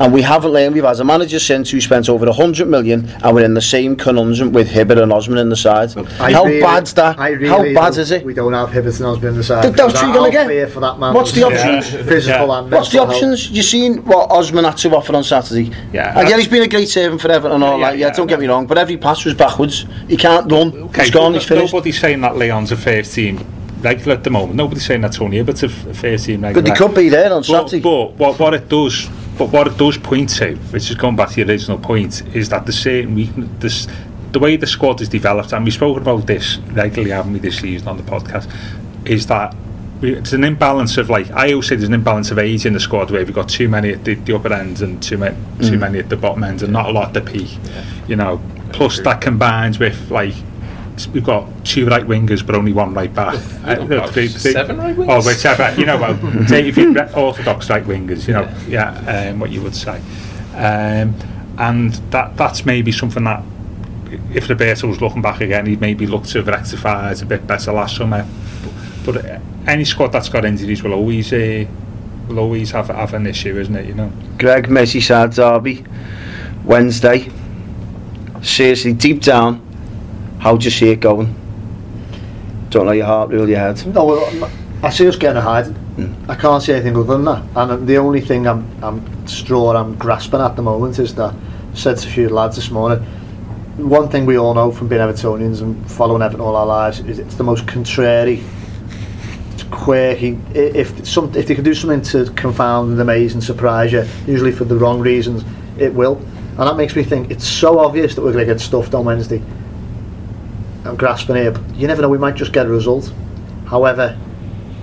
And 0.00 0.14
we 0.14 0.22
haven't 0.22 0.52
learned. 0.52 0.74
We've 0.74 0.82
had 0.82 0.98
a 0.98 1.04
manager 1.04 1.38
since 1.38 1.70
who 1.70 1.78
spent 1.80 2.08
over 2.08 2.26
a 2.26 2.32
hundred 2.32 2.68
million, 2.68 3.06
and 3.22 3.34
we're 3.36 3.44
in 3.44 3.52
the 3.52 3.60
same 3.60 3.94
conundrum 3.96 4.50
with 4.50 4.66
Hibbert 4.70 4.96
and 4.96 5.12
Osman 5.12 5.36
in 5.36 5.50
the 5.50 5.56
side. 5.56 5.94
I 6.18 6.32
How 6.32 6.44
really- 6.44 6.60
bad's 6.62 6.94
that? 6.94 7.18
Really 7.18 7.48
How 7.48 7.62
bad 7.74 7.98
is 7.98 8.10
it? 8.10 8.24
We 8.24 8.32
don't 8.32 8.54
have 8.54 8.72
Hibbert 8.72 8.96
and 8.96 9.06
Osman 9.06 9.28
in 9.28 9.36
the 9.36 9.44
side. 9.44 9.62
Th- 9.62 9.74
that's 9.74 9.92
because 9.92 9.94
what 9.94 10.02
you're 10.06 10.14
gonna 10.14 10.26
I'll 10.26 10.32
get. 10.32 10.46
fear 10.46 10.66
for 10.68 10.80
that 10.80 10.98
man. 10.98 11.12
What's 11.12 11.32
the 11.32 11.42
options? 11.44 11.90
Physical 12.08 12.46
Yeah. 12.48 12.58
and 12.60 12.72
What's 12.72 12.88
the 12.90 12.96
mental 12.96 13.12
health. 13.12 13.14
options? 13.22 13.50
You 13.50 13.62
seen 13.62 13.98
what 14.06 14.30
Osman 14.30 14.64
had 14.64 14.78
to 14.78 14.96
offer 14.96 15.14
on 15.14 15.22
Saturday? 15.22 15.70
Yeah. 15.92 16.18
And 16.18 16.26
yeah, 16.30 16.38
he's 16.38 16.48
been 16.48 16.62
a 16.62 16.68
great 16.68 16.88
servant 16.88 17.20
for 17.20 17.30
Everton 17.30 17.56
and 17.56 17.62
all 17.64 17.78
Yeah, 17.78 17.90
that. 17.90 17.98
Yeah, 17.98 18.06
yeah, 18.06 18.12
don't 18.14 18.26
get 18.26 18.40
me 18.40 18.46
wrong, 18.46 18.66
but 18.66 18.78
every 18.78 18.96
pass 18.96 19.22
was 19.26 19.34
backwards. 19.34 19.84
He 20.08 20.16
can't 20.16 20.50
run. 20.50 20.72
Okay, 20.84 21.02
he's 21.02 21.10
gone. 21.10 21.34
He's 21.34 21.44
finished. 21.44 21.74
Nobody's 21.74 22.00
saying 22.00 22.22
that 22.22 22.38
Leon's 22.38 22.72
a 22.72 22.76
first 22.78 23.12
team 23.14 23.44
regular 23.82 24.14
at 24.16 24.24
the 24.24 24.30
moment. 24.30 24.54
Nobody's 24.56 24.86
saying 24.86 25.02
that 25.02 25.12
Tony 25.12 25.36
Hibbert's 25.38 25.62
a 25.62 25.68
first 25.68 26.24
team 26.24 26.40
regular. 26.40 26.62
But 26.62 26.70
he 26.70 26.74
could 26.74 26.94
be 26.94 27.10
there 27.10 27.30
on 27.34 27.40
But, 27.42 27.44
Saturday. 27.68 27.80
but 27.80 28.12
what, 28.14 28.38
what 28.38 28.54
it 28.54 28.66
does, 28.70 29.06
but 29.40 29.48
what 29.52 29.66
it 29.66 29.78
does 29.78 29.96
point 29.96 30.28
to, 30.28 30.54
which 30.70 30.90
is 30.90 30.96
going 30.96 31.16
back 31.16 31.30
to 31.30 31.36
the 31.42 31.50
original 31.50 31.78
point, 31.78 32.20
is 32.36 32.50
that 32.50 32.66
the 32.66 32.72
certain 32.72 33.14
weakness, 33.14 33.48
this, 33.58 33.88
the 34.32 34.38
way 34.38 34.54
the 34.56 34.66
squad 34.66 35.00
is 35.00 35.08
developed, 35.08 35.54
and 35.54 35.64
we've 35.64 35.72
spoken 35.72 36.02
about 36.02 36.26
this 36.26 36.58
regularly, 36.58 37.10
haven't 37.10 37.32
we, 37.32 37.38
this 37.38 37.58
season 37.58 37.88
on 37.88 37.96
the 37.96 38.02
podcast, 38.02 38.54
is 39.06 39.26
that 39.28 39.56
it's 40.02 40.34
an 40.34 40.44
imbalance 40.44 40.98
of 40.98 41.08
like 41.08 41.30
I 41.30 41.52
always 41.52 41.68
say 41.68 41.76
there's 41.76 41.88
an 41.88 41.94
imbalance 41.94 42.30
of 42.30 42.38
age 42.38 42.66
in 42.66 42.74
the 42.74 42.80
squad 42.80 43.10
where 43.10 43.24
we've 43.24 43.34
got 43.34 43.48
too 43.48 43.68
many 43.70 43.92
at 43.92 44.04
the, 44.04 44.14
the 44.14 44.34
upper 44.34 44.52
ends 44.52 44.82
and 44.82 45.02
too 45.02 45.16
many 45.16 45.36
too 45.60 45.72
Mm. 45.76 45.78
many 45.80 45.98
at 46.00 46.08
the 46.10 46.16
bottom 46.16 46.44
ends 46.44 46.62
and 46.62 46.70
not 46.72 46.86
a 46.86 46.92
lot 46.92 47.08
at 47.08 47.14
the 47.14 47.30
peak. 47.32 47.56
You 48.08 48.16
know, 48.16 48.42
plus 48.72 49.00
that 49.00 49.22
combines 49.22 49.78
with 49.78 50.10
like 50.10 50.34
we've 51.08 51.24
got 51.24 51.48
two 51.64 51.86
right 51.86 52.04
wingers 52.06 52.44
but 52.44 52.54
only 52.54 52.72
one 52.72 52.92
right 52.94 53.12
back. 53.12 53.34
Uh, 53.64 53.74
got 53.76 53.88
no, 53.88 54.06
three- 54.08 54.28
three- 54.28 54.52
seven 54.52 54.78
right 54.78 54.96
wingers. 54.96 55.24
Oh, 55.24 55.26
whichever. 55.26 55.74
You 55.78 55.86
know, 55.86 55.98
well, 55.98 56.46
say 56.46 56.66
if 56.68 56.76
you 56.76 56.96
orthodox 57.16 57.68
right 57.70 57.84
wingers, 57.84 58.26
you 58.26 58.34
know, 58.34 58.48
yeah, 58.68 59.28
um, 59.30 59.40
what 59.40 59.50
you 59.50 59.62
would 59.62 59.74
say, 59.74 60.00
um, 60.54 61.14
and 61.58 61.92
that 62.10 62.36
that's 62.36 62.64
maybe 62.64 62.92
something 62.92 63.24
that 63.24 63.42
if 64.34 64.48
Roberto 64.48 64.88
was 64.88 65.00
looking 65.00 65.22
back 65.22 65.40
again, 65.40 65.66
he'd 65.66 65.80
maybe 65.80 66.06
look 66.06 66.24
to 66.24 66.38
have 66.38 66.48
rectified 66.48 67.20
a 67.22 67.24
bit 67.26 67.46
better 67.46 67.72
last 67.72 67.96
summer. 67.96 68.26
But, 69.04 69.14
but 69.14 69.24
uh, 69.24 69.38
any 69.66 69.84
squad 69.84 70.08
that's 70.08 70.28
got 70.28 70.44
injuries 70.44 70.82
will 70.82 70.94
always 70.94 71.32
uh, 71.32 71.64
will 72.28 72.38
always 72.40 72.70
have 72.72 72.88
have 72.88 73.14
an 73.14 73.26
issue, 73.26 73.58
isn't 73.58 73.76
it? 73.76 73.86
You 73.86 73.94
know. 73.94 74.12
Greg 74.38 74.66
Merseyside 74.68 75.34
derby 75.34 75.84
Wednesday. 76.64 77.30
Seriously, 78.42 78.94
deep 78.94 79.20
down, 79.20 79.60
how 80.40 80.56
do 80.56 80.64
you 80.64 80.70
see 80.70 80.88
it 80.90 81.00
going? 81.00 81.34
Don't 82.70 82.86
let 82.86 82.96
your 82.96 83.06
heart 83.06 83.30
rule 83.30 83.48
your 83.48 83.58
head. 83.58 83.86
No, 83.94 84.06
well, 84.06 84.50
I 84.82 84.88
see 84.88 85.06
us 85.06 85.16
getting 85.16 85.36
a. 85.36 85.40
Mm. 85.42 86.28
I 86.30 86.34
can't 86.34 86.62
see 86.62 86.72
anything 86.72 86.96
other 86.96 87.18
than 87.18 87.24
that. 87.26 87.44
And 87.54 87.86
the 87.86 87.98
only 87.98 88.22
thing 88.22 88.46
I'm, 88.46 88.66
I'm 88.82 89.26
straw 89.26 89.76
I'm 89.76 89.96
grasping 89.96 90.40
at 90.40 90.56
the 90.56 90.62
moment 90.62 90.98
is 90.98 91.14
that 91.16 91.34
I 91.34 91.74
said 91.74 91.98
to 91.98 92.08
a 92.08 92.10
few 92.10 92.30
lads 92.30 92.56
this 92.56 92.70
morning. 92.70 93.00
One 93.76 94.08
thing 94.08 94.24
we 94.24 94.38
all 94.38 94.54
know 94.54 94.72
from 94.72 94.88
being 94.88 95.02
Evertonians 95.02 95.60
and 95.60 95.90
following 95.90 96.22
Everton 96.22 96.40
all 96.40 96.56
our 96.56 96.66
lives 96.66 97.00
is 97.00 97.18
it's 97.18 97.34
the 97.34 97.44
most 97.44 97.66
contrary, 97.66 98.42
quirky. 99.70 100.38
If 100.54 101.06
some 101.06 101.34
if 101.34 101.48
they 101.48 101.54
can 101.54 101.64
do 101.64 101.74
something 101.74 102.00
to 102.12 102.32
confound 102.32 102.92
and 102.92 103.00
amaze 103.00 103.34
and 103.34 103.44
surprise 103.44 103.92
you, 103.92 104.06
usually 104.26 104.52
for 104.52 104.64
the 104.64 104.76
wrong 104.76 105.00
reasons, 105.00 105.44
it 105.78 105.92
will. 105.92 106.16
And 106.16 106.60
that 106.60 106.76
makes 106.76 106.96
me 106.96 107.02
think 107.02 107.30
it's 107.30 107.46
so 107.46 107.78
obvious 107.78 108.14
that 108.14 108.22
we're 108.22 108.32
going 108.32 108.46
to 108.46 108.52
get 108.52 108.60
stuffed 108.60 108.94
on 108.94 109.04
Wednesday. 109.04 109.42
I'm 110.84 110.96
grasping 110.96 111.36
here, 111.36 111.50
but 111.50 111.62
you 111.76 111.86
never 111.86 112.02
know. 112.02 112.08
We 112.08 112.18
might 112.18 112.36
just 112.36 112.52
get 112.52 112.66
a 112.66 112.68
result. 112.68 113.12
However, 113.66 114.18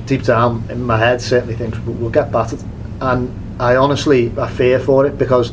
deep 0.06 0.24
down 0.24 0.64
in 0.70 0.84
my 0.84 0.98
head, 0.98 1.22
certainly 1.22 1.56
thinks 1.56 1.78
we'll, 1.80 1.96
we'll 1.96 2.10
get 2.10 2.32
battered. 2.32 2.64
And 3.02 3.32
I 3.60 3.76
honestly, 3.76 4.32
I 4.38 4.48
fear 4.50 4.80
for 4.80 5.06
it 5.06 5.18
because 5.18 5.52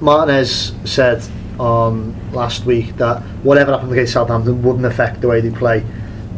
Martinez 0.00 0.72
said 0.84 1.22
on 1.58 2.14
last 2.32 2.64
week 2.64 2.96
that 2.96 3.22
whatever 3.42 3.72
happened 3.72 3.92
against 3.92 4.12
Southampton 4.12 4.62
wouldn't 4.62 4.84
affect 4.84 5.20
the 5.20 5.28
way 5.28 5.40
they 5.40 5.50
play 5.50 5.84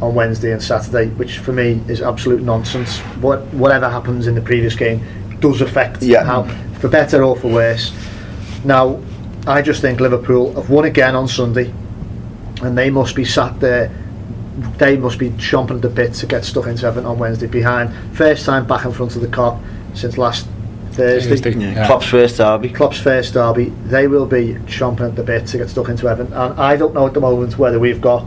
on 0.00 0.14
Wednesday 0.14 0.52
and 0.52 0.62
Saturday, 0.62 1.08
which 1.14 1.38
for 1.38 1.52
me 1.52 1.82
is 1.88 2.00
absolute 2.00 2.40
nonsense. 2.42 2.98
What 3.20 3.42
whatever 3.52 3.88
happens 3.88 4.26
in 4.28 4.34
the 4.34 4.40
previous 4.40 4.76
game 4.76 5.04
does 5.40 5.60
affect 5.60 6.02
Yeah. 6.02 6.24
how, 6.24 6.44
for 6.78 6.88
better 6.88 7.24
or 7.24 7.36
for 7.36 7.48
worse. 7.48 7.92
Now, 8.64 9.00
I 9.46 9.60
just 9.62 9.80
think 9.80 9.98
Liverpool 10.00 10.54
have 10.54 10.70
won 10.70 10.84
again 10.84 11.16
on 11.16 11.26
Sunday, 11.26 11.72
and 12.62 12.76
they 12.76 12.90
must 12.90 13.14
be 13.14 13.24
sat 13.24 13.58
there. 13.60 13.90
They 14.76 14.96
must 14.96 15.18
be 15.18 15.30
chomping 15.30 15.76
at 15.76 15.82
the 15.82 15.88
bit 15.88 16.14
to 16.14 16.26
get 16.26 16.44
stuck 16.44 16.66
into 16.66 16.86
Everton 16.86 17.06
on 17.06 17.18
Wednesday 17.18 17.46
behind. 17.46 17.94
First 18.16 18.44
time 18.44 18.66
back 18.66 18.84
in 18.84 18.92
front 18.92 19.14
of 19.14 19.22
the 19.22 19.28
Kop 19.28 19.62
since 19.94 20.18
last 20.18 20.46
Thursday. 20.92 21.30
Thursday, 21.30 21.54
Yeah. 21.54 21.72
yeah. 21.74 21.86
Klopp's 21.86 22.06
first 22.06 22.38
derby. 22.38 22.70
Klopp's 22.70 22.98
first 22.98 23.34
derby, 23.34 23.66
they 23.86 24.08
will 24.08 24.26
be 24.26 24.54
chomping 24.66 25.08
at 25.08 25.16
the 25.16 25.22
bit 25.22 25.46
to 25.48 25.58
get 25.58 25.70
stuck 25.70 25.88
into 25.88 26.08
Everton. 26.08 26.32
And 26.32 26.58
I 26.58 26.76
don't 26.76 26.92
know 26.92 27.06
at 27.06 27.14
the 27.14 27.20
moment 27.20 27.56
whether 27.56 27.78
we've 27.78 28.00
got 28.00 28.26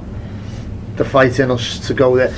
the 0.96 1.04
fight 1.04 1.40
in 1.40 1.52
us 1.52 1.86
to 1.88 1.94
go 1.94 2.16
there. 2.16 2.34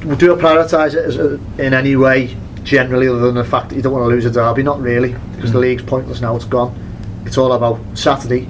Do 0.00 0.36
I 0.36 0.40
prioritise 0.40 0.94
it 0.94 1.04
as 1.04 1.16
a, 1.16 1.34
in 1.58 1.72
any 1.72 1.96
way, 1.96 2.36
generally, 2.62 3.08
other 3.08 3.20
than 3.20 3.34
the 3.34 3.44
fact 3.44 3.70
that 3.70 3.76
you 3.76 3.82
don't 3.82 3.92
want 3.92 4.04
to 4.04 4.08
lose 4.08 4.26
a 4.26 4.30
derby? 4.30 4.62
Not 4.62 4.80
really, 4.80 5.14
because 5.34 5.52
the 5.52 5.58
mm. 5.58 5.62
league's 5.62 5.82
pointless 5.82 6.20
now, 6.20 6.36
it's 6.36 6.44
gone. 6.44 6.78
It's 7.24 7.38
all 7.38 7.52
about 7.52 7.80
Saturday. 7.94 8.48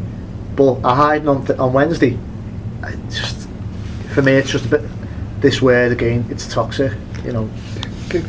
But 0.55 0.81
a 0.85 0.95
hiding 0.95 1.29
on, 1.29 1.47
th- 1.47 1.59
on 1.59 1.73
Wednesday, 1.73 2.19
I 2.83 2.93
just 3.11 3.49
for 4.15 4.23
me, 4.23 4.33
it's 4.33 4.51
just 4.51 4.67
a 4.67 4.69
bit 4.69 4.83
this 5.41 5.61
word 5.61 5.93
again, 5.93 6.25
it's 6.31 6.53
toxic, 6.53 6.93
you 7.25 7.33
know. 7.33 7.51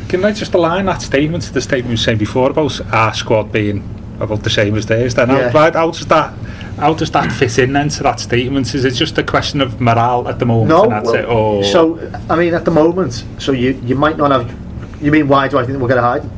Can 0.08 0.24
I 0.24 0.32
just 0.32 0.54
align 0.54 0.86
that 0.86 1.00
statement 1.00 1.44
to 1.44 1.52
the 1.52 1.60
statement 1.60 1.92
you 1.92 1.96
saying 1.96 2.18
before 2.18 2.50
about 2.50 2.80
our 2.92 3.14
squad 3.14 3.50
being 3.52 3.82
about 4.20 4.42
the 4.42 4.50
same 4.50 4.74
as 4.76 4.86
theirs? 4.86 5.14
Then 5.14 5.30
Yeah. 5.30 5.50
how, 5.50 5.72
how 5.72 5.90
does 5.90 6.06
that 6.06 6.34
how 6.78 6.94
does 6.94 7.10
that 7.10 7.32
fit 7.32 7.58
in 7.58 7.72
then 7.72 7.88
to 7.88 8.02
that 8.04 8.20
statement? 8.20 8.74
Is 8.74 8.84
it 8.84 8.92
just 8.92 9.18
a 9.18 9.22
question 9.22 9.60
of 9.60 9.80
morale 9.80 10.28
at 10.28 10.38
the 10.38 10.46
moment? 10.46 10.68
No, 10.68 10.86
well, 10.88 11.60
it, 11.60 11.64
so 11.64 11.98
I 12.30 12.36
mean, 12.36 12.54
at 12.54 12.64
the 12.64 12.70
moment, 12.70 13.24
so 13.38 13.52
you 13.52 13.80
you 13.84 13.96
might 13.96 14.16
not 14.16 14.30
have. 14.30 14.54
You 15.02 15.10
mean 15.10 15.28
why 15.28 15.48
do 15.48 15.58
I 15.58 15.64
think 15.64 15.78
we're 15.78 15.88
going 15.88 16.02
to 16.02 16.08
hide? 16.08 16.37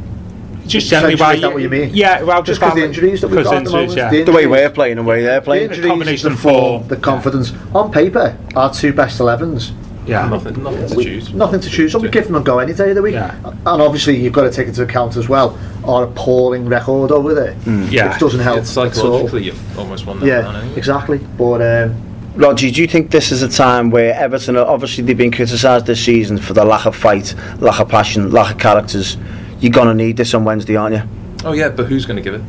Just 0.70 0.88
generally 0.88 1.14
essentially, 1.14 1.28
why? 1.32 1.34
is 1.36 1.40
that 1.42 1.52
what 1.52 1.62
you 1.62 1.68
mean? 1.68 1.90
Yeah, 1.92 2.22
well, 2.22 2.42
Just 2.42 2.60
just 2.60 2.60
'cause 2.60 2.74
the 2.74 2.84
injuries 2.84 3.20
that 3.20 3.28
we've 3.28 3.38
because 3.38 3.50
got 3.52 3.58
at 3.58 3.64
the 3.64 3.70
moment, 3.70 3.96
yeah. 3.96 4.10
the 4.10 4.22
The 4.24 4.32
way 4.32 4.46
we're 4.46 4.70
playing 4.70 4.98
and 4.98 5.06
the 5.06 5.10
way 5.10 5.22
they're 5.22 5.40
The 5.40 5.44
playing. 5.44 5.70
injuries, 5.70 5.86
combination 5.86 6.28
the 6.30 6.34
of 6.34 6.40
form, 6.40 6.54
form. 6.78 6.88
the 6.88 6.96
confidence. 6.96 7.52
On 7.74 7.90
paper, 7.90 8.36
our 8.56 8.72
two 8.72 8.92
best 8.92 9.18
11s. 9.20 9.72
yeah. 10.06 10.26
Nothing, 10.28 10.62
nothing 10.62 10.86
to 10.88 10.94
we- 10.96 11.04
choose. 11.04 11.34
Nothing 11.34 11.60
to 11.60 11.68
choose 11.70 11.94
on. 11.94 12.02
We 12.02 12.08
give 12.08 12.26
them 12.26 12.36
a 12.36 12.40
go 12.40 12.58
any 12.58 12.72
day 12.72 12.90
of 12.90 12.96
the 12.96 13.02
week. 13.02 13.14
Yeah. 13.14 13.34
And 13.44 13.82
obviously, 13.82 14.16
you've 14.16 14.32
got 14.32 14.42
to 14.42 14.50
take 14.50 14.66
into 14.68 14.82
account 14.82 15.16
as 15.16 15.28
well 15.28 15.56
our 15.84 16.04
appalling 16.04 16.68
record 16.68 17.10
over 17.12 17.34
there, 17.34 17.54
Yeah. 17.90 18.08
which 18.10 18.18
doesn't 18.20 18.40
help 18.40 18.58
It's 18.58 18.76
at 18.76 18.82
all. 18.84 18.90
psychologically, 18.90 19.44
you've 19.44 19.78
almost 19.78 20.06
won 20.06 20.20
that 20.20 20.26
Yeah, 20.26 20.38
anyway. 20.48 20.74
exactly. 20.76 21.20
But 21.38 21.60
um, 21.62 21.94
Roger, 22.36 22.70
do 22.70 22.80
you 22.80 22.86
think 22.86 23.10
this 23.10 23.32
is 23.32 23.42
a 23.42 23.48
time 23.48 23.90
where 23.90 24.14
Everton, 24.14 24.56
are, 24.56 24.64
obviously 24.66 25.02
they've 25.04 25.16
been 25.18 25.32
criticised 25.32 25.86
this 25.86 26.00
season 26.04 26.38
for 26.38 26.52
the 26.54 26.64
lack 26.64 26.86
of 26.86 26.94
fight, 26.94 27.34
lack 27.58 27.80
of 27.80 27.88
passion, 27.88 28.30
lack 28.30 28.52
of 28.52 28.58
characters. 28.58 29.16
You're 29.60 29.72
going 29.72 29.88
to 29.88 29.94
need 29.94 30.16
this 30.16 30.34
on 30.34 30.44
Wednesday, 30.44 30.76
aren't 30.76 30.96
you? 30.96 31.02
Oh 31.44 31.52
yeah, 31.52 31.68
but 31.68 31.86
who's 31.86 32.06
going 32.06 32.16
to 32.16 32.22
give 32.22 32.34
it? 32.34 32.42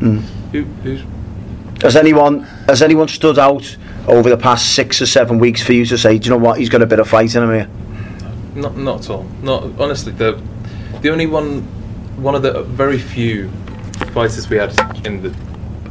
Mm. 0.00 0.20
Who? 0.52 0.62
Who's? 0.82 1.02
Has 1.82 1.96
anyone 1.96 2.40
has 2.68 2.82
anyone 2.82 3.08
stood 3.08 3.38
out 3.38 3.76
over 4.06 4.28
the 4.28 4.36
past 4.36 4.74
six 4.74 5.02
or 5.02 5.06
seven 5.06 5.38
weeks 5.38 5.62
for 5.62 5.72
you 5.72 5.84
to 5.86 5.98
say, 5.98 6.18
do 6.18 6.26
you 6.26 6.30
know 6.30 6.42
what, 6.42 6.58
he's 6.58 6.68
got 6.68 6.82
a 6.82 6.86
bit 6.86 6.98
of 7.00 7.08
fight 7.08 7.34
in 7.34 7.42
him 7.42 7.50
here? 7.50 7.68
Not, 8.54 8.76
not 8.76 9.00
at 9.00 9.10
all. 9.10 9.24
Not 9.42 9.64
honestly. 9.80 10.12
The 10.12 10.40
the 11.00 11.10
only 11.10 11.26
one, 11.26 11.62
one 12.22 12.34
of 12.36 12.42
the 12.42 12.62
very 12.62 12.98
few 12.98 13.48
fighters 14.12 14.48
we 14.48 14.56
had 14.58 14.70
in 15.04 15.22
the, 15.22 15.34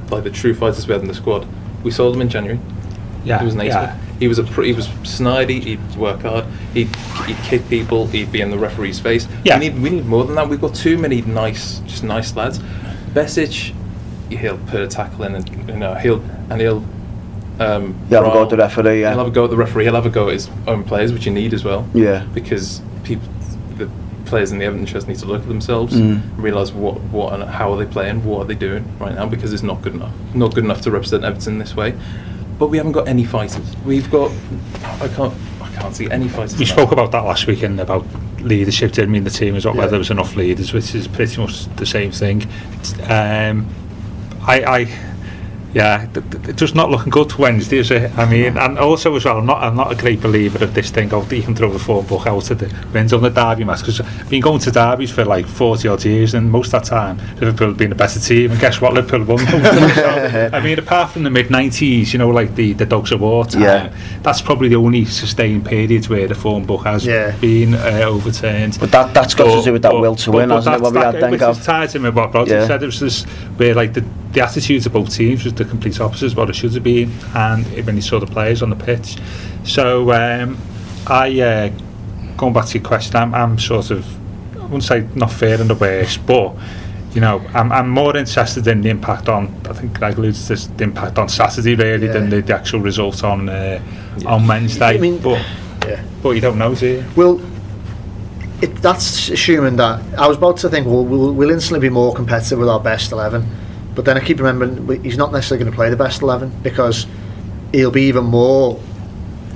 like 0.09 0.23
the 0.23 0.29
true 0.29 0.53
fighters 0.53 0.87
we 0.87 0.93
had 0.93 1.01
in 1.01 1.07
the 1.07 1.13
squad. 1.13 1.45
We 1.83 1.91
sold 1.91 2.13
them 2.13 2.21
in 2.21 2.29
January. 2.29 2.59
yeah, 3.25 3.39
He 3.39 3.45
was 3.45 3.55
an 3.55 3.61
yeah. 3.61 3.97
He 4.21 4.27
was 4.27 4.37
a 4.37 4.43
pr- 4.43 4.61
he 4.61 4.73
was 4.73 4.87
snidey. 5.01 5.63
He'd 5.63 5.95
work 5.95 6.21
hard. 6.21 6.45
He'd 6.75 6.95
he'd 7.25 7.37
kick 7.37 7.67
people. 7.69 8.05
He'd 8.05 8.31
be 8.31 8.39
in 8.41 8.51
the 8.51 8.57
referee's 8.57 8.99
face. 8.99 9.27
Yeah. 9.43 9.57
We 9.57 9.69
need 9.69 9.81
we 9.81 9.89
need 9.89 10.05
more 10.05 10.23
than 10.25 10.35
that. 10.35 10.47
We've 10.47 10.61
got 10.61 10.75
too 10.75 10.99
many 10.99 11.23
nice 11.23 11.79
just 11.79 12.03
nice 12.03 12.35
lads. 12.35 12.59
Besic, 13.15 13.73
he'll 14.29 14.59
put 14.67 14.81
a 14.81 14.87
tackle 14.87 15.23
in 15.23 15.33
and 15.35 15.49
you 15.67 15.75
know 15.75 15.95
he'll 15.95 16.21
and 16.51 16.61
he'll. 16.61 16.85
Um, 17.59 17.95
He'll 18.09 18.19
have 18.23 18.23
a 18.23 18.27
go 18.27 18.31
brawl. 18.31 18.43
at 18.43 18.49
the 18.51 18.57
referee, 18.57 19.01
yeah. 19.01 19.09
He'll 19.09 19.19
have 19.19 19.27
a 19.27 19.31
go 19.31 19.43
at 19.43 19.49
the 19.49 19.57
referee. 19.57 19.83
He'll 19.85 19.95
have 19.95 20.05
a 20.05 20.09
go 20.09 20.27
at 20.29 20.33
his 20.33 20.49
own 20.67 20.83
players, 20.83 21.11
which 21.13 21.25
you 21.27 21.31
need 21.31 21.53
as 21.53 21.63
well. 21.63 21.87
Yeah. 21.93 22.25
Because 22.33 22.81
people, 23.03 23.27
the 23.77 23.87
players 24.25 24.51
in 24.51 24.57
the 24.59 24.65
Everton 24.65 24.85
chest 24.87 25.07
need 25.07 25.17
to 25.19 25.25
look 25.27 25.41
at 25.41 25.47
themselves, 25.47 25.93
Mm. 25.95 26.21
realise 26.37 26.71
what 26.71 26.99
what 27.11 27.33
and 27.33 27.43
how 27.43 27.71
are 27.73 27.77
they 27.77 27.91
playing, 27.91 28.23
what 28.23 28.39
are 28.41 28.45
they 28.45 28.55
doing 28.55 28.85
right 28.99 29.13
now, 29.15 29.25
because 29.27 29.51
it's 29.53 29.63
not 29.63 29.81
good 29.81 29.93
enough. 29.95 30.11
Not 30.35 30.53
good 30.55 30.63
enough 30.63 30.81
to 30.81 30.91
represent 30.91 31.23
Everton 31.23 31.57
this 31.59 31.75
way. 31.75 31.93
But 32.61 32.69
we 32.69 32.77
haven't 32.77 32.91
got 32.91 33.07
any 33.07 33.23
fighters. 33.23 33.75
We've 33.83 34.07
got. 34.11 34.31
I 35.01 35.07
can't. 35.07 35.33
I 35.63 35.69
can't 35.73 35.95
see 35.95 36.11
any 36.11 36.29
fighters. 36.29 36.59
We 36.59 36.65
now. 36.65 36.71
spoke 36.73 36.91
about 36.91 37.11
that 37.11 37.21
last 37.25 37.47
weekend 37.47 37.79
about 37.79 38.05
leadership 38.39 38.91
didn't 38.91 39.11
mean 39.11 39.23
the 39.23 39.31
team 39.31 39.55
as 39.55 39.65
well 39.65 39.73
Yeah. 39.73 39.79
whether 39.79 39.89
there 39.91 39.97
was 39.99 40.11
enough 40.11 40.35
leaders 40.35 40.71
which 40.71 40.93
is 40.93 41.07
pretty 41.07 41.41
much 41.41 41.65
the 41.77 41.85
same 41.87 42.11
thing 42.11 42.43
um, 43.07 43.67
I, 44.43 44.63
I 44.63 44.85
Yeah, 45.73 46.07
it's 46.13 46.59
just 46.59 46.75
not 46.75 46.89
looking 46.89 47.11
good 47.11 47.33
Wednesday, 47.35 47.77
is 47.77 47.91
it? 47.91 48.11
I 48.17 48.29
mean, 48.29 48.57
and 48.57 48.77
also 48.77 49.15
as 49.15 49.23
well, 49.23 49.37
I'm 49.37 49.45
not, 49.45 49.63
I'm 49.63 49.75
not 49.77 49.89
a 49.89 49.95
great 49.95 50.19
believer 50.21 50.61
of 50.63 50.73
this 50.73 50.91
thing 50.91 51.13
of 51.13 51.31
you 51.31 51.41
can 51.43 51.55
throw 51.55 51.71
the 51.71 51.79
form 51.79 52.05
book 52.07 52.27
out 52.27 52.51
of 52.51 52.59
the 52.59 52.75
wins 52.93 53.13
on 53.13 53.21
the 53.21 53.29
derby 53.29 53.63
match 53.63 53.79
because 53.79 54.01
I've 54.01 54.29
been 54.29 54.41
going 54.41 54.59
to 54.59 54.71
derbies 54.71 55.11
for 55.11 55.23
like 55.23 55.45
40 55.45 55.87
odd 55.87 56.03
years 56.03 56.33
and 56.33 56.51
most 56.51 56.73
of 56.73 56.81
that 56.81 56.83
time 56.83 57.19
Liverpool 57.39 57.69
have 57.69 57.77
been 57.77 57.89
the 57.89 57.95
better 57.95 58.19
team 58.19 58.51
and 58.51 58.59
guess 58.59 58.81
what, 58.81 58.93
Liverpool 58.93 59.23
won. 59.23 59.43
most 59.45 59.53
of 59.53 59.61
them. 59.63 59.91
So, 60.01 60.49
I 60.53 60.59
mean, 60.61 60.77
apart 60.77 61.11
from 61.11 61.23
the 61.23 61.29
mid 61.29 61.47
90s, 61.47 62.11
you 62.11 62.19
know, 62.19 62.29
like 62.29 62.55
the, 62.55 62.73
the 62.73 62.85
Dogs 62.85 63.11
of 63.13 63.21
War 63.21 63.45
time, 63.45 63.61
Yeah. 63.61 63.95
that's 64.23 64.41
probably 64.41 64.67
the 64.67 64.75
only 64.75 65.05
sustained 65.05 65.65
period 65.65 66.07
where 66.09 66.27
the 66.27 66.35
form 66.35 66.65
book 66.65 66.83
has 66.83 67.05
Yeah. 67.05 67.31
been 67.37 67.75
uh, 67.75 68.03
overturned. 68.05 68.77
But 68.77 68.91
that, 68.91 69.13
that's 69.13 69.33
got 69.35 69.57
to 69.57 69.63
do 69.63 69.71
with 69.73 69.83
that 69.83 69.93
will 69.93 70.15
to 70.17 70.31
win, 70.31 70.49
hasn't 70.49 70.75
it? 70.75 70.81
What 70.81 70.93
we 70.93 70.99
had 70.99 71.15
that- 71.15 71.21
then, 71.21 71.31
which 71.31 71.39
Gav? 71.39 71.57
is 71.57 71.65
tied 71.65 71.95
in 71.95 72.03
with 72.03 72.15
what 72.15 72.33
Roger 72.33 72.55
Yeah. 72.55 72.67
said. 72.67 72.83
It 72.83 72.87
was 72.87 72.99
this 72.99 73.23
where 73.57 73.73
like 73.73 73.93
the, 73.93 74.03
the 74.33 74.41
attitudes 74.41 74.85
of 74.85 74.93
both 74.93 75.13
teams 75.13 75.43
was 75.43 75.53
the 75.63 75.69
complete 75.69 75.99
opposite 75.99 76.31
of 76.31 76.37
what 76.37 76.49
it 76.49 76.55
should 76.55 76.73
have 76.73 76.83
been, 76.83 77.11
and 77.35 77.65
when 77.85 77.95
you 77.95 78.01
saw 78.01 78.19
the 78.19 78.25
players 78.27 78.61
on 78.61 78.69
the 78.69 78.75
pitch. 78.75 79.17
So 79.63 80.11
um, 80.11 80.57
I 81.07 81.39
uh, 81.41 81.69
going 82.37 82.53
back 82.53 82.65
to 82.67 82.77
your 82.79 82.87
question, 82.87 83.15
I'm, 83.15 83.33
I'm 83.33 83.59
sort 83.59 83.91
of 83.91 84.05
I 84.57 84.63
wouldn't 84.63 84.83
say 84.83 85.07
not 85.15 85.31
fair 85.31 85.59
in 85.61 85.67
the 85.67 85.75
worst, 85.75 86.25
but 86.25 86.55
you 87.13 87.19
know, 87.19 87.41
I'm, 87.53 87.71
I'm 87.73 87.89
more 87.89 88.15
interested 88.15 88.65
in 88.67 88.81
the 88.81 88.89
impact 88.89 89.27
on. 89.27 89.53
I 89.69 89.73
think 89.73 89.97
Greg 89.99 90.17
alluded 90.17 90.35
to 90.35 90.47
this, 90.47 90.67
the 90.67 90.83
impact 90.85 91.17
on 91.19 91.27
Saturday 91.27 91.75
really 91.75 92.07
Yeah. 92.07 92.13
than 92.13 92.29
the, 92.29 92.41
the 92.41 92.55
actual 92.55 92.79
result 92.79 93.23
on 93.23 93.49
uh, 93.49 93.81
Yeah. 94.17 94.29
on 94.29 94.47
Wednesday. 94.47 94.95
I 94.95 94.97
mean- 94.97 95.17
but 95.19 95.39
Yeah. 95.87 96.01
but 96.23 96.31
you 96.31 96.41
don't 96.41 96.57
know, 96.57 96.73
do 96.73 96.87
you? 96.87 97.05
Well, 97.15 97.41
it, 98.61 98.75
that's 98.81 99.29
assuming 99.29 99.75
that 99.77 99.99
I 100.17 100.27
was 100.27 100.37
about 100.37 100.57
to 100.57 100.69
think, 100.69 100.85
well, 100.85 101.03
we'll, 101.03 101.33
we'll 101.33 101.49
instantly 101.49 101.79
be 101.79 101.91
more 101.91 102.13
competitive 102.13 102.59
with 102.59 102.69
our 102.69 102.79
best 102.79 103.11
eleven, 103.11 103.45
but 103.95 104.05
then 104.05 104.17
I 104.17 104.21
keep 104.21 104.39
remembering 104.39 105.03
he's 105.03 105.17
not 105.17 105.31
necessarily 105.31 105.63
going 105.63 105.71
to 105.71 105.75
play 105.75 105.89
the 105.89 105.95
best 105.95 106.21
eleven 106.21 106.51
because 106.63 107.05
he'll 107.71 107.91
be 107.91 108.03
even 108.03 108.25
more 108.25 108.79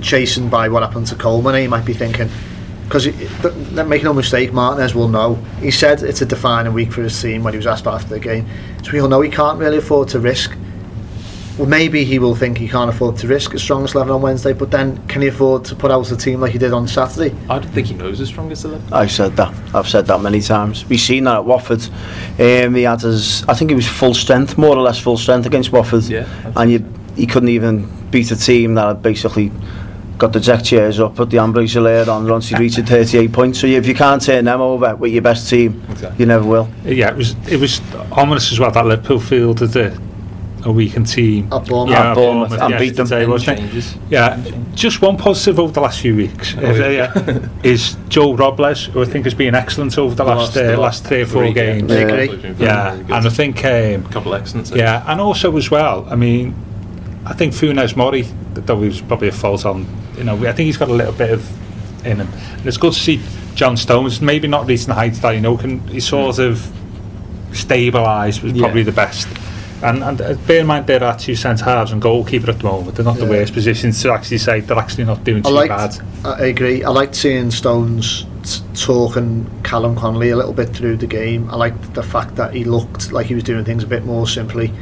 chastened 0.00 0.50
by 0.50 0.68
what 0.68 0.82
happened 0.82 1.06
to 1.08 1.14
Coleman. 1.14 1.54
He 1.54 1.68
might 1.68 1.84
be 1.84 1.94
thinking 1.94 2.28
because 2.84 3.06
make 3.72 4.04
no 4.04 4.12
mistake, 4.12 4.52
Martinez 4.52 4.94
will 4.94 5.08
know. 5.08 5.34
He 5.60 5.70
said 5.70 6.02
it's 6.02 6.22
a 6.22 6.26
defining 6.26 6.72
week 6.72 6.92
for 6.92 7.02
his 7.02 7.20
team 7.20 7.42
when 7.42 7.52
he 7.52 7.56
was 7.56 7.66
asked 7.66 7.86
after 7.86 8.08
the 8.08 8.20
game, 8.20 8.46
so 8.84 8.92
we'll 8.92 9.08
know 9.08 9.20
he 9.20 9.30
can't 9.30 9.58
really 9.58 9.78
afford 9.78 10.08
to 10.10 10.20
risk. 10.20 10.56
Well, 11.58 11.66
maybe 11.66 12.04
he 12.04 12.18
will 12.18 12.34
think 12.34 12.58
he 12.58 12.68
can't 12.68 12.90
afford 12.90 13.16
to 13.18 13.28
risk 13.28 13.52
his 13.52 13.62
strongest 13.62 13.94
eleven 13.94 14.12
on 14.12 14.20
Wednesday, 14.20 14.52
but 14.52 14.70
then 14.70 14.98
can 15.08 15.22
he 15.22 15.28
afford 15.28 15.64
to 15.66 15.74
put 15.74 15.90
out 15.90 16.10
a 16.12 16.16
team 16.16 16.40
like 16.40 16.52
he 16.52 16.58
did 16.58 16.72
on 16.74 16.86
Saturday? 16.86 17.34
I 17.48 17.58
don't 17.58 17.70
think 17.72 17.86
he 17.86 17.94
knows 17.94 18.18
his 18.18 18.28
strongest 18.28 18.64
11. 18.66 18.92
I've 18.92 19.10
said 19.10 19.36
that. 19.36 19.54
I've 19.74 19.88
said 19.88 20.06
that 20.06 20.20
many 20.20 20.42
times. 20.42 20.86
We've 20.86 21.00
seen 21.00 21.24
that 21.24 21.36
at 21.36 21.44
Watford. 21.46 21.82
Um, 22.38 22.74
he 22.74 22.82
had 22.82 23.00
his, 23.00 23.42
I 23.48 23.54
think 23.54 23.70
he 23.70 23.74
was 23.74 23.88
full 23.88 24.12
strength, 24.12 24.58
more 24.58 24.76
or 24.76 24.82
less 24.82 24.98
full 24.98 25.16
strength 25.16 25.46
against 25.46 25.72
Watford. 25.72 26.04
Yeah, 26.04 26.26
And 26.56 26.70
you, 26.70 26.84
he 27.16 27.26
couldn't 27.26 27.48
even 27.48 27.88
beat 28.10 28.30
a 28.30 28.36
team 28.36 28.74
that 28.74 28.86
had 28.88 29.02
basically 29.02 29.50
got 30.18 30.32
the 30.34 30.40
deck 30.40 30.62
chairs 30.62 31.00
up, 31.00 31.14
put 31.16 31.30
the 31.30 31.38
ambrosial 31.38 31.84
layer 31.84 32.08
on 32.10 32.28
once 32.28 32.48
he 32.48 32.56
reached 32.58 32.78
38 32.78 33.32
points. 33.32 33.60
So 33.60 33.66
if 33.66 33.86
you 33.86 33.94
can't 33.94 34.20
turn 34.22 34.44
them 34.44 34.60
over 34.60 34.94
with 34.96 35.10
your 35.12 35.22
best 35.22 35.48
team, 35.48 35.82
Exactly. 35.90 36.18
you 36.22 36.26
never 36.26 36.44
will. 36.46 36.68
Yeah, 36.84 37.10
it 37.10 37.16
was 37.16 37.34
it 37.50 37.58
was 37.58 37.80
ominous 38.12 38.52
as 38.52 38.60
well 38.60 38.70
that 38.70 38.84
Liverpool 38.84 39.20
fielded 39.20 39.74
a, 40.66 40.68
a 40.68 40.72
weakened 40.72 41.06
team. 41.06 41.52
At 41.52 41.66
Bournemouth. 41.66 41.90
Yeah, 41.96 42.10
At 42.10 42.14
Bournemouth, 42.14 42.52
and 42.52 42.78
beat 42.78 42.90
them. 42.96 43.04
yesterday, 43.04 43.22
Any 43.22 43.30
wasn't 43.32 43.58
it? 43.58 43.62
changes? 43.62 43.96
Yeah, 44.10 44.34
changes? 44.42 44.54
just 44.80 45.02
one 45.02 45.16
positive 45.16 45.58
over 45.60 45.72
the 45.72 45.80
last 45.80 46.00
few 46.00 46.16
weeks 46.16 46.54
Oh, 46.58 46.66
uh, 46.66 46.72
yeah. 46.88 47.12
yeah, 47.14 47.48
is 47.62 47.96
Joel 48.08 48.36
Robles, 48.36 48.86
who 48.86 49.02
I 49.02 49.04
think 49.06 49.24
has 49.24 49.34
been 49.34 49.54
excellent 49.54 49.96
over 49.98 50.14
the, 50.14 50.24
The 50.24 50.30
last, 50.34 50.56
uh, 50.56 50.78
last 50.78 51.04
three 51.04 51.22
or 51.22 51.26
four 51.26 51.42
three 51.44 51.52
games. 51.52 51.90
I 51.90 51.94
Yeah, 51.96 52.00
agree. 52.02 52.28
He's 52.28 52.42
been 52.42 52.54
very, 52.54 52.72
very 52.94 53.04
good. 53.04 53.16
and 53.16 53.26
I 53.26 53.30
think 53.30 53.64
um, 53.64 53.70
a 54.06 54.08
couple 54.12 54.34
excellent 54.34 54.66
saves. 54.68 54.78
yeah, 54.78 55.04
and 55.10 55.20
also 55.20 55.56
as 55.56 55.70
well, 55.70 56.06
I 56.10 56.16
mean, 56.16 56.54
I 57.24 57.32
think 57.32 57.52
Funes 57.54 57.96
Mori, 57.96 58.22
though 58.54 58.80
he 58.80 58.88
was 58.88 59.00
probably 59.00 59.28
a 59.28 59.32
fault 59.32 59.66
on, 59.66 59.86
you 60.16 60.24
know, 60.24 60.34
I 60.46 60.52
think 60.52 60.66
he's 60.66 60.76
got 60.76 60.88
a 60.88 60.94
little 60.94 61.12
bit 61.12 61.30
of 61.30 61.48
in 62.06 62.18
him. 62.20 62.28
And 62.58 62.66
it's 62.66 62.76
good 62.76 62.92
to 62.92 62.98
see 62.98 63.20
John 63.56 63.76
Stones, 63.76 64.20
maybe 64.20 64.46
not 64.46 64.66
reaching 64.66 64.86
the 64.88 64.94
heights 64.94 65.18
that 65.20 65.30
you 65.32 65.40
know, 65.40 65.56
can 65.56 65.80
he 65.88 65.98
sort 65.98 66.38
of 66.38 66.58
stabilise 67.50 68.42
was 68.42 68.52
Yeah. 68.52 68.62
probably 68.64 68.82
the 68.82 68.92
best. 68.92 69.28
And, 69.82 70.02
and 70.02 70.20
uh, 70.20 70.34
bear 70.46 70.60
in 70.60 70.66
mind 70.66 70.86
there 70.86 71.04
are 71.04 71.18
two 71.18 71.34
centre 71.34 71.64
halves 71.64 71.92
and 71.92 72.00
goalkeeper 72.00 72.50
at 72.50 72.58
the 72.58 72.64
moment. 72.64 72.96
They're 72.96 73.04
not 73.04 73.16
the 73.18 73.26
worst 73.26 73.52
positions 73.52 74.00
to 74.02 74.12
actually 74.12 74.38
say 74.38 74.60
they're 74.60 74.78
actually 74.78 75.04
not 75.04 75.22
doing 75.24 75.44
I 75.44 75.48
too 75.48 75.54
liked, 75.54 75.68
bad. 75.68 75.98
I 76.24 76.42
I 76.42 76.46
agree. 76.46 76.82
I 76.82 76.88
liked 76.90 77.14
seeing 77.14 77.50
Stones 77.50 78.24
t- 78.42 78.62
talking 78.74 79.50
Callum 79.62 79.94
Connolly 79.96 80.30
a 80.30 80.36
little 80.36 80.54
bit 80.54 80.70
through 80.70 80.96
the 80.96 81.06
game. 81.06 81.50
I 81.50 81.56
liked 81.56 81.94
the 81.94 82.02
fact 82.02 82.36
that 82.36 82.54
he 82.54 82.64
looked 82.64 83.12
like 83.12 83.26
he 83.26 83.34
was 83.34 83.44
doing 83.44 83.64
things 83.64 83.82
a 83.84 83.86
bit 83.86 84.04
more 84.04 84.26
simply. 84.26 84.72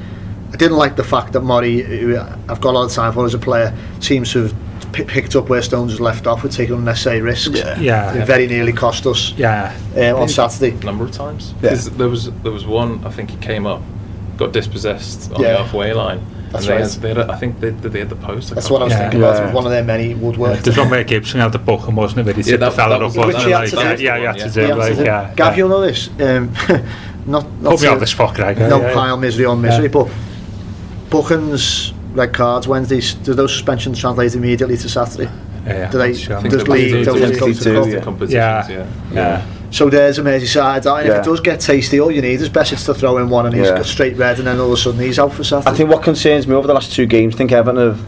I 0.52 0.56
didn't 0.56 0.76
like 0.76 0.94
the 0.94 1.02
fact 1.04 1.32
that 1.32 1.40
Mori, 1.40 1.80
who 1.82 2.16
I've 2.16 2.60
got 2.60 2.70
a 2.70 2.78
lot 2.78 2.84
of 2.84 2.92
time 2.92 3.12
for 3.12 3.26
as 3.26 3.34
a 3.34 3.38
player, 3.40 3.76
seems 3.98 4.30
to 4.32 4.42
have 4.44 4.54
p- 4.92 5.02
picked 5.02 5.34
up 5.34 5.48
where 5.48 5.60
Stones 5.60 5.90
was 5.90 6.00
left 6.00 6.28
off 6.28 6.44
with 6.44 6.52
taking 6.52 6.76
unnecessary 6.76 7.20
risks. 7.20 7.50
Yeah. 7.58 7.76
Yeah. 7.80 8.14
It 8.14 8.26
very 8.26 8.46
nearly 8.46 8.72
cost 8.72 9.04
us 9.06 9.32
Yeah, 9.32 9.76
uh, 9.96 10.14
on 10.16 10.28
Saturday. 10.28 10.70
a 10.76 10.84
number 10.84 11.02
of 11.04 11.10
times. 11.10 11.52
Yeah. 11.60 11.74
There 11.74 12.08
was 12.08 12.30
there 12.44 12.52
was 12.52 12.64
one 12.64 13.04
I 13.04 13.10
think 13.10 13.30
he 13.30 13.36
came 13.38 13.66
up, 13.66 13.82
got 14.36 14.52
dispossessed 14.52 15.32
on 15.32 15.40
Yeah. 15.42 15.52
the 15.52 15.58
halfway 15.58 15.92
line. 15.92 16.20
That's 16.50 16.66
they 16.66 16.72
right. 16.72 16.80
had, 16.82 16.90
they 17.02 17.08
had, 17.08 17.18
a- 17.18 17.32
I 17.32 17.36
think 17.36 17.58
they, 17.58 17.70
they 17.70 17.98
had 17.98 18.08
the 18.08 18.14
post. 18.16 18.54
That's 18.54 18.70
what 18.70 18.80
I 18.80 18.84
was 18.84 18.92
Yeah. 18.92 18.98
thinking 19.00 19.20
about. 19.20 19.36
Yeah. 19.36 19.52
One 19.52 19.64
of 19.66 19.72
their 19.72 19.82
many 19.82 20.14
would 20.14 20.36
work. 20.36 20.60
there's 20.60 20.76
one 20.78 20.88
where 20.88 21.02
Gibson 21.02 21.40
had 21.40 21.50
the 21.52 21.58
book 21.58 21.88
and 21.88 21.96
wasn't 21.96 22.20
it? 22.20 22.26
Where 22.26 22.34
he 22.34 22.40
Yeah, 22.42 22.46
tipped 22.52 22.60
that- 22.60 22.70
the 22.70 22.76
fella 22.76 22.94
up, 22.96 23.02
was- 23.02 23.16
wasn't 23.16 23.34
Which 23.36 23.44
he 23.44 23.50
had 23.50 23.66
to 23.68 23.76
yeah, 23.76 23.96
do. 23.96 24.02
yeah, 24.04 24.18
he 24.18 24.24
had 24.24 24.38
to 24.38 24.44
Yeah. 24.46 24.52
do. 24.52 24.60
He 24.66 24.72
Like, 24.72 24.96
yeah, 25.06 25.30
Gav, 25.34 25.56
you'll 25.56 25.68
know 25.68 25.80
this. 25.80 26.10
Um, 26.20 26.50
not, 27.26 27.44
not 27.60 27.70
Put 27.72 27.80
me 27.80 27.86
to- 27.86 27.92
on 27.92 27.98
the 27.98 28.06
spot, 28.06 28.34
Greg. 28.34 28.58
no 28.58 28.80
yeah, 28.80 28.88
yeah. 28.88 28.94
pile 28.94 29.16
misery 29.16 29.46
on 29.46 29.60
misery, 29.60 29.84
Yeah. 29.86 29.90
but 29.90 30.08
Buchan's 31.10 31.92
red 32.14 32.32
cards 32.32 32.68
Wednesdays, 32.68 33.14
do 33.14 33.34
those 33.34 33.52
suspensions 33.52 33.98
translate 33.98 34.34
immediately 34.34 34.76
to 34.76 34.88
Saturday? 34.88 35.28
Yeah, 35.66 35.90
Do 35.90 35.98
they- 35.98 36.14
sure. 36.14 36.36
I 36.36 36.40
think 36.42 36.54
Does 36.54 36.64
they 36.64 36.72
league- 36.72 36.92
do- 36.92 37.04
does 37.04 37.14
do- 37.14 37.24
it 37.24 37.40
go 37.40 37.52
to 37.52 37.54
the 37.54 37.84
do 37.90 38.00
competitions, 38.00 38.32
Yeah. 38.34 38.84
yeah. 39.12 39.42
Yeah. 39.74 39.78
So 39.78 39.90
there's 39.90 40.18
a 40.18 40.22
Merseyside, 40.22 40.86
and 40.86 41.08
if 41.08 41.16
it 41.16 41.24
does 41.24 41.40
get 41.40 41.60
tasty, 41.60 42.00
all 42.00 42.10
you 42.10 42.22
need 42.22 42.40
is 42.40 42.48
Besic's 42.48 42.84
to 42.86 42.94
throw 42.94 43.18
in 43.18 43.28
one 43.28 43.46
and 43.46 43.54
he's 43.54 43.66
Yeah. 43.66 43.76
got 43.76 43.86
straight 43.86 44.16
red, 44.16 44.38
and 44.38 44.46
then 44.46 44.60
all 44.60 44.66
of 44.68 44.72
a 44.72 44.76
sudden 44.76 45.00
he's 45.00 45.18
out 45.18 45.32
for 45.32 45.44
Saturday. 45.44 45.70
I 45.70 45.74
think 45.74 45.90
what 45.90 46.02
concerns 46.02 46.46
me 46.46 46.54
over 46.54 46.66
the 46.66 46.74
last 46.74 46.92
two 46.92 47.06
games, 47.06 47.34
I 47.34 47.38
think 47.38 47.52
Everton 47.52 47.76
have 47.88 48.00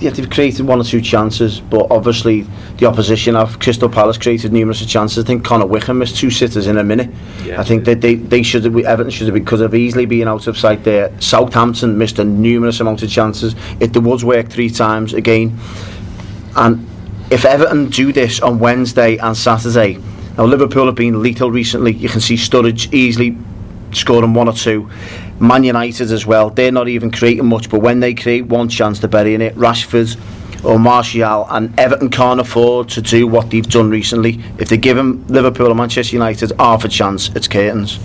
yeah, 0.00 0.10
they've 0.10 0.28
created 0.28 0.66
one 0.66 0.80
or 0.80 0.84
two 0.84 1.00
chances, 1.00 1.60
but 1.60 1.86
obviously 1.90 2.46
the 2.78 2.84
opposition 2.84 3.36
have 3.36 3.58
Crystal 3.58 3.88
Palace 3.88 4.18
created 4.18 4.52
numerous 4.52 4.84
chances. 4.84 5.24
I 5.24 5.26
think 5.26 5.44
Connor 5.44 5.66
Wickham 5.66 5.98
missed 5.98 6.16
two 6.16 6.30
sitters 6.30 6.66
in 6.66 6.76
a 6.76 6.84
minute. 6.84 7.08
Yeah. 7.44 7.60
I 7.60 7.64
think 7.64 7.84
that 7.84 8.02
they, 8.02 8.16
they 8.16 8.42
should 8.42 8.64
have 8.64 8.76
Everton 8.76 9.10
should 9.10 9.28
have 9.28 9.34
because 9.34 9.62
of 9.62 9.74
easily 9.74 10.04
being 10.04 10.28
out 10.28 10.46
of 10.46 10.58
sight 10.58 10.84
there. 10.84 11.10
Southampton 11.20 11.96
missed 11.96 12.18
a 12.18 12.24
numerous 12.24 12.80
amount 12.80 13.02
of 13.02 13.08
chances. 13.08 13.54
It 13.80 13.94
the 13.94 14.00
Woods 14.00 14.24
worked 14.24 14.52
three 14.52 14.68
times 14.68 15.14
again, 15.14 15.58
and 16.56 16.86
if 17.30 17.46
Everton 17.46 17.88
do 17.88 18.12
this 18.12 18.40
on 18.40 18.58
Wednesday 18.58 19.16
and 19.16 19.34
Saturday, 19.34 19.98
now 20.36 20.44
Liverpool 20.44 20.86
have 20.86 20.94
been 20.94 21.22
lethal 21.22 21.50
recently. 21.50 21.92
You 21.92 22.08
can 22.08 22.20
see 22.20 22.34
Sturridge 22.34 22.92
easily 22.92 23.36
scoring 23.92 24.34
one 24.34 24.48
or 24.48 24.52
two. 24.52 24.90
Man 25.40 25.64
United 25.64 26.10
as 26.10 26.26
well. 26.26 26.50
They're 26.50 26.72
not 26.72 26.88
even 26.88 27.10
creating 27.10 27.46
much, 27.46 27.70
but 27.70 27.80
when 27.80 28.00
they 28.00 28.14
create 28.14 28.46
one 28.46 28.68
chance, 28.68 28.98
they're 28.98 29.08
burying 29.08 29.40
it. 29.40 29.54
Rashford 29.54 30.18
or 30.64 30.78
Martial 30.78 31.46
and 31.50 31.78
Everton 31.78 32.08
can't 32.10 32.40
afford 32.40 32.88
to 32.90 33.02
do 33.02 33.26
what 33.26 33.50
they've 33.50 33.68
done 33.68 33.90
recently. 33.90 34.40
If 34.58 34.68
they 34.68 34.76
give 34.76 34.96
them 34.96 35.26
Liverpool 35.28 35.68
or 35.68 35.74
Manchester 35.74 36.16
United 36.16 36.52
half 36.58 36.84
a 36.84 36.88
chance, 36.88 37.28
it's 37.36 37.48
curtains. 37.48 37.98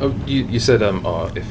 Oh, 0.00 0.14
you, 0.26 0.44
you 0.44 0.60
said 0.60 0.82
um, 0.82 1.04
oh, 1.04 1.30
if 1.34 1.46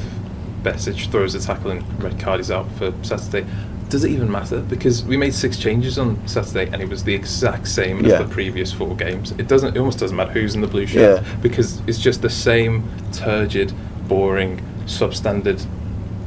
Besic 0.63 1.09
throws 1.11 1.35
a 1.35 1.39
tackle 1.39 1.71
and 1.71 2.03
red 2.03 2.19
card 2.19 2.39
is 2.39 2.51
out 2.51 2.69
for 2.73 2.93
Saturday. 3.03 3.47
Does 3.89 4.03
it 4.03 4.11
even 4.11 4.31
matter? 4.31 4.59
Because 4.61 5.03
we 5.03 5.17
made 5.17 5.33
six 5.33 5.57
changes 5.57 5.97
on 5.97 6.25
Saturday 6.27 6.71
and 6.71 6.81
it 6.81 6.87
was 6.87 7.03
the 7.03 7.13
exact 7.13 7.67
same 7.67 8.05
Yeah. 8.05 8.13
as 8.13 8.27
the 8.27 8.33
previous 8.33 8.71
four 8.71 8.95
games. 8.95 9.33
It 9.37 9.47
doesn't. 9.47 9.75
It 9.75 9.79
almost 9.79 9.99
doesn't 9.99 10.15
matter 10.15 10.31
who's 10.31 10.53
in 10.53 10.61
the 10.61 10.67
blue 10.67 10.85
shirt 10.85 11.23
Yeah. 11.23 11.33
because 11.41 11.81
it's 11.87 11.97
just 11.97 12.21
the 12.21 12.29
same 12.29 12.83
turgid, 13.11 13.73
boring, 14.07 14.61
substandard. 14.85 15.65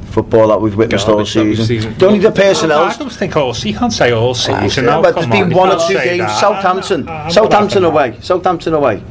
Football 0.06 0.48
that 0.48 0.60
we've 0.60 0.76
witnessed 0.76 1.08
all 1.08 1.24
Garbage 1.24 1.60
season. 1.66 1.94
Don't 1.98 2.14
need 2.14 2.22
the 2.22 2.32
personnel. 2.32 2.84
I 2.84 2.96
don't 2.96 3.10
think 3.12 3.36
all. 3.36 3.54
You 3.56 3.74
can't 3.74 3.92
say 3.92 4.10
all 4.10 4.30
ah, 4.30 4.32
season. 4.34 4.84
Yeah, 4.84 4.90
now, 4.90 5.02
but 5.02 5.14
there's 5.14 5.26
been 5.28 5.44
on, 5.44 5.54
one 5.54 5.70
or 5.70 5.78
two 5.88 5.94
games. 5.94 6.18
that. 6.18 6.40
Southampton, 6.40 7.08
I'm- 7.08 7.26
I'm 7.26 7.30
Southampton 7.30 7.82
not 7.82 7.92
having 7.94 8.12
away, 8.14 8.20
Southampton 8.22 8.74
away. 8.74 9.02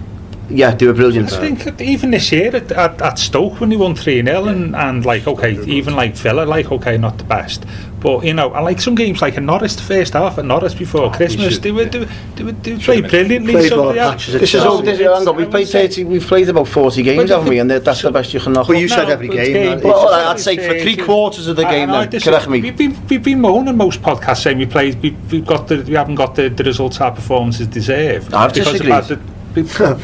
Yeah, 0.54 0.76
they 0.76 0.86
were 0.86 0.94
brilliant. 0.94 1.32
I 1.32 1.40
think 1.40 1.82
even 1.82 2.12
this 2.12 2.32
year 2.32 2.56
at, 2.56 2.72
at, 2.72 3.02
at 3.02 3.20
Stoke 3.20 3.60
when 3.62 3.70
they 3.70 3.78
won 3.78 3.96
3 3.96 4.24
0 4.24 4.46
and, 4.46 4.76
and 4.76 5.06
like 5.06 5.28
okay 5.28 5.58
even 5.66 5.96
like 5.96 6.16
Villa 6.16 6.44
like 6.44 6.72
okay 6.72 6.98
not 6.98 7.18
the 7.18 7.24
best 7.24 7.66
but 8.02 8.26
you 8.26 8.34
know 8.34 8.52
I 8.52 8.60
like 8.62 8.82
some 8.82 8.96
games 8.96 9.22
like 9.22 9.38
a 9.38 9.42
Norwich 9.42 9.76
the 9.76 9.84
first 9.84 10.14
half 10.14 10.38
at 10.38 10.46
Norwich 10.46 10.78
before 10.78 11.06
oh, 11.06 11.10
Christmas 11.12 11.54
should- 11.54 11.64
they 11.64 11.72
were 11.72 11.84
yeah. 11.84 11.90
they, 11.90 12.00
were- 12.00 12.08
they, 12.36 12.44
were- 12.44 12.52
they 12.52 12.80
Should've 12.80 12.84
played 12.84 13.10
brilliantly 13.10 13.54
Played 13.54 13.70
so 13.70 13.82
well 13.84 13.96
yeah. 13.96 14.10
matches 14.10 14.36
at 14.36 14.42
This 14.42 14.54
is 14.56 14.64
all. 14.64 14.82
This, 14.82 15.00
hang 15.00 15.28
on, 15.28 15.36
we've 15.36 15.50
played 15.50 15.70
thirty. 15.70 16.04
We've 16.04 16.26
played 16.26 16.50
about 16.50 16.68
forty 16.68 17.04
games, 17.04 17.30
haven't 17.30 17.48
we? 17.48 17.60
And 17.60 17.70
that's 17.70 18.02
the 18.02 18.12
best 18.12 18.34
you 18.34 18.40
can 18.40 18.54
knock. 18.54 18.68
But 18.68 18.78
you 18.78 18.88
said 18.88 19.10
every 19.10 19.28
but 19.28 19.36
game, 19.36 19.78
it's 19.78 19.84
Well, 19.84 20.10
I'd 20.10 20.40
say 20.40 20.58
for 20.58 20.80
three 20.82 20.98
quarters 20.98 21.48
of 21.48 21.56
the 21.56 21.66
I- 21.66 21.72
game, 21.72 21.90
I 21.92 22.02
then. 22.02 22.10
dis- 22.10 22.24
Correct 22.24 22.50
me. 22.50 22.62
We've 22.62 22.78
been, 22.78 23.08
we've 23.08 23.24
been 23.24 23.42
moaning 23.42 23.78
most 23.78 24.02
podcasts 24.02 24.42
saying 24.44 24.58
we 24.58 24.66
played, 24.66 25.02
we, 25.02 25.12
we've 25.32 25.46
got 25.46 25.68
the, 25.68 25.84
we 25.84 25.94
haven't 25.94 26.16
got 26.16 26.36
the, 26.36 26.50
the 26.50 26.64
results 26.64 27.00
our 27.02 27.12
performances 27.12 27.68
deserve. 27.68 28.34
I've 28.34 28.54
disagreed. 28.54 29.20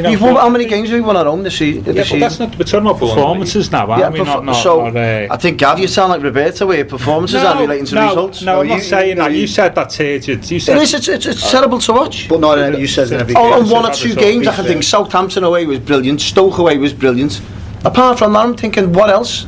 about 0.00 0.08
the, 0.10 0.14
You 0.14 0.20
know, 0.20 0.26
You've 0.28 0.34
won, 0.36 0.42
how 0.42 0.48
many 0.48 0.66
games 0.66 0.88
have 0.90 0.98
we 0.98 1.00
won 1.04 1.16
at 1.16 1.26
home 1.26 1.42
this, 1.42 1.56
se- 1.58 1.70
Yeah, 1.70 1.80
this 1.82 1.94
but 1.96 2.04
season? 2.04 2.20
that's 2.20 2.38
not. 2.38 2.58
We're 2.58 2.64
talking 2.64 2.86
about 2.86 2.98
Four 2.98 3.08
performances 3.14 3.70
now, 3.70 3.86
aren't 3.90 4.00
yeah, 4.02 4.08
we? 4.10 4.18
perf- 4.20 4.26
Not, 4.26 4.44
not, 4.44 4.52
so 4.54 4.88
not, 4.88 4.96
uh, 4.96 5.28
I 5.30 5.36
think 5.36 5.58
Gav, 5.58 5.78
you 5.78 5.88
sound 5.88 6.10
like 6.10 6.22
Roberto 6.22 6.66
where 6.66 6.84
performances 6.84 7.42
aren't 7.42 7.60
relating 7.60 7.86
to 7.86 7.94
no, 7.94 8.08
results. 8.08 8.42
No, 8.42 8.54
No, 8.54 8.60
I'm 8.62 8.68
not 8.68 8.82
saying 8.82 9.16
no, 9.18 9.24
that. 9.24 9.32
you- 9.32 9.40
You 9.42 9.46
said 9.46 9.74
that, 9.74 9.90
Tej. 9.90 10.20
You 10.26 10.60
said 10.60 10.78
is, 10.82 10.94
it's, 10.94 11.08
it's, 11.08 11.26
it's 11.26 11.50
terrible 11.50 11.78
to 11.80 11.92
watch. 11.92 12.28
But 12.28 12.40
not 12.40 12.58
in 12.58 12.78
you 12.80 12.86
said 12.86 13.10
in 13.12 13.20
every 13.20 13.34
Oh, 13.36 13.40
On, 13.52 13.62
game. 13.64 13.72
on 13.74 13.82
one 13.82 13.90
or 13.90 13.94
two 13.94 14.14
games, 14.14 14.46
I 14.46 14.54
can 14.54 14.64
think 14.64 14.82
Southampton 14.82 15.44
away 15.44 15.66
was 15.66 15.78
brilliant, 15.78 16.20
Stoke 16.20 16.58
away 16.58 16.78
was 16.78 16.92
brilliant. 16.92 17.40
Apart 17.84 18.18
from 18.18 18.32
that, 18.34 18.40
I'm 18.40 18.56
thinking, 18.56 18.92
what 18.92 19.10
else? 19.10 19.44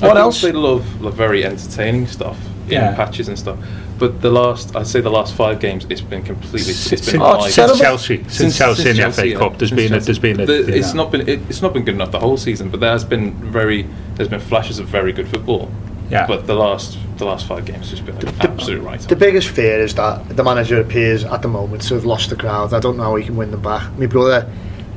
think 0.00 0.16
else? 0.16 0.40
They 0.42 0.52
love, 0.52 1.00
love 1.02 1.14
very 1.14 1.44
entertaining 1.44 2.06
stuff 2.06 2.36
in 2.66 2.72
Yeah. 2.72 2.94
patches 2.94 3.28
and 3.28 3.38
stuff. 3.38 3.58
But 4.00 4.22
the 4.22 4.30
last, 4.30 4.74
I'd 4.74 4.86
say 4.86 5.00
the 5.02 5.10
last 5.10 5.34
five 5.34 5.60
games, 5.60 5.86
it's 5.90 6.00
been 6.00 6.22
completely. 6.22 6.70
It's 6.72 6.78
Since, 6.78 7.12
been 7.12 7.20
Oh, 7.20 7.24
live. 7.32 7.46
it's 7.46 7.54
since 7.54 7.66
terrible. 7.66 7.76
Chelsea, 7.84 8.24
since, 8.28 8.56
Chelsea 8.58 8.88
in 8.90 8.96
the 8.96 9.12
FA 9.12 9.28
yeah. 9.28 9.38
Cup, 9.38 9.58
there's 9.58 9.68
Since 9.68 9.80
been 9.82 9.94
a, 9.94 10.00
there's 10.00 10.18
been 10.18 10.40
a. 10.40 10.46
The- 10.46 10.54
you 10.54 10.74
it's 10.74 10.94
know. 10.94 11.02
not 11.04 11.12
been 11.12 11.28
it, 11.28 11.40
it's 11.50 11.60
not 11.60 11.74
been 11.74 11.84
good 11.84 11.94
enough 11.94 12.10
the 12.10 12.18
whole 12.18 12.38
season, 12.38 12.70
but 12.70 12.80
there 12.80 12.90
has 12.90 13.04
been 13.04 13.32
very 13.52 13.86
there's 14.14 14.28
been 14.30 14.40
flashes 14.40 14.78
of 14.78 14.86
very 14.88 15.12
good 15.12 15.28
football. 15.28 15.70
Yeah. 16.10 16.26
But 16.26 16.46
the 16.46 16.54
last 16.54 16.98
the 17.18 17.26
last 17.26 17.46
five 17.46 17.66
games 17.66 17.90
has 17.90 18.00
just 18.00 18.06
been 18.06 18.16
like 18.16 18.40
absolute 18.42 18.80
right. 18.82 18.98
The 19.00 19.14
biggest 19.16 19.48
fear 19.48 19.78
is 19.80 19.94
that 19.96 20.34
the 20.34 20.42
manager 20.42 20.80
appears 20.80 21.22
at 21.24 21.42
the 21.42 21.48
moment 21.48 21.82
to 21.82 21.94
have 21.94 22.06
lost 22.06 22.30
the 22.30 22.36
crowd. 22.36 22.72
I 22.72 22.80
don't 22.80 22.96
know 22.96 23.02
how 23.04 23.16
he 23.16 23.24
can 23.26 23.36
win 23.36 23.50
them 23.50 23.60
back. 23.62 23.92
My 23.98 24.06
brother, 24.06 24.50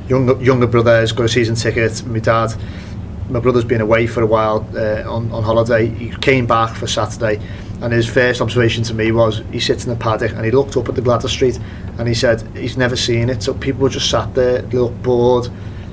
younger 0.08 0.42
younger 0.42 0.66
brother, 0.66 0.98
has 1.00 1.12
got 1.12 1.24
a 1.24 1.28
season 1.28 1.56
ticket. 1.56 2.02
My 2.06 2.20
dad, 2.20 2.54
my 3.28 3.38
brother's 3.38 3.64
been 3.66 3.82
away 3.82 4.06
for 4.06 4.22
a 4.22 4.26
while 4.26 4.66
uh, 4.74 5.02
on 5.06 5.30
on 5.30 5.42
holiday. 5.42 5.88
He 5.88 6.10
came 6.16 6.46
back 6.46 6.74
for 6.74 6.86
Saturday, 6.86 7.38
and 7.84 7.92
his 7.92 8.08
first 8.08 8.40
observation 8.40 8.82
to 8.84 8.94
me 8.94 9.12
was 9.12 9.42
he 9.52 9.60
sits 9.60 9.84
in 9.84 9.90
the 9.90 9.96
paddock 9.96 10.32
and 10.32 10.44
he 10.44 10.50
looked 10.50 10.74
up 10.76 10.88
at 10.88 10.94
the 10.94 11.02
Gwladys 11.02 11.28
Street, 11.28 11.58
and 11.98 12.08
he 12.08 12.14
said 12.14 12.40
he's 12.56 12.76
never 12.78 12.96
seen 12.96 13.28
it. 13.28 13.42
So 13.42 13.52
people 13.52 13.82
were 13.82 13.90
just 13.90 14.10
sat 14.10 14.34
there, 14.34 14.62
they 14.62 14.78
looked 14.78 15.02
bored. 15.02 15.48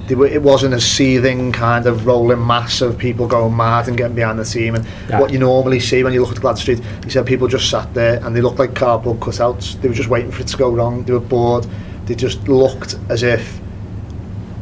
They 0.08 0.16
were, 0.16 0.26
it 0.28 0.42
wasn't 0.42 0.74
a 0.74 0.82
seething 0.82 1.52
kind 1.52 1.86
of 1.86 2.06
rolling 2.06 2.46
mass 2.46 2.82
of 2.82 2.98
people 2.98 3.28
going 3.28 3.56
mad 3.56 3.88
and 3.88 3.96
getting 3.98 4.16
behind 4.16 4.39
the 4.39 4.46
team 4.46 4.76
and 4.76 4.86
Yeah. 5.10 5.20
what 5.20 5.32
you 5.32 5.39
normally 5.39 5.80
see 5.80 6.04
when 6.04 6.12
you 6.14 6.22
look 6.22 6.36
at 6.36 6.42
Gwladys 6.42 6.60
Street. 6.60 6.82
He 7.04 7.10
said 7.10 7.26
people 7.26 7.48
just 7.48 7.70
sat 7.70 7.94
there 7.94 8.20
and 8.26 8.36
they 8.36 8.42
looked 8.42 8.58
like 8.60 8.74
cardboard 8.74 9.20
cutouts. 9.20 9.80
They 9.82 9.88
were 9.89 9.94
just 9.94 10.10
waiting 10.10 10.32
for 10.32 10.42
it 10.42 10.48
to 10.48 10.58
go 10.58 10.72
wrong. 10.72 11.04
They 11.04 11.14
were 11.14 11.20
bored. 11.20 11.68
They 12.06 12.16
just 12.16 12.48
looked 12.48 12.96
as 13.10 13.22
if 13.24 13.60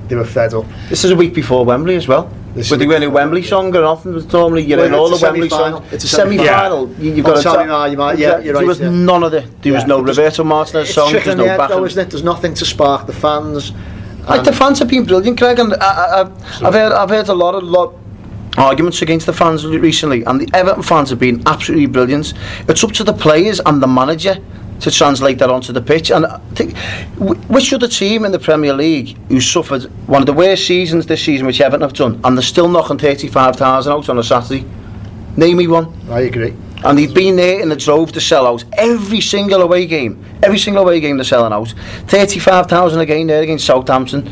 they 0.07 0.15
were 0.15 0.25
fed 0.25 0.53
up. 0.53 0.65
This 0.89 1.03
is 1.05 1.11
a 1.11 1.15
week 1.15 1.33
before 1.33 1.63
Wembley 1.63 1.95
as 1.95 2.07
well. 2.07 2.29
This 2.55 2.65
is 2.65 2.71
Were 2.71 2.77
they 2.77 2.85
a 2.85 2.87
a 2.87 2.89
week 2.89 2.99
before, 3.09 3.13
Wembley 3.15 3.41
yeah. 3.41 3.47
song 3.49 3.71
nothing? 3.71 4.15
It's 4.15 4.33
Normally 4.33 4.63
you 4.63 4.75
know 4.75 4.99
all 4.99 5.09
the 5.09 5.19
Wembley 5.21 5.49
songs. 5.49 5.85
It's 5.93 6.03
a 6.03 6.07
semi-final. 6.07 6.89
You, 6.99 7.13
you've 7.13 7.25
Oh, 7.27 7.41
got 7.41 7.67
no, 7.67 7.85
you 7.85 7.97
might- 7.97 8.17
yeah, 8.17 8.39
you're 8.39 8.53
There 8.55 8.65
was 8.65 8.79
yeah. 8.79 8.89
none 8.89 9.23
of 9.23 9.33
it. 9.33 9.61
There 9.61 9.73
was 9.73 9.83
Yeah. 9.83 9.87
no 9.87 10.01
Roberto 10.01 10.43
Martinez 10.43 10.93
song. 10.93 11.11
There's 11.13 11.27
no 11.35 11.45
egg 11.45 11.57
back. 11.57 11.69
though. 11.69 11.87
There's 11.87 12.23
nothing 12.23 12.53
to 12.55 12.65
spark 12.65 13.05
the 13.07 13.13
fans. 13.13 13.71
Like 14.27 14.39
And- 14.39 14.47
the 14.47 14.53
fans 14.53 14.79
have 14.79 14.87
been 14.87 15.05
brilliant, 15.05 15.39
Greg, 15.39 15.59
and 15.59 15.73
I, 15.75 16.27
I've 16.63 16.73
heard 16.73 16.91
I've 16.91 17.09
heard 17.09 17.29
a 17.29 17.33
lot 17.33 17.55
of 17.55 17.63
lot 17.63 17.93
arguments 18.57 19.01
against 19.01 19.25
the 19.25 19.33
fans 19.33 19.65
recently, 19.65 20.23
and 20.25 20.41
the 20.41 20.49
Everton 20.53 20.83
fans 20.83 21.09
have 21.11 21.19
been 21.19 21.41
absolutely 21.45 21.85
brilliant. 21.85 22.33
It's 22.67 22.83
up 22.83 22.91
to 22.93 23.03
the 23.03 23.13
players 23.13 23.61
and 23.65 23.81
the 23.81 23.87
manager 23.87 24.37
to 24.81 24.91
translate 24.91 25.39
that 25.39 25.49
onto 25.49 25.73
the 25.73 25.81
pitch. 25.81 26.11
And 26.11 26.25
I 26.25 26.39
think 26.55 26.75
wh- 27.17 27.49
which 27.49 27.73
other 27.73 27.87
team 27.87 28.25
in 28.25 28.31
the 28.31 28.39
Premier 28.39 28.73
League 28.73 29.17
who 29.27 29.41
suffered 29.41 29.83
one 30.07 30.21
of 30.21 30.25
the 30.25 30.33
worst 30.33 30.65
seasons 30.65 31.05
this 31.05 31.23
season, 31.23 31.45
which 31.47 31.61
Everton 31.61 31.81
have 31.81 31.93
done, 31.93 32.19
and 32.23 32.37
they're 32.37 32.43
still 32.43 32.67
knocking 32.67 32.97
thirty-five 32.97 33.55
thousand 33.55 33.93
out 33.93 34.09
on 34.09 34.17
a 34.19 34.23
Saturday? 34.23 34.65
Name 35.37 35.57
me 35.57 35.67
one. 35.67 35.93
I 36.09 36.21
agree. 36.21 36.53
And 36.83 36.97
they've 36.97 37.13
been 37.13 37.35
there 37.35 37.59
in 37.61 37.69
the 37.69 37.75
drove 37.75 38.11
to 38.13 38.21
sell 38.21 38.47
out 38.47 38.63
every 38.73 39.19
single 39.21 39.61
away 39.61 39.85
game. 39.85 40.23
Every 40.43 40.57
single 40.57 40.83
away 40.83 40.99
game 41.01 41.17
they're 41.17 41.23
selling 41.25 41.51
out. 41.51 41.73
35,000 42.07 42.99
again 43.01 43.27
there 43.27 43.41
against 43.41 43.65
Southampton. 43.65 44.29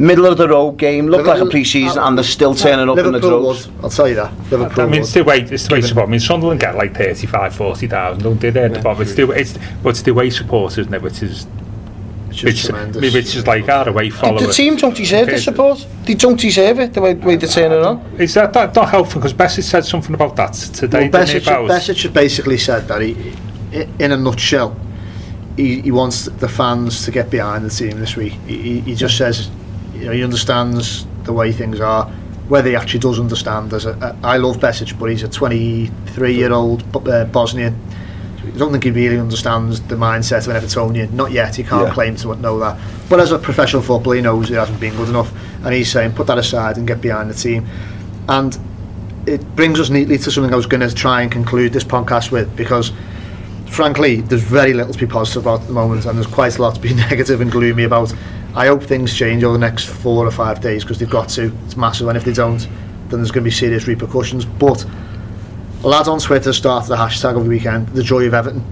Middle 0.00 0.24
of 0.26 0.38
the 0.38 0.48
road 0.48 0.78
game, 0.78 1.08
looked 1.08 1.26
like 1.26 1.34
a 1.36 1.44
Liverpool- 1.44 1.50
pre-season 1.50 1.98
uh, 1.98 2.06
and 2.08 2.16
they're 2.16 2.24
still 2.24 2.54
turning 2.54 2.88
up 2.88 2.96
in 2.98 3.04
the 3.04 3.10
Liverpool 3.12 3.42
droves. 3.42 3.68
would, 3.68 3.84
I'll 3.84 3.90
tell 3.90 4.08
you 4.08 4.14
that. 4.14 4.32
Liverpool 4.50 4.84
I 4.84 4.86
mean, 4.88 5.00
it's 5.02 5.14
would. 5.14 5.24
the 5.24 5.28
way 5.28 5.40
it's 5.42 5.68
the 5.68 5.74
way 5.74 5.80
support. 5.82 6.08
I 6.08 6.10
mean, 6.10 6.20
Sunderland 6.20 6.58
get 6.60 6.74
like 6.74 6.96
35, 6.96 7.54
40,000, 7.54 8.22
don't 8.22 8.40
they? 8.40 8.48
At 8.48 8.72
the 8.74 8.80
bottom, 8.80 9.02
it's 9.02 9.14
the 9.14 9.30
it's 9.30 9.58
but 9.82 9.90
it's 9.90 10.02
the 10.02 10.12
way 10.14 10.30
support, 10.30 10.78
isn't 10.78 10.92
it? 10.94 11.02
Which 11.02 11.22
is 11.22 11.46
It's 12.30 12.36
just 12.38 12.44
which, 12.44 12.64
tremendous. 12.64 13.14
which 13.14 13.36
is 13.36 13.46
like 13.46 13.68
our 13.68 13.88
away 13.90 14.08
The, 14.08 14.16
followers. 14.16 14.46
the 14.46 14.52
team 14.54 14.76
don't 14.76 14.96
deserve 14.96 15.26
the 15.26 15.32
Okay. 15.32 15.40
support. 15.42 15.86
They 16.06 16.14
don't 16.14 16.40
deserve 16.40 16.80
it, 16.80 16.94
the 16.94 17.02
way, 17.02 17.12
way 17.14 17.36
they're 17.36 17.48
turning 17.48 17.84
on. 17.84 18.00
Is 18.18 18.32
that, 18.34 18.52
that 18.54 18.74
not 18.74 18.88
helpful? 18.88 19.20
Because 19.20 19.34
Besic 19.34 19.64
said 19.64 19.84
something 19.84 20.14
about 20.14 20.34
that 20.36 20.54
today. 20.54 21.10
Well, 21.12 21.26
didn't 21.26 21.42
about 21.46 21.68
Besic 21.68 22.10
basically 22.14 22.56
said 22.56 22.88
that 22.88 23.02
he, 23.02 23.16
in 23.98 24.12
a 24.12 24.16
nutshell, 24.16 24.74
he, 25.56 25.82
he 25.82 25.90
wants 25.90 26.24
the 26.24 26.48
fans 26.48 27.04
to 27.04 27.10
get 27.10 27.28
behind 27.28 27.66
the 27.66 27.70
team 27.70 27.98
this 28.00 28.16
week. 28.16 28.32
He, 28.46 28.56
he- 28.62 28.80
he 28.80 28.94
just 28.94 29.18
says, 29.18 29.50
you 29.94 30.06
know, 30.06 30.12
he 30.12 30.22
understands 30.24 31.06
the 31.24 31.32
way 31.32 31.52
things 31.52 31.80
are. 31.80 32.06
Whether 32.48 32.70
he 32.70 32.76
actually 32.76 33.00
does 33.00 33.20
understand, 33.20 33.72
as 33.72 33.86
a, 33.86 33.92
a, 33.92 34.26
I 34.26 34.36
love 34.38 34.56
Besic, 34.58 34.98
but 34.98 35.10
he's 35.10 35.22
a 35.22 35.28
23-year-old 35.28 37.08
uh, 37.08 37.24
Bosnian. 37.26 37.78
I 38.44 38.50
don't 38.58 38.72
think 38.72 38.84
he 38.84 38.90
really 38.90 39.18
understands 39.18 39.80
the 39.82 39.94
mindset 39.94 40.48
of 40.48 40.56
an 40.56 40.62
Evertonian. 40.62 41.12
Not 41.12 41.30
yet. 41.30 41.54
He 41.56 41.62
can't 41.62 41.88
Yeah. 41.88 41.94
claim 41.94 42.16
to 42.16 42.34
know 42.36 42.58
that. 42.58 42.78
But 43.08 43.20
as 43.20 43.32
a 43.32 43.38
professional 43.38 43.82
footballer, 43.82 44.16
he 44.16 44.22
knows 44.22 44.48
he 44.48 44.54
hasn't 44.54 44.80
been 44.80 44.96
good 44.96 45.08
enough, 45.10 45.32
and 45.64 45.74
he's 45.74 45.90
saying, 45.92 46.12
put 46.12 46.26
that 46.26 46.38
aside 46.38 46.76
and 46.76 46.86
get 46.88 47.00
behind 47.00 47.30
the 47.30 47.34
team. 47.34 47.66
And 48.28 48.58
it 49.26 49.44
brings 49.54 49.78
us 49.78 49.90
neatly 49.90 50.18
to 50.18 50.30
something 50.30 50.52
I 50.52 50.56
was 50.56 50.66
going 50.66 50.80
to 50.88 50.92
try 50.94 51.22
and 51.22 51.30
conclude 51.30 51.72
this 51.72 51.84
podcast 51.84 52.30
with 52.32 52.54
because 52.56 52.90
frankly 53.66 54.22
there's 54.22 54.42
very 54.42 54.72
little 54.72 54.92
to 54.94 54.98
be 54.98 55.06
positive 55.06 55.42
about 55.44 55.60
at 55.60 55.66
the 55.66 55.72
moment 55.74 56.06
and 56.06 56.16
there's 56.16 56.26
quite 56.26 56.58
a 56.58 56.62
lot 56.62 56.74
to 56.76 56.80
be 56.80 56.94
negative 57.10 57.40
and 57.42 57.52
gloomy 57.52 57.84
about 57.84 58.12
I 58.54 58.66
hope 58.66 58.82
things 58.82 59.16
change 59.16 59.44
over 59.44 59.52
the 59.52 59.58
next 59.58 59.84
four 59.86 60.26
or 60.26 60.30
five 60.30 60.60
days 60.60 60.82
because 60.82 60.98
they've 60.98 61.10
got 61.10 61.28
to. 61.30 61.52
It's 61.66 61.76
massive 61.76 62.08
and 62.08 62.16
if 62.16 62.24
they 62.24 62.32
don't 62.32 62.66
then 63.10 63.20
there's 63.20 63.30
going 63.30 63.42
to 63.44 63.48
be 63.48 63.54
serious 63.54 63.86
repercussions. 63.86 64.44
But 64.44 64.84
a 65.82 65.88
lad 65.88 66.08
on 66.08 66.20
Twitter 66.20 66.52
started 66.52 66.88
the 66.88 66.96
hashtag 66.96 67.34
over 67.34 67.44
the 67.44 67.48
weekend 67.48 67.88
the 67.88 68.02
joy 68.02 68.24
of 68.24 68.34
Everton. 68.34 68.64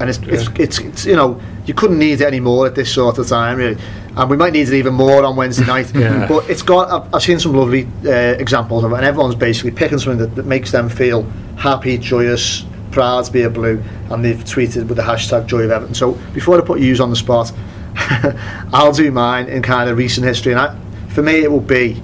And 0.00 0.08
it's, 0.08 0.18
it's, 0.22 0.48
it's, 0.58 0.78
it's 0.78 1.06
you 1.06 1.16
know 1.16 1.40
you 1.66 1.74
couldn't 1.74 1.98
need 1.98 2.20
it 2.20 2.26
any 2.26 2.40
more 2.40 2.66
at 2.66 2.74
this 2.74 2.92
sort 2.92 3.18
of 3.18 3.28
time 3.28 3.58
really. 3.58 3.80
And 4.16 4.28
we 4.28 4.36
might 4.36 4.52
need 4.52 4.68
it 4.68 4.74
even 4.74 4.94
more 4.94 5.24
on 5.24 5.36
Wednesday 5.36 5.66
night. 5.66 5.94
Yeah. 6.00 6.26
but 6.26 6.48
it's 6.48 6.62
got 6.62 6.90
I've, 6.90 7.14
I've 7.14 7.22
seen 7.22 7.38
some 7.38 7.54
lovely 7.54 7.86
uh, 8.04 8.10
examples 8.38 8.84
of 8.84 8.92
it 8.92 8.96
and 8.96 9.04
everyone's 9.04 9.34
basically 9.34 9.70
picking 9.70 9.98
something 9.98 10.18
that, 10.18 10.34
that 10.34 10.46
makes 10.46 10.72
them 10.72 10.88
feel 10.88 11.22
happy 11.56 11.98
joyous 11.98 12.64
proud 12.90 13.24
to 13.24 13.32
be 13.32 13.42
a 13.42 13.50
blue 13.50 13.82
and 14.10 14.24
they've 14.24 14.42
tweeted 14.42 14.88
with 14.88 14.96
the 14.96 15.02
hashtag 15.02 15.46
joy 15.46 15.60
of 15.60 15.70
Everton. 15.70 15.94
So 15.94 16.12
before 16.32 16.60
I 16.60 16.64
put 16.64 16.80
yous 16.80 16.98
on 16.98 17.10
the 17.10 17.16
spot 17.16 17.52
I'll 18.72 18.92
do 18.92 19.10
mine 19.10 19.46
in 19.48 19.62
kind 19.62 19.88
of 19.90 19.98
recent 19.98 20.26
history 20.26 20.52
and 20.52 20.60
I, 20.60 20.76
for 21.08 21.22
me 21.22 21.42
it 21.42 21.50
will 21.50 21.60
be 21.60 22.00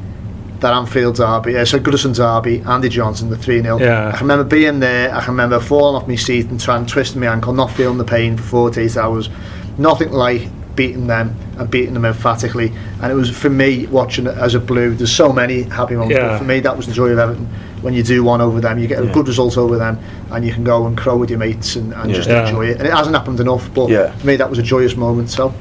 that 0.60 0.72
Anfield 0.72 1.16
derby, 1.16 1.56
uh, 1.58 1.64
so 1.66 1.78
Goodison 1.78 2.14
derby, 2.16 2.62
Andy 2.66 2.88
Johnson, 2.88 3.28
the 3.28 3.36
3 3.36 3.60
0. 3.62 3.78
Yeah. 3.78 4.08
I 4.08 4.12
can 4.12 4.20
remember 4.26 4.44
being 4.44 4.80
there, 4.80 5.14
I 5.14 5.20
can 5.20 5.32
remember 5.34 5.60
falling 5.60 6.00
off 6.00 6.08
my 6.08 6.16
seat 6.16 6.46
and 6.46 6.58
trying 6.58 6.86
to 6.86 6.92
twisting 6.92 7.20
my 7.20 7.26
ankle, 7.26 7.52
not 7.52 7.70
feeling 7.72 7.98
the 7.98 8.04
pain 8.04 8.36
for 8.38 8.42
48 8.70 8.96
hours. 8.96 9.28
Nothing 9.76 10.12
like 10.12 10.48
beating 10.74 11.06
them 11.06 11.36
and 11.58 11.70
beating 11.70 11.92
them 11.92 12.06
emphatically. 12.06 12.72
And 13.02 13.12
it 13.12 13.14
was 13.14 13.28
for 13.30 13.50
me 13.50 13.86
watching 13.88 14.26
it 14.26 14.36
as 14.38 14.54
a 14.54 14.60
blue, 14.60 14.94
there's 14.94 15.12
so 15.14 15.30
many 15.30 15.64
happy 15.64 15.94
moments, 15.94 16.16
Yeah. 16.16 16.28
but 16.28 16.38
for 16.38 16.44
me 16.44 16.60
that 16.60 16.74
was 16.74 16.86
the 16.86 16.92
joy 16.94 17.08
of 17.10 17.18
Everton. 17.18 17.46
When 17.82 17.92
you 17.92 18.02
do 18.02 18.24
one 18.24 18.40
over 18.40 18.58
them, 18.60 18.78
you 18.78 18.86
get 18.86 19.00
a 19.02 19.04
Yeah. 19.06 19.12
good 19.12 19.28
result 19.28 19.58
over 19.58 19.76
them, 19.76 19.98
and 20.30 20.42
you 20.44 20.54
can 20.54 20.64
go 20.64 20.86
and 20.86 20.96
crow 20.96 21.18
with 21.18 21.28
your 21.28 21.38
mates 21.38 21.76
and, 21.76 21.92
and 21.92 22.10
Yeah. 22.10 22.16
just 22.16 22.28
Yeah. 22.30 22.46
enjoy 22.48 22.68
it. 22.68 22.78
And 22.78 22.86
it 22.86 22.94
hasn't 22.94 23.14
happened 23.14 23.40
enough, 23.40 23.68
but 23.74 23.90
Yeah. 23.90 24.10
for 24.12 24.26
me 24.26 24.36
that 24.36 24.48
was 24.48 24.58
a 24.58 24.62
joyous 24.62 24.96
moment. 24.96 25.28
So 25.28 25.52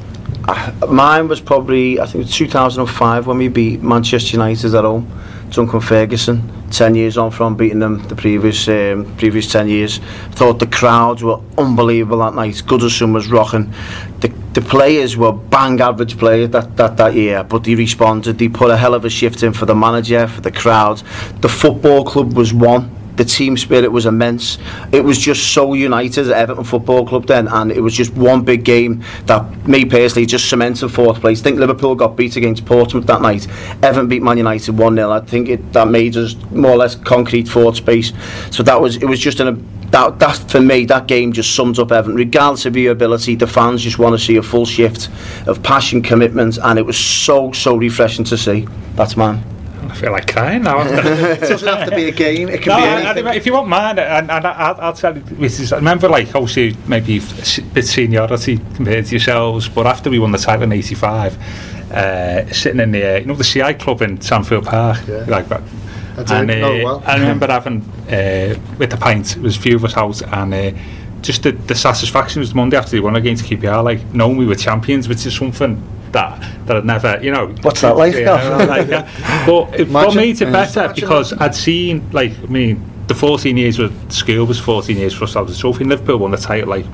Mine 0.88 1.28
was 1.28 1.41
probably, 1.41 2.00
I 2.00 2.06
think 2.06 2.30
2005 2.30 3.28
when 3.28 3.38
we 3.38 3.48
beat 3.48 3.82
Manchester 3.82 4.38
United 4.38 4.76
at 4.76 4.84
home. 4.84 5.12
Duncan 5.50 5.80
Ferguson, 5.80 6.52
10 6.72 6.96
years 6.96 7.18
on 7.18 7.32
from 7.32 7.56
beating 7.56 7.80
them 7.80 8.06
the 8.08 8.16
previous 8.16 8.68
um, 8.68 9.16
previous 9.16 9.52
10 9.52 9.70
years. 9.70 10.00
Thought 10.32 10.60
the 10.60 10.68
crowds 10.68 11.24
were 11.24 11.39
unbelievable 11.58 12.18
that 12.20 12.34
night. 12.34 12.56
Goodison 12.56 13.14
was 13.14 13.28
rocking. 13.30 13.72
The, 14.20 14.28
the 14.54 14.62
players 14.62 15.16
were 15.16 15.32
bang 15.32 15.80
average 15.80 16.18
players 16.18 16.50
that, 16.50 16.76
that, 16.78 16.98
that 16.98 17.14
year, 17.14 17.43
but 17.43 17.64
they 17.64 17.76
responded. 17.76 18.38
They 18.38 18.50
put 18.50 18.72
a 18.72 18.78
hell 18.78 18.93
of 18.93 19.06
a 19.06 19.10
shift 19.10 19.43
in 19.43 19.54
for 19.54 19.66
the 19.66 19.76
manager, 19.76 20.28
for 20.28 20.41
the 20.41 20.52
crowd. 20.52 21.02
The 21.41 21.50
football 21.50 22.04
club 22.04 22.34
was 22.34 22.54
one. 22.54 22.91
The 23.18 23.26
team 23.26 23.57
spirit 23.57 23.91
was 23.91 24.05
immense. 24.05 24.57
It 24.91 25.03
was 25.03 25.18
just 25.18 25.53
so 25.53 25.74
united 25.74 26.30
at 26.30 26.38
Everton 26.38 26.63
Football 26.63 27.07
Club 27.07 27.28
then, 27.28 27.47
and 27.47 27.72
it 27.72 27.82
was 27.82 27.93
just 27.93 28.13
one 28.13 28.43
big 28.43 28.63
game 28.63 29.03
that 29.26 29.68
me 29.68 29.86
personally 29.86 30.26
just 30.26 30.49
cemented 30.49 30.89
fourth 30.89 31.22
place. 31.22 31.41
I 31.41 31.43
think 31.43 31.59
Liverpool 31.59 31.95
got 31.95 32.16
beat 32.16 32.36
against 32.36 32.66
Portsmouth 32.66 33.05
that 33.07 33.22
night. 33.22 33.47
Everton 33.84 34.07
beat 34.07 34.22
Man 34.22 34.38
United 34.38 34.78
one 34.78 34.95
0 34.95 35.11
I 35.11 35.20
think 35.22 35.49
it 35.49 35.74
that 35.74 35.88
made 35.88 36.18
us 36.18 36.36
more 36.51 36.72
or 36.72 36.78
less 36.78 36.95
concrete 36.95 37.47
fourth 37.47 37.78
space. 37.78 38.11
So 38.51 38.63
that 38.63 38.80
was 38.80 38.97
it 38.97 39.05
was 39.05 39.20
just 39.20 39.39
in 39.39 39.47
a 39.47 39.57
that 39.91 40.20
that 40.20 40.36
for 40.49 40.59
me 40.59 40.86
that 40.86 41.07
game 41.07 41.32
just 41.32 41.55
sums 41.55 41.80
up 41.80 41.91
Everton. 41.91 42.16
Regardless 42.16 42.66
of 42.66 42.76
your 42.76 42.91
ability, 42.91 43.36
the 43.36 43.47
fans 43.47 43.82
just 43.82 43.99
want 43.99 44.18
to 44.18 44.24
see 44.24 44.36
a 44.38 44.43
full 44.43 44.66
shift 44.66 45.09
of 45.47 45.61
passion, 45.63 46.01
commitment, 46.01 46.57
and 46.61 46.78
it 46.78 46.86
was 46.86 46.97
so 46.97 47.51
so 47.51 47.76
refreshing 47.76 48.26
to 48.26 48.38
see. 48.38 48.68
That's 48.95 49.16
man. 49.16 49.55
I 49.92 49.96
feel 49.96 50.12
like 50.12 50.32
crying 50.32 50.64
now. 50.64 50.80
after- 50.80 51.08
it 51.34 51.40
doesn't 51.42 51.68
have 51.68 51.90
to 51.90 51.96
be 51.96 52.06
a 52.06 52.12
game, 52.12 52.50
it 52.50 52.62
can 52.62 52.70
no, 52.70 52.78
be 52.78 52.84
I- 53.28 53.32
I- 53.32 53.36
if 53.36 53.46
you 53.46 53.54
want 53.54 53.68
mine, 53.68 54.00
and, 54.00 54.30
and 54.32 54.46
I'll, 54.48 54.80
I'll 54.82 54.94
tell 54.94 55.16
you, 55.16 55.22
this 55.24 55.60
is, 55.60 55.72
I 55.74 55.78
remember 55.78 56.08
like 56.10 56.34
obviously 56.36 56.76
maybe 56.88 57.18
a 57.18 57.62
bit 57.74 57.86
seniority 57.86 58.60
compared 58.76 59.06
to 59.06 59.12
yourselves, 59.12 59.68
but 59.70 59.86
after 59.88 60.10
we 60.10 60.20
won 60.20 60.32
the 60.32 60.38
title 60.38 60.64
in 60.64 60.72
'85, 60.72 61.38
uh, 61.92 62.52
sitting 62.52 62.80
in 62.82 62.92
the, 62.92 63.16
uh, 63.16 63.20
you 63.20 63.26
know, 63.26 63.36
the 63.36 63.44
CI 63.44 63.74
club 63.76 64.02
in 64.02 64.20
Sanfield 64.22 64.66
Park, 64.66 65.00
Yeah. 65.08 65.26
like 65.28 65.48
that. 65.50 65.62
I 66.18 66.40
And 66.42 66.50
uh, 66.52 66.56
know 66.56 66.84
well. 66.84 67.04
I 67.06 67.18
remember 67.18 67.48
having 67.48 67.82
uh, 68.10 68.56
with 68.78 68.90
the 68.92 68.98
pint, 68.98 69.36
it 69.38 69.42
was 69.42 69.58
a 69.58 69.60
few 69.60 69.76
of 69.76 69.84
us 69.86 69.98
out, 69.98 70.22
and 70.34 70.54
uh, 70.54 70.72
just 71.22 71.44
the, 71.44 71.52
the 71.52 71.76
satisfaction 71.76 72.40
was 72.40 72.54
Monday 72.56 72.78
after 72.78 72.92
they 72.92 73.00
won 73.02 73.16
against 73.16 73.46
QPR, 73.46 73.84
like 73.84 74.14
knowing 74.14 74.38
we 74.38 74.46
were 74.46 74.56
champions, 74.56 75.08
which 75.10 75.26
is 75.26 75.36
something 75.36 75.82
that 76.16 76.66
that 76.68 76.78
I'd 76.78 76.86
never, 76.86 77.20
you 77.22 77.32
know. 77.32 77.47
What's 77.61 77.82
that 77.82 77.95
like, 77.95 78.13
you 78.16 78.24
Gav? 78.26 78.59
know, 78.59 78.66
like 78.66 78.88
that. 78.95 79.05
But 79.45 79.80
it 79.80 79.88
what 79.89 80.03
Imagine- 80.13 80.16
made 80.18 80.41
it 80.41 80.51
better 80.51 80.84
Imagine 80.86 80.95
because. 81.05 81.34
I'd 81.34 81.55
seen, 81.55 82.01
like, 82.11 82.32
I 82.43 82.47
mean, 82.47 82.84
the 83.07 83.13
14 83.16 83.55
years 83.57 83.78
with 83.78 83.93
school 84.11 84.45
was 84.47 84.59
14 84.59 84.97
years 84.97 85.13
for 85.13 85.26
us 85.26 85.34
to 85.34 85.39
have 85.39 85.47
the 85.47 85.55
trophy. 85.55 85.82
And 85.84 85.89
Liverpool 85.89 86.18
won 86.18 86.32
the 86.32 86.38
title, 86.38 86.70
like, 86.70 86.86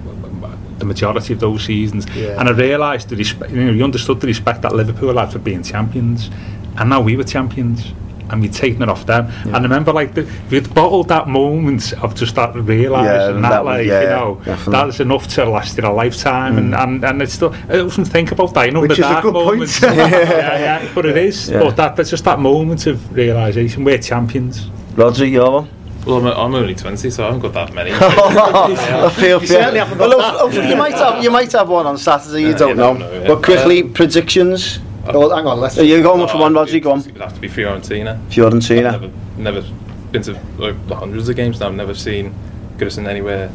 the 0.80 0.86
majority 0.86 1.34
of 1.34 1.40
those 1.40 1.64
seasons. 1.64 2.06
Yeah. 2.16 2.40
And 2.40 2.50
I 2.50 2.52
realised 2.52 3.10
the 3.10 3.16
respect, 3.16 3.52
you 3.52 3.64
know, 3.64 3.72
you 3.72 3.84
understood 3.84 4.20
the 4.20 4.28
respect 4.28 4.62
that 4.64 4.74
Liverpool 4.76 5.18
had 5.18 5.32
for 5.32 5.40
being 5.40 5.64
champions. 5.64 6.30
And 6.78 6.90
now 6.90 7.02
we 7.02 7.16
were 7.16 7.24
champions. 7.24 7.94
And 8.32 8.42
we'd 8.42 8.54
taken 8.54 8.82
it 8.82 8.90
off 8.90 9.06
them. 9.06 9.28
And 9.46 9.56
I 9.58 9.62
remember, 9.62 9.92
like, 9.92 10.14
the, 10.14 10.26
we'd 10.50 10.74
bottled 10.74 11.10
that 11.10 11.28
moment 11.28 11.92
of 12.02 12.16
just 12.16 12.36
that 12.36 12.56
realising 12.56 13.06
Yeah, 13.36 13.42
that, 13.42 13.50
that 13.50 13.66
like, 13.66 13.86
yeah, 13.86 14.02
you 14.02 14.08
know, 14.08 14.36
definitely. 14.46 14.72
that 14.72 14.88
is 14.90 15.00
enough 15.02 15.28
to 15.36 15.46
last 15.46 15.78
in 15.78 15.84
a 15.84 15.94
lifetime. 15.94 16.58
And, 16.58 16.74
and, 16.74 17.04
and 17.04 17.22
it's 17.22 17.34
still, 17.34 17.54
I 17.70 17.80
often 17.80 18.06
think 18.06 18.32
about 18.32 18.54
that, 18.54 18.66
you 18.68 18.72
know, 18.72 18.82
Which 18.82 18.90
the 18.92 18.94
is 18.94 19.00
a 19.00 19.02
dark 19.02 19.24
good 19.24 19.34
point. 19.34 19.46
moments. 19.48 19.82
yeah, 19.82 19.92
yeah, 19.98 20.92
but 20.96 21.06
it 21.06 21.18
is. 21.18 21.50
Yeah. 21.50 21.60
But 21.60 21.76
that, 21.76 21.96
that's 21.98 22.10
just 22.10 22.24
that 22.26 22.40
moment 22.40 22.88
of 22.88 23.14
realisation. 23.14 23.84
We're 23.84 23.98
champions. 23.98 24.70
Roger, 24.96 25.26
your 25.26 25.52
one? 25.52 25.70
Well, 26.06 26.18
I'm, 26.18 26.26
I'm 26.28 26.56
only 26.56 26.74
20, 26.74 27.10
so 27.12 27.24
I 27.24 27.28
haven't 27.28 27.42
got 27.42 27.54
that 27.54 27.74
many. 27.76 27.92
I 27.94 29.10
feel 29.16 29.40
You 29.42 29.48
certainly 29.48 29.80
haven't 29.80 29.98
got 30.00 30.10
well, 30.10 30.18
that. 30.20 30.40
hopefully 30.40 30.70
you 30.70 30.76
might 30.76 30.94
have 30.96 31.24
you 31.24 31.30
might 31.30 31.52
have 31.52 31.70
one 31.70 31.86
on 31.86 31.98
Saturday. 31.98 32.42
You 32.42 32.56
Uh, 32.56 32.58
don't 32.58 32.70
you 32.70 32.76
know. 32.76 32.84
don't 32.94 33.00
know, 33.00 33.12
yeah. 33.22 33.28
But 33.28 33.44
quickly, 33.44 33.84
predictions. 33.84 34.80
Oh, 35.08 35.36
hang 35.36 35.46
on, 35.48 35.60
let's. 35.60 35.78
Are 35.78 35.84
you 35.84 36.02
going 36.04 36.28
for 36.28 36.38
one, 36.38 36.54
Roger? 36.54 36.74
be- 36.74 36.80
Go 36.80 36.92
on. 36.92 37.00
It'd 37.00 37.18
have 37.18 37.34
to 37.34 37.40
be 37.42 37.50
Fiorentina. 37.50 38.20
Fiorentina. 38.30 38.94
I've 38.94 39.02
Fiorentina. 39.02 39.02
never, 39.38 39.62
never 39.62 39.68
been 40.12 40.22
to 40.24 40.40
like, 40.58 40.88
the 40.88 40.96
hundreds 40.96 41.28
of 41.30 41.36
games 41.36 41.60
now. 41.60 41.68
I've 41.68 41.74
never 41.76 41.96
seen 41.96 42.34
Goodison 42.78 43.08
anywhere 43.08 43.52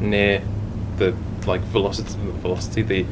near 0.00 0.42
the 0.96 1.14
like 1.46 1.60
velocity, 1.62 2.10
the 2.12 2.32
velocity, 2.32 2.82
the 2.82 3.06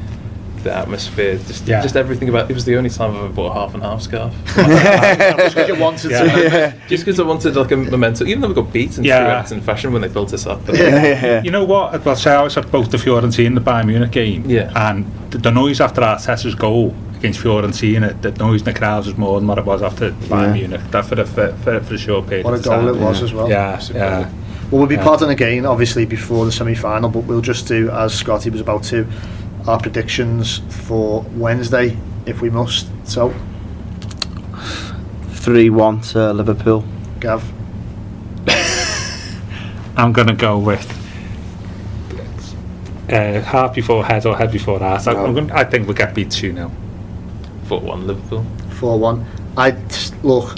the 0.64 0.74
atmosphere, 0.74 1.38
just 1.46 1.68
Yeah. 1.68 1.80
just 1.80 1.94
everything 1.94 2.28
about. 2.28 2.50
It 2.50 2.54
was 2.54 2.64
the 2.64 2.76
only 2.76 2.90
time 2.90 3.12
I've 3.12 3.24
ever 3.26 3.32
bought 3.32 3.50
a 3.52 3.54
half 3.54 3.74
and 3.74 3.82
half 3.82 4.02
scarf. 4.02 4.34
Just 4.56 5.54
because 5.54 5.68
you 5.68 5.76
wanted 5.76 6.10
Yeah. 6.10 6.22
to. 6.24 6.42
Yeah. 6.42 6.72
just 6.88 7.04
because 7.04 7.20
I 7.20 7.22
wanted 7.22 7.54
like 7.54 7.70
a 7.70 7.76
memento, 7.76 8.24
even 8.24 8.40
though 8.40 8.48
we 8.48 8.54
got 8.54 8.72
beaten 8.72 9.04
Yeah. 9.04 9.18
through 9.20 9.28
Everton 9.36 9.60
fashion 9.60 9.92
when 9.92 10.02
they 10.02 10.08
built 10.08 10.32
us 10.32 10.46
up. 10.48 10.66
But, 10.66 10.74
Yeah, 10.76 11.02
yeah. 11.04 11.42
You 11.44 11.52
know 11.52 11.62
what? 11.64 12.04
I'll 12.04 12.16
say 12.16 12.32
I 12.32 12.42
was 12.42 12.56
at 12.56 12.72
both 12.72 12.90
the 12.90 12.96
Fiorentina 12.96 13.46
and 13.46 13.56
the 13.56 13.60
Bayern 13.60 13.86
Munich 13.86 14.10
game. 14.10 14.50
Yeah. 14.50 14.72
And 14.74 15.06
the, 15.30 15.38
the 15.38 15.52
noise 15.52 15.80
after 15.80 16.00
Arteta's 16.00 16.56
goal 16.56 16.92
against 17.18 17.40
Fiorentina, 17.40 18.20
the 18.22 18.30
noise 18.32 18.60
in 18.60 18.64
the 18.66 18.74
crowds 18.74 19.06
was 19.06 19.16
more 19.16 19.38
than 19.38 19.48
what 19.48 19.58
it 19.58 19.64
was 19.64 19.82
after 19.82 20.10
Bayern 20.12 20.46
Yeah. 20.48 20.52
Munich. 20.68 20.80
That 20.90 21.04
for 21.04 21.14
the 21.16 21.24
for, 21.26 21.52
for, 21.64 21.80
for 21.80 21.94
a 21.94 21.98
short 21.98 22.26
period. 22.28 22.44
What 22.44 22.54
a 22.54 22.62
goal 22.62 22.80
time. 22.80 22.88
it 22.88 22.96
was 22.96 23.22
as 23.22 23.32
well. 23.34 23.48
Yeah, 23.48 23.78
Superb. 23.78 24.00
yeah. 24.02 24.30
Well, 24.70 24.80
we'll 24.80 24.86
be 24.86 24.94
Yeah. 24.96 25.04
padding 25.04 25.30
again, 25.30 25.66
obviously, 25.66 26.04
before 26.06 26.44
the 26.46 26.52
semi 26.52 26.74
final, 26.74 27.10
but 27.10 27.20
we'll 27.24 27.40
just 27.40 27.66
do, 27.66 27.90
as 27.90 28.14
Scotty 28.14 28.50
was 28.50 28.60
about 28.60 28.82
to, 28.84 29.06
our 29.66 29.80
predictions 29.80 30.60
for 30.86 31.22
Wednesday, 31.34 31.96
if 32.26 32.40
we 32.40 32.50
must. 32.50 32.86
So, 33.04 33.34
Three 35.30 35.70
one 35.70 36.00
to 36.12 36.32
Liverpool. 36.32 36.84
Gav, 37.20 37.42
I'm 39.96 40.12
going 40.12 40.28
to 40.28 40.34
go 40.34 40.58
with 40.58 40.86
uh, 43.10 43.40
heart 43.40 43.74
before 43.74 44.04
head 44.04 44.26
or 44.26 44.36
head 44.36 44.52
before 44.52 44.78
heart. 44.78 45.06
I, 45.08 45.12
I'm 45.14 45.34
gonna, 45.34 45.54
I 45.54 45.64
think 45.64 45.86
we'll 45.86 45.96
get 45.96 46.14
beat 46.14 46.30
2 46.30 46.52
0. 46.52 46.70
Fought 47.68 47.82
one 47.82 48.06
Liverpool. 48.06 48.46
4 48.78 48.98
1. 48.98 49.26
I 49.56 49.72
just, 49.72 50.24
look, 50.24 50.56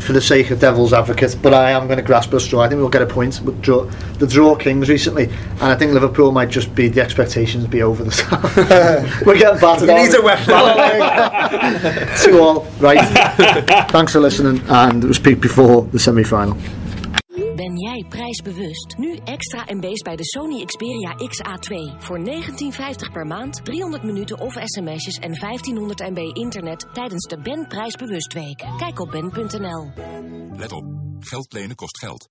for 0.00 0.12
the 0.12 0.20
sake 0.20 0.50
of 0.50 0.60
devil's 0.60 0.92
advocate, 0.92 1.36
but 1.42 1.54
I 1.54 1.70
am 1.70 1.86
going 1.86 1.96
to 1.96 2.02
grasp 2.02 2.32
a 2.34 2.40
straw. 2.40 2.60
I 2.60 2.68
think 2.68 2.80
we'll 2.80 2.90
get 2.90 3.00
a 3.00 3.06
point. 3.06 3.40
But 3.42 3.60
draw, 3.62 3.84
the 4.18 4.26
draw 4.26 4.54
Kings 4.56 4.90
recently, 4.90 5.24
and 5.24 5.62
I 5.62 5.74
think 5.74 5.92
Liverpool 5.92 6.32
might 6.32 6.50
just 6.50 6.74
be 6.74 6.88
the 6.88 7.00
expectations 7.00 7.66
be 7.66 7.82
over 7.82 8.04
the 8.04 8.10
top. 8.10 8.42
We're 9.26 9.38
getting 9.38 9.58
battered. 9.58 9.88
You 9.88 9.94
on. 9.94 10.04
need 10.04 10.14
a 10.14 10.22
wet 10.22 10.44
Two 12.22 12.40
all, 12.40 12.66
right. 12.78 13.00
Thanks 13.90 14.12
for 14.12 14.20
listening, 14.20 14.62
and 14.68 15.02
we'll 15.02 15.14
speak 15.14 15.40
before 15.40 15.82
the 15.84 15.98
semi 15.98 16.24
prijsbewust? 18.04 18.94
Nu 18.98 19.16
extra 19.24 19.64
MB's 19.66 20.02
bij 20.02 20.16
de 20.16 20.24
Sony 20.24 20.64
Xperia 20.64 21.14
XA2. 21.14 21.98
Voor 21.98 22.18
19,50 22.18 23.12
per 23.12 23.26
maand, 23.26 23.64
300 23.64 24.02
minuten 24.02 24.40
of 24.40 24.56
sms'jes 24.64 25.16
en 25.16 25.38
1500 25.40 26.00
MB 26.00 26.36
internet 26.36 26.86
tijdens 26.92 27.26
de 27.26 27.38
Ben 27.38 27.66
Prijsbewust 27.68 28.32
Week. 28.32 28.64
Kijk 28.78 29.00
op 29.00 29.10
ben.nl. 29.10 29.90
Let 30.56 30.72
op, 30.72 30.84
geld 31.20 31.52
lenen 31.52 31.76
kost 31.76 31.98
geld. 31.98 32.24